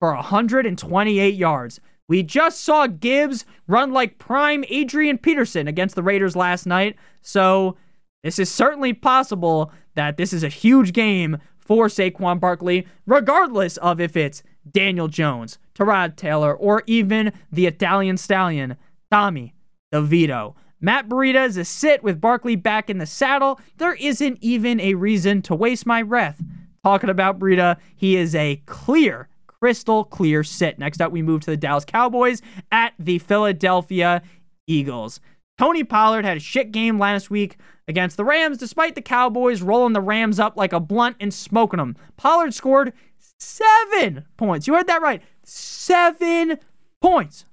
for 0.00 0.14
128 0.14 1.34
yards. 1.34 1.80
We 2.10 2.24
just 2.24 2.64
saw 2.64 2.88
Gibbs 2.88 3.44
run 3.68 3.92
like 3.92 4.18
prime 4.18 4.64
Adrian 4.68 5.16
Peterson 5.16 5.68
against 5.68 5.94
the 5.94 6.02
Raiders 6.02 6.34
last 6.34 6.66
night. 6.66 6.96
So 7.22 7.76
this 8.24 8.40
is 8.40 8.50
certainly 8.50 8.92
possible 8.92 9.70
that 9.94 10.16
this 10.16 10.32
is 10.32 10.42
a 10.42 10.48
huge 10.48 10.92
game 10.92 11.38
for 11.60 11.86
Saquon 11.86 12.40
Barkley, 12.40 12.84
regardless 13.06 13.76
of 13.76 14.00
if 14.00 14.16
it's 14.16 14.42
Daniel 14.68 15.06
Jones, 15.06 15.60
Tyrod 15.76 16.16
Taylor, 16.16 16.52
or 16.52 16.82
even 16.88 17.32
the 17.52 17.66
Italian 17.66 18.16
stallion, 18.16 18.76
Tommy 19.12 19.54
DeVito. 19.94 20.56
Matt 20.80 21.08
Breida 21.08 21.46
is 21.46 21.56
a 21.56 21.64
sit 21.64 22.02
with 22.02 22.20
Barkley 22.20 22.56
back 22.56 22.90
in 22.90 22.98
the 22.98 23.06
saddle. 23.06 23.60
There 23.76 23.94
isn't 23.94 24.38
even 24.40 24.80
a 24.80 24.94
reason 24.94 25.42
to 25.42 25.54
waste 25.54 25.86
my 25.86 26.02
breath 26.02 26.42
talking 26.82 27.08
about 27.08 27.38
Breida. 27.38 27.76
He 27.94 28.16
is 28.16 28.34
a 28.34 28.56
clear, 28.66 29.28
crystal 29.60 30.04
clear 30.04 30.42
sit. 30.42 30.78
Next 30.78 31.00
up, 31.00 31.12
we 31.12 31.22
move 31.22 31.42
to 31.42 31.50
the 31.50 31.56
Dallas 31.56 31.84
Cowboys 31.84 32.42
at 32.72 32.94
the 32.98 33.18
Philadelphia 33.18 34.22
Eagles. 34.66 35.20
Tony 35.58 35.84
Pollard 35.84 36.24
had 36.24 36.38
a 36.38 36.40
shit 36.40 36.72
game 36.72 36.98
last 36.98 37.30
week 37.30 37.58
against 37.86 38.16
the 38.16 38.24
Rams, 38.24 38.56
despite 38.56 38.94
the 38.94 39.02
Cowboys 39.02 39.60
rolling 39.60 39.92
the 39.92 40.00
Rams 40.00 40.38
up 40.38 40.56
like 40.56 40.72
a 40.72 40.80
blunt 40.80 41.16
and 41.20 41.34
smoking 41.34 41.78
them. 41.78 41.96
Pollard 42.16 42.54
scored 42.54 42.94
seven 43.38 44.24
points. 44.38 44.66
You 44.66 44.74
heard 44.74 44.86
that 44.86 45.02
right. 45.02 45.22
Seven 45.44 46.58
points. 47.02 47.44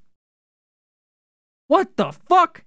What 1.67 1.97
the 1.97 2.13
fuck? 2.13 2.63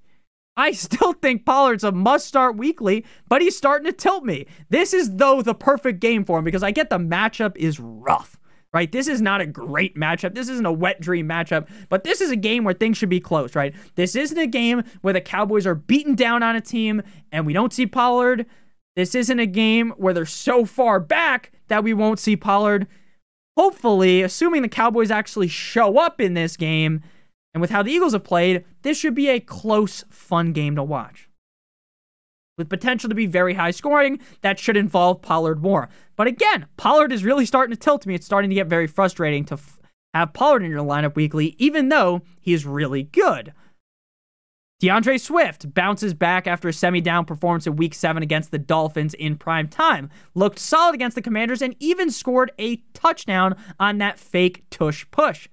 I 0.56 0.72
still 0.72 1.14
think 1.14 1.46
Pollard's 1.46 1.84
a 1.84 1.92
must 1.92 2.26
start 2.26 2.56
weekly, 2.56 3.06
but 3.28 3.40
he's 3.40 3.56
starting 3.56 3.86
to 3.86 3.96
tilt 3.96 4.24
me. 4.24 4.46
This 4.68 4.92
is, 4.92 5.16
though, 5.16 5.40
the 5.40 5.54
perfect 5.54 6.00
game 6.00 6.24
for 6.24 6.38
him 6.38 6.44
because 6.44 6.62
I 6.62 6.70
get 6.70 6.90
the 6.90 6.98
matchup 6.98 7.56
is 7.56 7.80
rough 7.80 8.38
right? 8.72 8.90
This 8.90 9.08
is 9.08 9.20
not 9.20 9.40
a 9.40 9.46
great 9.46 9.96
matchup. 9.96 10.34
This 10.34 10.48
isn't 10.48 10.66
a 10.66 10.72
wet 10.72 11.00
dream 11.00 11.28
matchup, 11.28 11.68
but 11.88 12.04
this 12.04 12.20
is 12.20 12.30
a 12.30 12.36
game 12.36 12.64
where 12.64 12.74
things 12.74 12.96
should 12.96 13.08
be 13.08 13.20
close, 13.20 13.54
right? 13.54 13.74
This 13.96 14.14
isn't 14.14 14.38
a 14.38 14.46
game 14.46 14.82
where 15.00 15.14
the 15.14 15.20
Cowboys 15.20 15.66
are 15.66 15.74
beaten 15.74 16.14
down 16.14 16.42
on 16.42 16.56
a 16.56 16.60
team 16.60 17.02
and 17.32 17.46
we 17.46 17.52
don't 17.52 17.72
see 17.72 17.86
Pollard. 17.86 18.46
This 18.96 19.14
isn't 19.14 19.38
a 19.38 19.46
game 19.46 19.90
where 19.96 20.14
they're 20.14 20.26
so 20.26 20.64
far 20.64 21.00
back 21.00 21.52
that 21.68 21.84
we 21.84 21.94
won't 21.94 22.18
see 22.18 22.36
Pollard. 22.36 22.86
Hopefully, 23.56 24.22
assuming 24.22 24.62
the 24.62 24.68
Cowboys 24.68 25.10
actually 25.10 25.48
show 25.48 25.98
up 25.98 26.20
in 26.20 26.34
this 26.34 26.56
game, 26.56 27.02
and 27.52 27.60
with 27.60 27.70
how 27.70 27.82
the 27.82 27.92
Eagles 27.92 28.12
have 28.12 28.24
played, 28.24 28.64
this 28.82 28.98
should 28.98 29.14
be 29.14 29.28
a 29.28 29.40
close, 29.40 30.04
fun 30.10 30.52
game 30.52 30.76
to 30.76 30.82
watch 30.82 31.29
with 32.60 32.68
potential 32.68 33.08
to 33.08 33.14
be 33.14 33.26
very 33.26 33.54
high 33.54 33.72
scoring 33.72 34.20
that 34.42 34.60
should 34.60 34.76
involve 34.76 35.22
Pollard 35.22 35.62
more. 35.62 35.88
But 36.14 36.28
again, 36.28 36.66
Pollard 36.76 37.12
is 37.12 37.24
really 37.24 37.46
starting 37.46 37.74
to 37.74 37.80
tilt 37.80 38.06
me. 38.06 38.14
It's 38.14 38.26
starting 38.26 38.50
to 38.50 38.54
get 38.54 38.68
very 38.68 38.86
frustrating 38.86 39.44
to 39.46 39.54
f- 39.54 39.80
have 40.14 40.32
Pollard 40.32 40.62
in 40.62 40.70
your 40.70 40.84
lineup 40.84 41.16
weekly, 41.16 41.56
even 41.58 41.88
though 41.88 42.22
he's 42.40 42.64
really 42.66 43.02
good. 43.02 43.52
D'Andre 44.80 45.18
Swift 45.18 45.74
bounces 45.74 46.14
back 46.14 46.46
after 46.46 46.68
a 46.68 46.72
semi 46.72 47.00
down 47.00 47.26
performance 47.26 47.66
in 47.66 47.76
week 47.76 47.94
seven 47.94 48.22
against 48.22 48.50
the 48.50 48.58
Dolphins 48.58 49.12
in 49.14 49.36
prime 49.36 49.68
time. 49.68 50.08
Looked 50.34 50.58
solid 50.58 50.94
against 50.94 51.14
the 51.14 51.22
Commanders 51.22 51.60
and 51.60 51.76
even 51.80 52.10
scored 52.10 52.50
a 52.58 52.76
touchdown 52.94 53.56
on 53.78 53.98
that 53.98 54.18
fake 54.18 54.64
tush 54.70 55.04
push. 55.10 55.48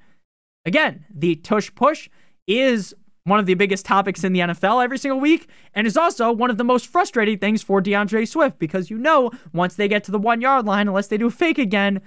Again, 0.65 1.05
the 1.13 1.35
tush 1.35 1.73
push 1.75 2.09
is 2.47 2.93
one 3.27 3.39
of 3.39 3.45
the 3.45 3.55
biggest 3.55 3.85
topics 3.85 4.23
in 4.23 4.31
the 4.31 4.39
NFL 4.39 4.81
every 4.81 4.97
single 4.97 5.19
week, 5.19 5.49
and 5.73 5.85
is 5.85 5.97
also 5.97 6.31
one 6.31 6.49
of 6.49 6.57
the 6.57 6.63
most 6.63 6.87
frustrating 6.87 7.37
things 7.37 7.61
for 7.61 7.81
D'Andre 7.81 8.23
Swift 8.23 8.57
because 8.57 8.89
you 8.89 8.97
know 8.97 9.31
once 9.51 9.75
they 9.75 9.89
get 9.89 10.05
to 10.05 10.11
the 10.11 10.17
one 10.17 10.39
yard 10.39 10.65
line, 10.65 10.87
unless 10.87 11.07
they 11.07 11.17
do 11.17 11.27
a 11.27 11.31
fake 11.31 11.57
again, 11.57 12.01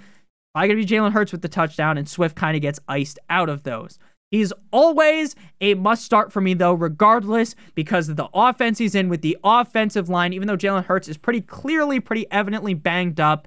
I 0.54 0.66
gotta 0.66 0.78
be 0.78 0.86
Jalen 0.86 1.12
Hurts 1.12 1.30
with 1.30 1.42
the 1.42 1.48
touchdown, 1.48 1.98
and 1.98 2.08
Swift 2.08 2.36
kind 2.36 2.56
of 2.56 2.62
gets 2.62 2.80
iced 2.88 3.18
out 3.28 3.50
of 3.50 3.64
those. 3.64 3.98
He's 4.30 4.52
always 4.72 5.34
a 5.60 5.74
must 5.74 6.04
start 6.04 6.32
for 6.32 6.40
me, 6.40 6.54
though, 6.54 6.72
regardless, 6.72 7.54
because 7.74 8.08
of 8.08 8.16
the 8.16 8.28
offense 8.32 8.78
he's 8.78 8.94
in 8.94 9.08
with 9.10 9.20
the 9.20 9.36
offensive 9.44 10.08
line, 10.08 10.32
even 10.32 10.48
though 10.48 10.56
Jalen 10.56 10.86
Hurts 10.86 11.08
is 11.08 11.18
pretty 11.18 11.42
clearly, 11.42 12.00
pretty 12.00 12.26
evidently 12.30 12.72
banged 12.72 13.20
up. 13.20 13.46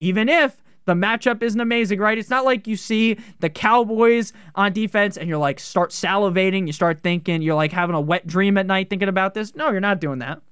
Even 0.00 0.28
if 0.30 0.62
the 0.84 0.94
matchup 0.94 1.42
isn't 1.42 1.60
amazing, 1.60 1.98
right? 1.98 2.18
It's 2.18 2.30
not 2.30 2.44
like 2.44 2.66
you 2.66 2.76
see 2.76 3.18
the 3.40 3.50
Cowboys 3.50 4.32
on 4.54 4.72
defense 4.72 5.16
and 5.16 5.28
you're 5.28 5.38
like 5.38 5.60
start 5.60 5.90
salivating, 5.90 6.66
you 6.66 6.72
start 6.72 7.00
thinking, 7.00 7.42
you're 7.42 7.54
like 7.54 7.72
having 7.72 7.94
a 7.94 8.00
wet 8.00 8.26
dream 8.26 8.58
at 8.58 8.66
night 8.66 8.90
thinking 8.90 9.08
about 9.08 9.34
this. 9.34 9.54
No, 9.54 9.70
you're 9.70 9.80
not 9.80 10.00
doing 10.00 10.18
that. 10.18 10.42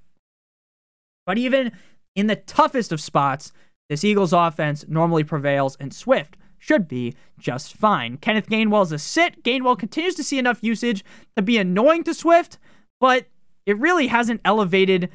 But 1.26 1.38
even 1.38 1.72
in 2.14 2.26
the 2.26 2.36
toughest 2.36 2.92
of 2.92 3.00
spots, 3.00 3.52
this 3.88 4.04
Eagles 4.04 4.32
offense 4.32 4.84
normally 4.88 5.24
prevails 5.24 5.76
and 5.76 5.92
Swift 5.92 6.36
should 6.58 6.86
be 6.86 7.14
just 7.38 7.74
fine. 7.74 8.16
Kenneth 8.18 8.48
Gainwell 8.48 8.84
is 8.84 8.92
a 8.92 8.98
sit. 8.98 9.42
Gainwell 9.42 9.78
continues 9.78 10.14
to 10.14 10.22
see 10.22 10.38
enough 10.38 10.62
usage 10.62 11.04
to 11.36 11.42
be 11.42 11.58
annoying 11.58 12.04
to 12.04 12.14
Swift, 12.14 12.58
but 13.00 13.26
it 13.66 13.78
really 13.78 14.08
hasn't 14.08 14.40
elevated 14.44 15.08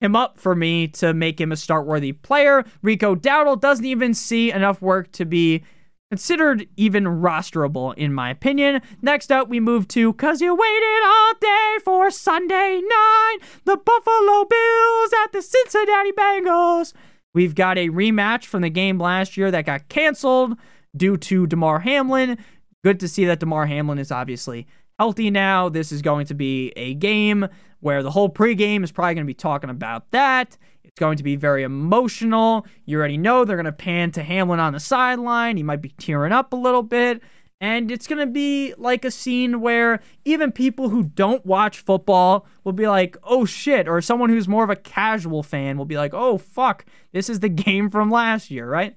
him 0.00 0.16
up 0.16 0.38
for 0.38 0.54
me 0.54 0.88
to 0.88 1.12
make 1.12 1.40
him 1.40 1.52
a 1.52 1.56
start 1.56 1.86
worthy 1.86 2.12
player. 2.12 2.64
Rico 2.82 3.14
Dowdle 3.14 3.60
doesn't 3.60 3.84
even 3.84 4.14
see 4.14 4.50
enough 4.50 4.80
work 4.80 5.12
to 5.12 5.24
be 5.24 5.62
considered 6.10 6.66
even 6.76 7.04
rosterable, 7.04 7.94
in 7.96 8.12
my 8.12 8.30
opinion. 8.30 8.80
Next 9.00 9.30
up, 9.30 9.48
we 9.48 9.60
move 9.60 9.86
to 9.88 10.12
Cause 10.14 10.40
You 10.40 10.54
Waited 10.54 11.02
All 11.04 11.34
Day 11.40 11.76
for 11.84 12.10
Sunday 12.10 12.80
Night, 12.82 13.38
the 13.64 13.76
Buffalo 13.76 14.44
Bills 14.44 15.12
at 15.24 15.32
the 15.32 15.42
Cincinnati 15.42 16.12
Bengals. 16.12 16.92
We've 17.32 17.54
got 17.54 17.78
a 17.78 17.90
rematch 17.90 18.46
from 18.46 18.62
the 18.62 18.70
game 18.70 18.98
last 18.98 19.36
year 19.36 19.52
that 19.52 19.66
got 19.66 19.88
canceled 19.88 20.54
due 20.96 21.16
to 21.16 21.46
Damar 21.46 21.80
Hamlin. 21.80 22.38
Good 22.82 22.98
to 23.00 23.08
see 23.08 23.24
that 23.26 23.38
Damar 23.38 23.66
Hamlin 23.66 23.98
is 23.98 24.10
obviously 24.10 24.66
healthy 25.00 25.30
now. 25.30 25.70
This 25.70 25.92
is 25.92 26.02
going 26.02 26.26
to 26.26 26.34
be 26.34 26.74
a 26.76 26.92
game 26.92 27.48
where 27.80 28.02
the 28.02 28.10
whole 28.10 28.28
pregame 28.28 28.84
is 28.84 28.92
probably 28.92 29.14
going 29.14 29.24
to 29.24 29.30
be 29.30 29.32
talking 29.32 29.70
about 29.70 30.10
that. 30.10 30.58
It's 30.84 31.00
going 31.00 31.16
to 31.16 31.22
be 31.22 31.36
very 31.36 31.62
emotional. 31.62 32.66
You 32.84 32.98
already 32.98 33.16
know 33.16 33.46
they're 33.46 33.56
going 33.56 33.64
to 33.64 33.72
pan 33.72 34.10
to 34.10 34.22
Hamlin 34.22 34.60
on 34.60 34.74
the 34.74 34.78
sideline. 34.80 35.56
He 35.56 35.62
might 35.62 35.80
be 35.80 35.94
tearing 35.96 36.32
up 36.32 36.52
a 36.52 36.56
little 36.56 36.82
bit. 36.82 37.22
And 37.62 37.90
it's 37.90 38.06
going 38.06 38.18
to 38.18 38.30
be 38.30 38.74
like 38.76 39.06
a 39.06 39.10
scene 39.10 39.62
where 39.62 40.02
even 40.26 40.52
people 40.52 40.90
who 40.90 41.02
don't 41.02 41.46
watch 41.46 41.78
football 41.78 42.46
will 42.62 42.74
be 42.74 42.86
like, 42.86 43.16
oh 43.22 43.46
shit. 43.46 43.88
Or 43.88 44.02
someone 44.02 44.28
who's 44.28 44.48
more 44.48 44.64
of 44.64 44.70
a 44.70 44.76
casual 44.76 45.42
fan 45.42 45.78
will 45.78 45.86
be 45.86 45.96
like, 45.96 46.12
oh 46.12 46.36
fuck, 46.36 46.84
this 47.12 47.30
is 47.30 47.40
the 47.40 47.48
game 47.64 47.88
from 47.88 48.10
last 48.10 48.50
year, 48.50 48.68
right? 48.68 48.96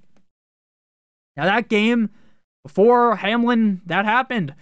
Now, 1.37 1.45
that 1.45 1.69
game, 1.69 2.09
before 2.65 3.15
Hamlin, 3.15 3.79
that 3.85 4.03
happened 4.03 4.53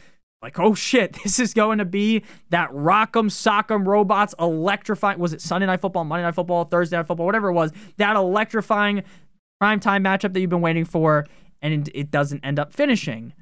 like, 0.41 0.59
oh 0.59 0.73
shit, 0.73 1.13
this 1.23 1.39
is 1.39 1.53
going 1.53 1.77
to 1.77 1.85
be 1.85 2.23
that 2.49 2.69
Rock'em 2.71 3.29
Sock'em 3.29 3.85
Robots 3.85 4.33
electrifying. 4.39 5.19
Was 5.19 5.33
it 5.33 5.41
Sunday 5.41 5.67
Night 5.67 5.81
Football, 5.81 6.03
Monday 6.05 6.23
Night 6.23 6.35
Football, 6.35 6.65
Thursday 6.65 6.97
Night 6.97 7.07
Football, 7.07 7.25
whatever 7.25 7.49
it 7.49 7.53
was? 7.53 7.71
That 7.97 8.15
electrifying 8.15 9.03
primetime 9.61 10.03
matchup 10.03 10.33
that 10.33 10.39
you've 10.39 10.49
been 10.49 10.61
waiting 10.61 10.85
for, 10.85 11.27
and 11.61 11.89
it 11.93 12.11
doesn't 12.11 12.43
end 12.43 12.59
up 12.59 12.73
finishing. 12.73 13.33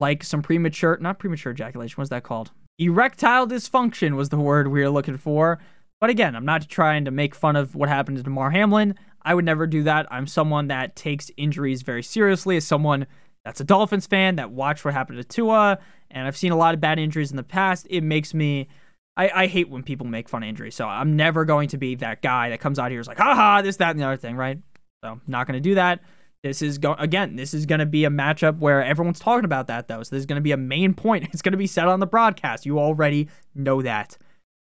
Like 0.00 0.22
some 0.22 0.42
premature, 0.42 0.96
not 1.00 1.18
premature 1.18 1.52
ejaculation, 1.52 1.96
what's 1.96 2.10
that 2.10 2.22
called? 2.22 2.52
Erectile 2.78 3.48
dysfunction 3.48 4.14
was 4.14 4.28
the 4.28 4.38
word 4.38 4.68
we 4.68 4.80
were 4.80 4.90
looking 4.90 5.16
for. 5.16 5.58
But 6.00 6.10
again, 6.10 6.36
I'm 6.36 6.44
not 6.44 6.68
trying 6.68 7.04
to 7.06 7.10
make 7.10 7.34
fun 7.34 7.56
of 7.56 7.74
what 7.74 7.88
happened 7.88 8.16
to 8.18 8.22
Damar 8.22 8.50
Hamlin. 8.50 8.94
I 9.22 9.34
would 9.34 9.44
never 9.44 9.66
do 9.66 9.82
that. 9.82 10.06
I'm 10.12 10.28
someone 10.28 10.68
that 10.68 10.94
takes 10.94 11.32
injuries 11.36 11.82
very 11.82 12.04
seriously, 12.04 12.56
as 12.56 12.64
someone 12.64 13.08
that's 13.44 13.60
a 13.60 13.64
Dolphins 13.64 14.06
fan 14.06 14.36
that 14.36 14.52
watched 14.52 14.84
what 14.84 14.94
happened 14.94 15.18
to 15.18 15.24
Tua 15.24 15.80
and 16.10 16.26
I've 16.26 16.36
seen 16.36 16.52
a 16.52 16.56
lot 16.56 16.74
of 16.74 16.80
bad 16.80 16.98
injuries 16.98 17.30
in 17.30 17.36
the 17.36 17.42
past. 17.42 17.86
It 17.90 18.02
makes 18.02 18.34
me. 18.34 18.68
I, 19.16 19.30
I 19.34 19.46
hate 19.48 19.68
when 19.68 19.82
people 19.82 20.06
make 20.06 20.28
fun 20.28 20.42
of 20.44 20.48
injuries, 20.48 20.76
so 20.76 20.86
I'm 20.86 21.16
never 21.16 21.44
going 21.44 21.68
to 21.70 21.78
be 21.78 21.96
that 21.96 22.22
guy 22.22 22.50
that 22.50 22.60
comes 22.60 22.78
out 22.78 22.92
here 22.92 23.00
is 23.00 23.08
like, 23.08 23.18
haha, 23.18 23.62
this, 23.62 23.76
that, 23.78 23.90
and 23.90 23.98
the 24.00 24.04
other 24.04 24.16
thing, 24.16 24.36
right? 24.36 24.58
So 25.02 25.20
not 25.26 25.46
going 25.46 25.60
to 25.60 25.68
do 25.68 25.74
that. 25.74 26.00
This 26.42 26.62
is 26.62 26.78
going 26.78 27.00
again. 27.00 27.34
This 27.34 27.52
is 27.52 27.66
going 27.66 27.80
to 27.80 27.86
be 27.86 28.04
a 28.04 28.10
matchup 28.10 28.58
where 28.58 28.82
everyone's 28.82 29.18
talking 29.18 29.44
about 29.44 29.66
that 29.66 29.88
though. 29.88 30.02
So 30.04 30.14
this 30.14 30.20
is 30.20 30.26
going 30.26 30.36
to 30.36 30.42
be 30.42 30.52
a 30.52 30.56
main 30.56 30.94
point. 30.94 31.28
It's 31.32 31.42
going 31.42 31.52
to 31.52 31.58
be 31.58 31.66
said 31.66 31.88
on 31.88 32.00
the 32.00 32.06
broadcast. 32.06 32.64
You 32.64 32.78
already 32.78 33.28
know 33.54 33.82
that. 33.82 34.16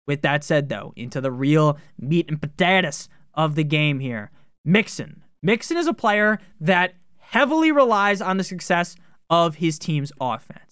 With 0.07 0.23
that 0.23 0.43
said, 0.43 0.71
though, 0.71 0.95
into 0.97 1.21
the 1.21 1.31
real 1.31 1.79
meat 1.99 2.31
and 2.31 2.41
potatoes 2.41 3.11
of 3.35 3.55
the 3.55 3.65
game 3.65 4.01
here. 4.01 4.31
Mixon. 4.65 5.23
Mixon 5.43 5.77
is 5.77 5.87
a 5.87 5.93
player 5.93 6.41
that 6.59 6.95
heavily 7.19 7.71
relies 7.71 8.23
on 8.23 8.39
the 8.39 8.45
success 8.45 8.97
of 9.29 9.57
his 9.57 9.79
team's 9.79 10.11
offense. 10.19 10.68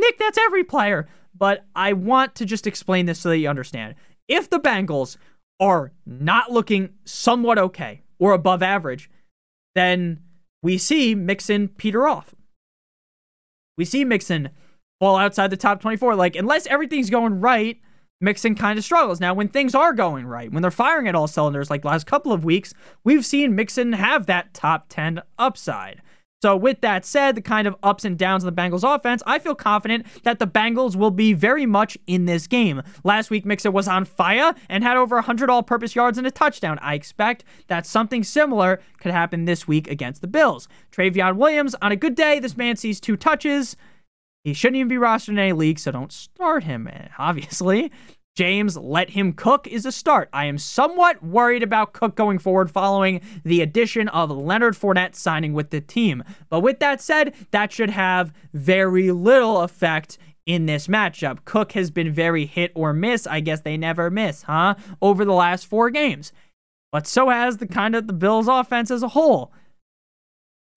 Nick, 0.00 0.18
that's 0.18 0.38
every 0.38 0.64
player. 0.64 1.08
But 1.36 1.64
I 1.74 1.92
want 1.92 2.34
to 2.36 2.44
just 2.44 2.66
explain 2.66 3.06
this 3.06 3.20
so 3.20 3.28
that 3.28 3.38
you 3.38 3.48
understand. 3.48 3.94
If 4.28 4.50
the 4.50 4.60
Bengals 4.60 5.16
are 5.60 5.92
not 6.04 6.50
looking 6.50 6.90
somewhat 7.04 7.58
okay 7.58 8.02
or 8.18 8.32
above 8.32 8.62
average, 8.62 9.10
then 9.74 10.20
we 10.62 10.78
see 10.78 11.14
Mixon 11.14 11.68
peter 11.68 12.06
off. 12.06 12.34
We 13.78 13.84
see 13.84 14.04
Mixon 14.04 14.50
fall 14.98 15.16
outside 15.16 15.50
the 15.50 15.56
top 15.56 15.80
24. 15.80 16.14
Like, 16.14 16.36
unless 16.36 16.66
everything's 16.66 17.10
going 17.10 17.40
right, 17.40 17.80
Mixon 18.20 18.54
kind 18.54 18.78
of 18.78 18.84
struggles. 18.84 19.20
Now, 19.20 19.32
when 19.32 19.48
things 19.48 19.74
are 19.74 19.94
going 19.94 20.26
right, 20.26 20.52
when 20.52 20.60
they're 20.62 20.70
firing 20.70 21.08
at 21.08 21.14
all 21.14 21.26
cylinders, 21.26 21.70
like 21.70 21.84
last 21.84 22.06
couple 22.06 22.32
of 22.32 22.44
weeks, 22.44 22.74
we've 23.04 23.24
seen 23.24 23.54
Mixon 23.54 23.94
have 23.94 24.26
that 24.26 24.52
top 24.52 24.86
10 24.90 25.22
upside. 25.38 26.02
So, 26.42 26.56
with 26.56 26.80
that 26.80 27.04
said, 27.04 27.34
the 27.34 27.42
kind 27.42 27.68
of 27.68 27.76
ups 27.82 28.04
and 28.04 28.16
downs 28.18 28.44
of 28.44 28.54
the 28.54 28.60
Bengals 28.60 28.82
offense, 28.82 29.22
I 29.26 29.38
feel 29.38 29.54
confident 29.54 30.06
that 30.22 30.38
the 30.38 30.46
Bengals 30.46 30.96
will 30.96 31.10
be 31.10 31.34
very 31.34 31.66
much 31.66 31.98
in 32.06 32.24
this 32.24 32.46
game. 32.46 32.82
Last 33.04 33.28
week, 33.28 33.44
Mixon 33.44 33.74
was 33.74 33.86
on 33.86 34.06
fire 34.06 34.54
and 34.68 34.82
had 34.82 34.96
over 34.96 35.16
100 35.16 35.50
all 35.50 35.62
purpose 35.62 35.94
yards 35.94 36.16
and 36.16 36.26
a 36.26 36.30
touchdown. 36.30 36.78
I 36.80 36.94
expect 36.94 37.44
that 37.66 37.86
something 37.86 38.24
similar 38.24 38.80
could 39.00 39.12
happen 39.12 39.44
this 39.44 39.68
week 39.68 39.90
against 39.90 40.22
the 40.22 40.28
Bills. 40.28 40.66
Trayveon 40.92 41.36
Williams, 41.36 41.74
on 41.82 41.92
a 41.92 41.96
good 41.96 42.14
day, 42.14 42.38
this 42.38 42.56
man 42.56 42.76
sees 42.76 43.00
two 43.00 43.18
touches. 43.18 43.76
He 44.42 44.54
shouldn't 44.54 44.76
even 44.76 44.88
be 44.88 44.96
rostered 44.96 45.30
in 45.30 45.38
any 45.38 45.52
league, 45.52 45.78
so 45.78 45.92
don't 45.92 46.12
start 46.12 46.64
him, 46.64 46.88
eh, 46.88 47.08
obviously. 47.18 47.92
James, 48.36 48.76
let 48.76 49.10
him 49.10 49.32
cook 49.32 49.66
is 49.66 49.84
a 49.84 49.92
start. 49.92 50.28
I 50.32 50.46
am 50.46 50.56
somewhat 50.56 51.22
worried 51.22 51.62
about 51.62 51.92
Cook 51.92 52.14
going 52.14 52.38
forward 52.38 52.70
following 52.70 53.20
the 53.44 53.60
addition 53.60 54.08
of 54.08 54.30
Leonard 54.30 54.74
Fournette 54.74 55.14
signing 55.14 55.52
with 55.52 55.70
the 55.70 55.80
team. 55.80 56.22
But 56.48 56.60
with 56.60 56.78
that 56.78 57.00
said, 57.00 57.34
that 57.50 57.72
should 57.72 57.90
have 57.90 58.32
very 58.52 59.10
little 59.10 59.62
effect 59.62 60.16
in 60.46 60.66
this 60.66 60.86
matchup. 60.86 61.44
Cook 61.44 61.72
has 61.72 61.90
been 61.90 62.12
very 62.12 62.46
hit 62.46 62.72
or 62.74 62.92
miss. 62.92 63.26
I 63.26 63.40
guess 63.40 63.62
they 63.62 63.76
never 63.76 64.10
miss, 64.10 64.44
huh? 64.44 64.76
Over 65.02 65.24
the 65.24 65.32
last 65.32 65.66
four 65.66 65.90
games. 65.90 66.32
But 66.92 67.06
so 67.06 67.28
has 67.28 67.58
the 67.58 67.66
kind 67.66 67.94
of 67.94 68.06
the 68.06 68.12
Bills 68.12 68.48
offense 68.48 68.90
as 68.90 69.02
a 69.02 69.08
whole. 69.08 69.52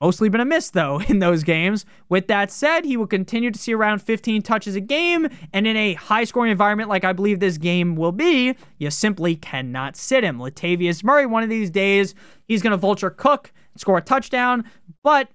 Mostly 0.03 0.27
been 0.27 0.41
a 0.41 0.45
miss, 0.45 0.69
though, 0.69 0.99
in 1.07 1.19
those 1.19 1.43
games. 1.43 1.85
With 2.09 2.27
that 2.27 2.51
said, 2.51 2.83
he 2.83 2.97
will 2.97 3.07
continue 3.07 3.51
to 3.51 3.57
see 3.57 3.73
around 3.73 3.99
15 3.99 4.41
touches 4.41 4.75
a 4.75 4.81
game, 4.81 5.29
and 5.53 5.65
in 5.65 5.77
a 5.77 5.93
high 5.93 6.25
scoring 6.25 6.51
environment 6.51 6.89
like 6.89 7.05
I 7.05 7.13
believe 7.13 7.39
this 7.39 7.57
game 7.57 7.95
will 7.95 8.11
be, 8.11 8.53
you 8.77 8.91
simply 8.91 9.37
cannot 9.37 9.95
sit 9.95 10.25
him. 10.25 10.39
Latavius 10.39 11.05
Murray, 11.05 11.25
one 11.25 11.41
of 11.41 11.49
these 11.49 11.69
days, 11.69 12.15
he's 12.45 12.61
going 12.61 12.71
to 12.71 12.77
vulture 12.77 13.09
Cook, 13.09 13.53
score 13.77 13.97
a 13.97 14.01
touchdown, 14.01 14.65
but 15.03 15.29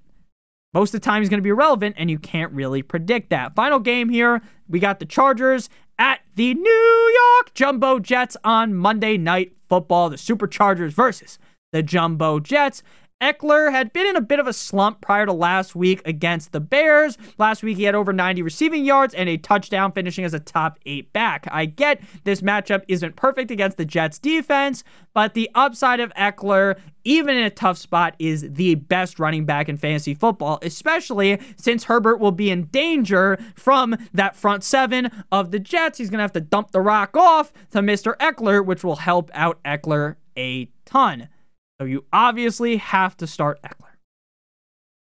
most 0.74 0.92
of 0.92 1.00
the 1.00 1.04
time 1.04 1.22
he's 1.22 1.30
going 1.30 1.38
to 1.38 1.42
be 1.42 1.48
irrelevant, 1.48 1.96
and 1.98 2.10
you 2.10 2.18
can't 2.18 2.52
really 2.52 2.82
predict 2.82 3.30
that. 3.30 3.54
Final 3.54 3.78
game 3.78 4.10
here, 4.10 4.42
we 4.68 4.78
got 4.80 4.98
the 4.98 5.06
Chargers 5.06 5.70
at 5.98 6.20
the 6.36 6.52
New 6.52 7.14
York 7.38 7.54
Jumbo 7.54 8.00
Jets 8.00 8.36
on 8.44 8.74
Monday 8.74 9.16
Night 9.16 9.56
Football. 9.66 10.10
The 10.10 10.16
Superchargers 10.16 10.92
versus 10.92 11.38
the 11.72 11.82
Jumbo 11.82 12.38
Jets. 12.38 12.82
Ekeler 13.20 13.72
had 13.72 13.92
been 13.92 14.06
in 14.06 14.14
a 14.14 14.20
bit 14.20 14.38
of 14.38 14.46
a 14.46 14.52
slump 14.52 15.00
prior 15.00 15.26
to 15.26 15.32
last 15.32 15.74
week 15.74 16.00
against 16.04 16.52
the 16.52 16.60
Bears. 16.60 17.18
Last 17.36 17.64
week, 17.64 17.76
he 17.76 17.82
had 17.82 17.96
over 17.96 18.12
90 18.12 18.42
receiving 18.42 18.84
yards 18.84 19.12
and 19.12 19.28
a 19.28 19.36
touchdown, 19.36 19.90
finishing 19.90 20.24
as 20.24 20.34
a 20.34 20.38
top 20.40 20.78
eight 20.86 21.12
back. 21.12 21.48
I 21.50 21.64
get 21.66 22.00
this 22.22 22.42
matchup 22.42 22.84
isn't 22.86 23.16
perfect 23.16 23.50
against 23.50 23.76
the 23.76 23.84
Jets 23.84 24.20
defense, 24.20 24.84
but 25.14 25.34
the 25.34 25.50
upside 25.56 25.98
of 25.98 26.14
Ekeler, 26.14 26.78
even 27.02 27.36
in 27.36 27.42
a 27.42 27.50
tough 27.50 27.76
spot, 27.76 28.14
is 28.20 28.46
the 28.48 28.76
best 28.76 29.18
running 29.18 29.44
back 29.44 29.68
in 29.68 29.76
fantasy 29.76 30.14
football, 30.14 30.60
especially 30.62 31.40
since 31.56 31.84
Herbert 31.84 32.18
will 32.18 32.32
be 32.32 32.50
in 32.50 32.66
danger 32.66 33.36
from 33.56 33.96
that 34.14 34.36
front 34.36 34.62
seven 34.62 35.24
of 35.32 35.50
the 35.50 35.58
Jets. 35.58 35.98
He's 35.98 36.08
going 36.08 36.18
to 36.18 36.22
have 36.22 36.32
to 36.32 36.40
dump 36.40 36.70
the 36.70 36.80
rock 36.80 37.16
off 37.16 37.52
to 37.72 37.80
Mr. 37.80 38.16
Ekeler, 38.18 38.64
which 38.64 38.84
will 38.84 38.96
help 38.96 39.32
out 39.34 39.60
Ekeler 39.64 40.14
a 40.36 40.70
ton. 40.84 41.28
So 41.80 41.86
you 41.86 42.04
obviously 42.12 42.76
have 42.78 43.16
to 43.18 43.26
start 43.26 43.62
Ekeler. 43.62 43.96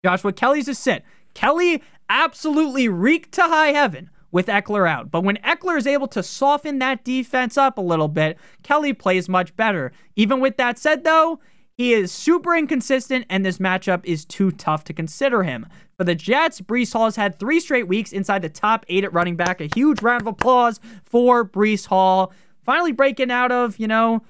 Joshua 0.03 0.34
Kelley's 0.34 0.68
a 0.68 0.76
sit. 0.76 1.03
Kelley 1.34 1.82
absolutely 2.09 2.89
reeked 2.89 3.32
to 3.34 3.43
high 3.43 3.70
heaven 3.70 4.09
with 4.32 4.47
Ekeler 4.47 4.89
out. 4.89 5.09
But 5.09 5.24
when 5.24 5.38
Ekeler 5.38 5.78
is 5.78 5.88
able 5.88 6.07
to 6.09 6.22
soften 6.22 6.80
that 6.80 7.03
defense 7.03 7.57
up 7.57 7.78
a 7.78 7.82
little 7.82 8.07
bit, 8.07 8.38
Kelley 8.63 8.93
plays 8.93 9.30
much 9.30 9.55
better. 9.55 9.91
Even 10.15 10.39
with 10.39 10.57
that 10.57 10.78
said, 10.78 11.03
though, 11.03 11.39
he 11.78 11.93
is 11.93 12.11
super 12.11 12.55
inconsistent, 12.55 13.26
and 13.30 13.45
this 13.45 13.59
matchup 13.59 14.03
is 14.03 14.26
too 14.26 14.51
tough 14.51 14.84
to 14.86 14.93
consider 14.93 15.43
him. 15.43 15.68
For 15.95 16.03
the 16.03 16.15
Jets, 16.15 16.59
Breece 16.59 16.93
Hall 16.93 17.05
has 17.05 17.15
had 17.15 17.38
three 17.38 17.59
straight 17.59 17.88
weeks 17.88 18.11
inside 18.11 18.41
the 18.41 18.49
top 18.49 18.86
eight 18.89 19.03
at 19.03 19.13
running 19.13 19.36
back. 19.36 19.61
A 19.61 19.70
huge 19.74 20.01
round 20.01 20.22
of 20.22 20.28
applause 20.28 20.80
for 21.03 21.47
Breece 21.47 21.86
Hall. 21.86 22.34
Finally 22.63 22.91
breaking 22.93 23.32
out 23.32 23.51
of, 23.51 23.78
you 23.80 23.88
know, 23.88 24.24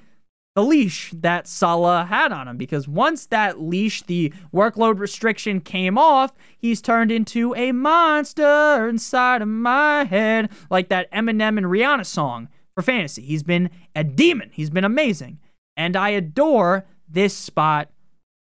the 0.58 0.64
leash 0.64 1.12
that 1.16 1.48
Salah 1.48 2.06
had 2.06 2.32
on 2.32 2.48
him 2.48 2.58
because 2.58 2.88
once 2.88 3.28
that 3.28 3.62
leash, 3.62 4.02
the 4.02 4.34
workload 4.52 4.98
restriction 4.98 5.62
came 5.62 6.00
off, 6.00 6.34
he's 6.58 6.82
turned 6.82 7.12
into 7.12 7.54
a 7.54 7.72
monster 7.72 8.90
inside 8.90 9.44
of 9.44 9.48
my 9.50 10.06
head, 10.06 10.50
like 10.72 10.90
that 10.90 11.12
Eminem 11.12 11.60
and 11.60 11.68
Rihanna 11.68 12.08
song 12.08 12.50
for 12.74 12.82
fantasy. 12.82 13.22
He's 13.22 13.44
been 13.44 13.70
a 13.96 14.04
demon. 14.04 14.50
He's 14.52 14.72
been 14.72 14.84
amazing. 14.84 15.38
And 15.76 15.96
I 15.96 16.10
adore 16.10 16.88
this 17.08 17.36
spot 17.38 17.92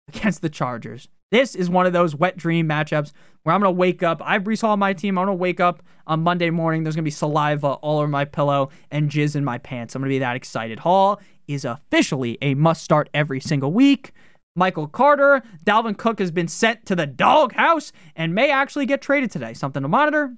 against 0.07 0.41
the 0.41 0.49
Chargers. 0.49 1.09
This 1.29 1.53
is 1.53 1.69
one 1.69 1.85
of 1.85 1.93
those 1.93 2.15
wet 2.15 2.37
dream 2.37 2.67
matchups 2.67 3.11
where 3.43 3.53
I'm 3.53 3.61
going 3.61 3.71
to 3.71 3.79
wake 3.79 4.01
up. 4.01 4.19
I 4.23 4.33
have 4.33 4.43
Breece 4.43 4.61
Hall 4.61 4.71
on 4.71 4.79
my 4.79 4.93
team. 4.93 5.15
I'm 5.15 5.27
going 5.27 5.37
to 5.37 5.39
wake 5.39 5.59
up 5.59 5.83
on 6.07 6.23
Monday 6.23 6.49
morning. 6.49 6.83
There's 6.83 6.95
going 6.95 7.03
to 7.03 7.07
be 7.07 7.11
saliva 7.11 7.73
all 7.73 7.99
over 7.99 8.07
my 8.07 8.25
pillow 8.25 8.69
and 8.89 9.11
jizz 9.11 9.35
in 9.35 9.45
my 9.45 9.59
pants. 9.59 9.93
I'm 9.93 10.01
going 10.01 10.09
to 10.09 10.15
be 10.15 10.19
that 10.19 10.35
excited. 10.35 10.79
Hall 10.79 11.21
is 11.49 11.65
officially 11.65 12.37
a 12.41 12.53
must 12.53 12.83
start 12.83 13.09
every 13.13 13.41
single 13.41 13.73
week. 13.73 14.13
Michael 14.55 14.87
Carter, 14.87 15.41
Dalvin 15.65 15.97
Cook 15.97 16.19
has 16.19 16.31
been 16.31 16.47
sent 16.47 16.85
to 16.85 16.95
the 16.95 17.07
doghouse 17.07 17.91
and 18.15 18.35
may 18.35 18.51
actually 18.51 18.85
get 18.85 19.01
traded 19.01 19.31
today. 19.31 19.53
Something 19.53 19.81
to 19.81 19.89
monitor. 19.89 20.35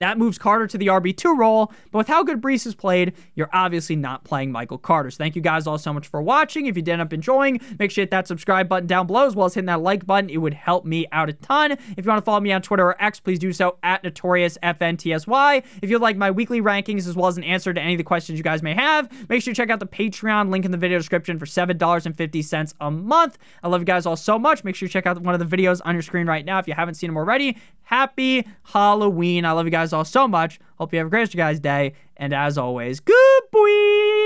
That 0.00 0.18
moves 0.18 0.38
Carter 0.38 0.66
to 0.66 0.76
the 0.76 0.88
RB2 0.88 1.38
role, 1.38 1.72
but 1.92 1.98
with 1.98 2.08
how 2.08 2.24
good 2.24 2.42
Breece 2.42 2.64
has 2.64 2.74
played, 2.74 3.12
you're 3.36 3.48
obviously 3.52 3.94
not 3.94 4.24
playing 4.24 4.50
Michael 4.50 4.76
Carter. 4.76 5.08
So 5.12 5.18
thank 5.18 5.36
you 5.36 5.40
guys 5.40 5.68
all 5.68 5.78
so 5.78 5.92
much 5.92 6.08
for 6.08 6.20
watching. 6.20 6.66
If 6.66 6.74
you 6.74 6.82
did 6.82 6.94
end 6.94 7.02
up 7.02 7.12
enjoying, 7.12 7.60
make 7.78 7.92
sure 7.92 8.02
you 8.02 8.06
hit 8.06 8.10
that 8.10 8.26
subscribe 8.26 8.68
button 8.68 8.88
down 8.88 9.06
below 9.06 9.24
as 9.24 9.36
well 9.36 9.46
as 9.46 9.54
hitting 9.54 9.66
that 9.66 9.82
like 9.82 10.04
button. 10.04 10.30
It 10.30 10.38
would 10.38 10.54
help 10.54 10.84
me 10.84 11.06
out 11.12 11.28
a 11.28 11.32
ton. 11.32 11.72
If 11.72 11.98
you 11.98 12.04
want 12.06 12.18
to 12.18 12.24
follow 12.24 12.40
me 12.40 12.50
on 12.50 12.60
Twitter 12.60 12.84
or 12.84 13.00
X, 13.00 13.20
please 13.20 13.38
do 13.38 13.52
so 13.52 13.78
at 13.84 14.02
NotoriousFNTSY. 14.02 15.64
If 15.80 15.88
you'd 15.88 16.02
like 16.02 16.16
my 16.16 16.32
weekly 16.32 16.60
rankings 16.60 17.06
as 17.06 17.14
well 17.14 17.28
as 17.28 17.36
an 17.36 17.44
answer 17.44 17.72
to 17.72 17.80
any 17.80 17.94
of 17.94 17.98
the 17.98 18.04
questions 18.04 18.36
you 18.36 18.42
guys 18.42 18.64
may 18.64 18.74
have, 18.74 19.08
make 19.28 19.42
sure 19.42 19.52
you 19.52 19.54
check 19.54 19.70
out 19.70 19.78
the 19.78 19.86
Patreon 19.86 20.50
link 20.50 20.64
in 20.64 20.72
the 20.72 20.76
video 20.76 20.98
description 20.98 21.38
for 21.38 21.46
$7.50 21.46 22.74
a 22.80 22.90
month. 22.90 23.38
I 23.62 23.68
love 23.68 23.80
you 23.80 23.86
guys 23.86 24.06
all 24.06 24.16
so 24.16 24.40
much. 24.40 24.64
Make 24.64 24.74
sure 24.74 24.86
you 24.86 24.90
check 24.90 25.06
out 25.06 25.20
one 25.20 25.40
of 25.40 25.48
the 25.48 25.56
videos 25.56 25.80
on 25.84 25.94
your 25.94 26.02
screen 26.02 26.26
right 26.26 26.44
now 26.44 26.58
if 26.58 26.66
you 26.66 26.74
haven't 26.74 26.94
seen 26.94 27.10
them 27.10 27.16
already. 27.16 27.56
Happy 27.84 28.44
Halloween. 28.64 29.44
I 29.44 29.52
love 29.52 29.66
you 29.66 29.70
guys 29.84 29.92
all 29.92 30.04
so 30.04 30.26
much. 30.26 30.58
Hope 30.78 30.92
you 30.92 30.98
have 30.98 31.08
a 31.08 31.10
great 31.10 31.34
guys' 31.36 31.60
day. 31.60 31.92
And 32.16 32.32
as 32.32 32.56
always, 32.56 33.00
good 33.00 33.42
boy. 33.52 34.24